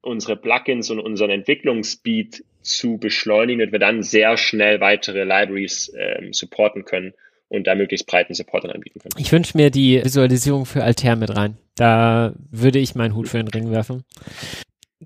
[0.00, 6.32] unsere Plugins und unseren Entwicklungsspeed zu beschleunigen, damit wir dann sehr schnell weitere Libraries ähm,
[6.32, 7.14] supporten können
[7.48, 9.14] und da möglichst breiten Support anbieten können.
[9.18, 11.56] Ich wünsche mir die Visualisierung für Altair mit rein.
[11.76, 14.04] Da würde ich meinen Hut für den Ring werfen.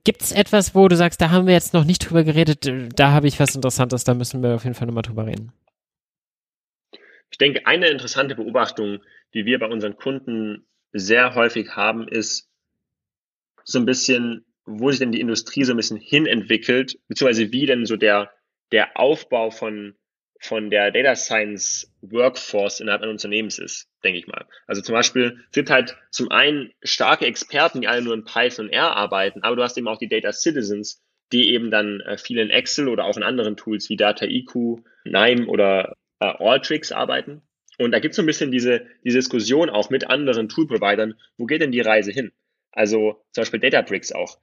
[0.05, 3.10] Gibt es etwas, wo du sagst, da haben wir jetzt noch nicht drüber geredet, da
[3.10, 5.52] habe ich was Interessantes, da müssen wir auf jeden Fall nochmal drüber reden?
[7.31, 9.01] Ich denke, eine interessante Beobachtung,
[9.35, 12.51] die wir bei unseren Kunden sehr häufig haben, ist
[13.65, 17.85] so ein bisschen, wo sich denn die Industrie so ein bisschen hinentwickelt, beziehungsweise wie denn
[17.85, 18.33] so der,
[18.73, 19.95] der Aufbau von
[20.41, 24.47] von der Data Science Workforce innerhalb eines Unternehmens ist, denke ich mal.
[24.67, 28.67] Also zum Beispiel, es gibt halt zum einen starke Experten, die alle nur in Python
[28.67, 31.03] und R arbeiten, aber du hast eben auch die Data Citizens,
[31.33, 34.85] die eben dann äh, viel in Excel oder auch in anderen Tools wie Data IQ,
[35.05, 37.43] NIME oder äh, Alltricks arbeiten.
[37.79, 41.47] Und da gibt es so ein bisschen diese, diese Diskussion auch mit anderen Tool-Providern, wo
[41.47, 42.33] geht denn die Reise hin?
[42.73, 44.39] Also zum Beispiel Databricks auch.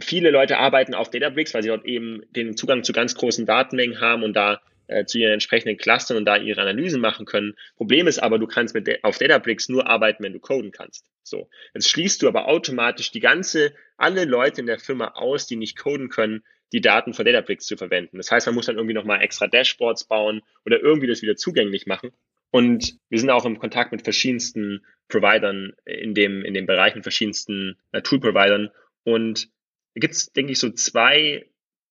[0.00, 4.00] Viele Leute arbeiten auf Databricks, weil sie dort eben den Zugang zu ganz großen Datenmengen
[4.00, 7.54] haben und da äh, zu ihren entsprechenden Clustern und da ihre Analysen machen können.
[7.76, 11.04] Problem ist aber, du kannst mit auf Databricks nur arbeiten, wenn du coden kannst.
[11.22, 11.50] So.
[11.74, 15.76] Jetzt schließt du aber automatisch die ganze, alle Leute in der Firma aus, die nicht
[15.76, 16.42] coden können,
[16.72, 18.16] die Daten von Databricks zu verwenden.
[18.16, 21.86] Das heißt, man muss dann irgendwie nochmal extra Dashboards bauen oder irgendwie das wieder zugänglich
[21.86, 22.12] machen.
[22.50, 27.04] Und wir sind auch im Kontakt mit verschiedensten Providern in dem, in dem Bereich, mit
[27.04, 28.70] verschiedensten äh, Tool-Providern.
[29.04, 29.50] Und
[29.94, 31.46] da gibt es, denke ich, so zwei,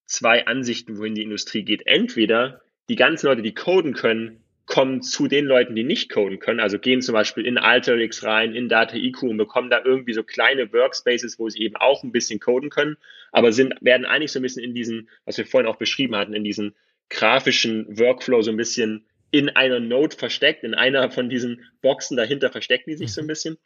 [0.05, 1.85] zwei Ansichten, wohin die Industrie geht.
[1.85, 6.59] Entweder die ganzen Leute, die coden können, kommen zu den Leuten, die nicht coden können,
[6.59, 10.23] also gehen zum Beispiel in Alteryx rein, in Data IQ und bekommen da irgendwie so
[10.23, 12.97] kleine Workspaces, wo sie eben auch ein bisschen coden können,
[13.31, 16.33] aber sind, werden eigentlich so ein bisschen in diesen, was wir vorhin auch beschrieben hatten,
[16.33, 16.75] in diesen
[17.09, 22.49] grafischen Workflow so ein bisschen in einer Node versteckt, in einer von diesen Boxen dahinter
[22.49, 23.57] verstecken die sich so ein bisschen.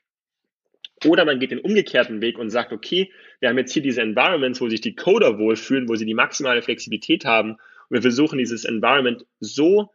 [1.06, 4.62] Oder man geht den umgekehrten Weg und sagt, okay, wir haben jetzt hier diese Environments,
[4.62, 7.58] wo sich die Coder wohlfühlen, wo sie die maximale Flexibilität haben
[7.92, 9.92] wir versuchen dieses Environment so,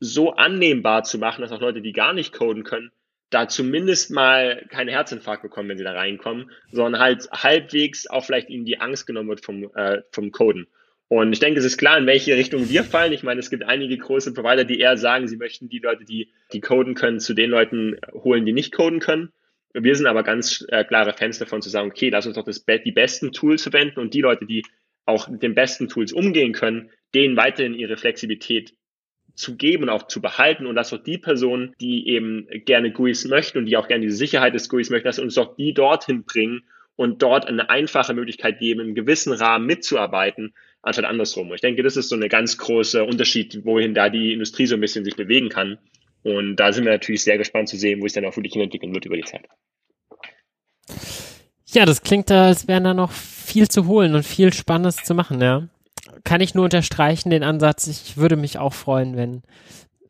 [0.00, 2.90] so annehmbar zu machen, dass auch Leute, die gar nicht coden können,
[3.28, 8.48] da zumindest mal keinen Herzinfarkt bekommen, wenn sie da reinkommen, sondern halt halbwegs auch vielleicht
[8.48, 10.66] ihnen die Angst genommen wird vom, äh, vom Coden.
[11.08, 13.12] Und ich denke, es ist klar, in welche Richtung wir fallen.
[13.12, 16.32] Ich meine, es gibt einige große Provider, die eher sagen, sie möchten die Leute, die,
[16.52, 19.32] die coden können, zu den Leuten holen, die nicht coden können.
[19.72, 22.64] Wir sind aber ganz äh, klare Fans davon zu sagen, okay, lass uns doch das,
[22.64, 24.64] die besten Tools verwenden und die Leute, die
[25.06, 28.74] auch mit den besten Tools umgehen können, denen weiterhin ihre Flexibilität
[29.34, 33.24] zu geben und auch zu behalten und dass auch die Personen, die eben gerne GUIs
[33.26, 36.24] möchten und die auch gerne die Sicherheit des GUIs möchten, dass uns doch die dorthin
[36.24, 36.64] bringen
[36.96, 40.54] und dort eine einfache Möglichkeit geben, im gewissen Rahmen mitzuarbeiten,
[40.88, 41.52] anstatt andersrum.
[41.54, 44.80] Ich denke, das ist so eine ganz große Unterschied, wohin da die Industrie so ein
[44.80, 45.78] bisschen sich bewegen kann.
[46.22, 48.92] Und da sind wir natürlich sehr gespannt zu sehen, wo es dann auch wirklich entwickeln
[48.92, 49.46] wird über die Zeit.
[51.66, 55.40] Ja, das klingt, als wäre da noch viel zu holen und viel Spannendes zu machen,
[55.40, 55.68] ja
[56.24, 57.86] kann ich nur unterstreichen den Ansatz.
[57.86, 59.42] Ich würde mich auch freuen, wenn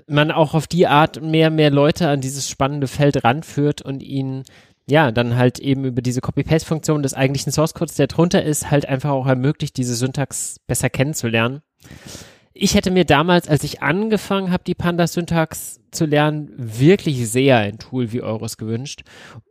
[0.07, 4.45] man auch auf die Art mehr, mehr Leute an dieses spannende Feld ranführt und ihnen
[4.89, 9.11] ja, dann halt eben über diese Copy-Paste-Funktion des eigentlichen Source-Codes, der drunter ist, halt einfach
[9.11, 11.61] auch ermöglicht, diese Syntax besser kennenzulernen.
[12.55, 17.79] ich hätte mir damals, als ich angefangen habe, die Panda-Syntax zu lernen, wirklich sehr ein
[17.79, 19.03] Tool wie eures gewünscht,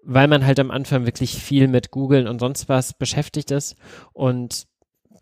[0.04, 3.76] weil man halt am Anfang wirklich viel mit Googlen und sonst was beschäftigt ist
[4.14, 4.66] und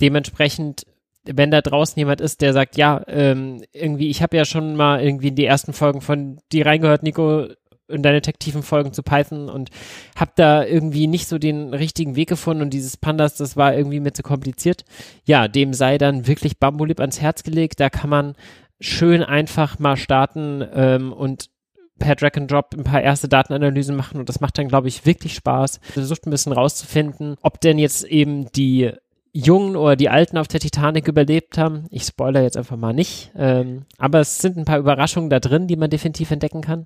[0.01, 0.85] dementsprechend
[1.27, 5.01] wenn da draußen jemand ist, der sagt, ja, ähm, irgendwie, ich habe ja schon mal
[5.01, 7.47] irgendwie in die ersten Folgen von die reingehört, Nico,
[7.87, 9.69] in deine detektiven Folgen zu Python und
[10.15, 13.99] habe da irgendwie nicht so den richtigen Weg gefunden und dieses Pandas, das war irgendwie
[13.99, 14.85] mir zu kompliziert.
[15.25, 17.79] Ja, dem sei dann wirklich Bambulib ans Herz gelegt.
[17.79, 18.35] Da kann man
[18.79, 21.49] schön einfach mal starten ähm, und
[21.97, 25.05] per Drag and Drop ein paar erste Datenanalysen machen und das macht dann, glaube ich,
[25.05, 25.79] wirklich Spaß.
[25.81, 28.91] Versucht ein bisschen rauszufinden, ob denn jetzt eben die
[29.31, 31.87] Jungen oder die Alten auf der Titanic überlebt haben.
[31.89, 33.31] Ich spoilere jetzt einfach mal nicht.
[33.35, 36.85] Ähm, aber es sind ein paar Überraschungen da drin, die man definitiv entdecken kann.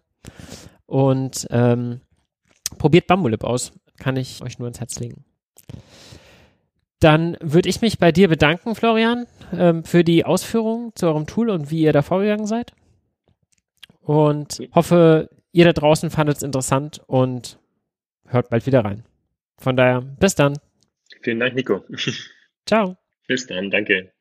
[0.89, 2.01] Und ähm,
[2.79, 3.71] probiert Bambulip aus.
[3.99, 5.23] Kann ich euch nur ins Herz legen.
[6.99, 11.49] Dann würde ich mich bei dir bedanken, Florian, ähm, für die Ausführungen zu eurem Tool
[11.49, 12.73] und wie ihr da vorgegangen seid.
[14.01, 17.59] Und hoffe, ihr da draußen fandet es interessant und
[18.25, 19.05] hört bald wieder rein.
[19.57, 20.57] Von daher, bis dann.
[21.21, 21.85] Vielen Dank, Nico.
[22.65, 22.97] Ciao.
[23.27, 24.11] Bis dann, danke.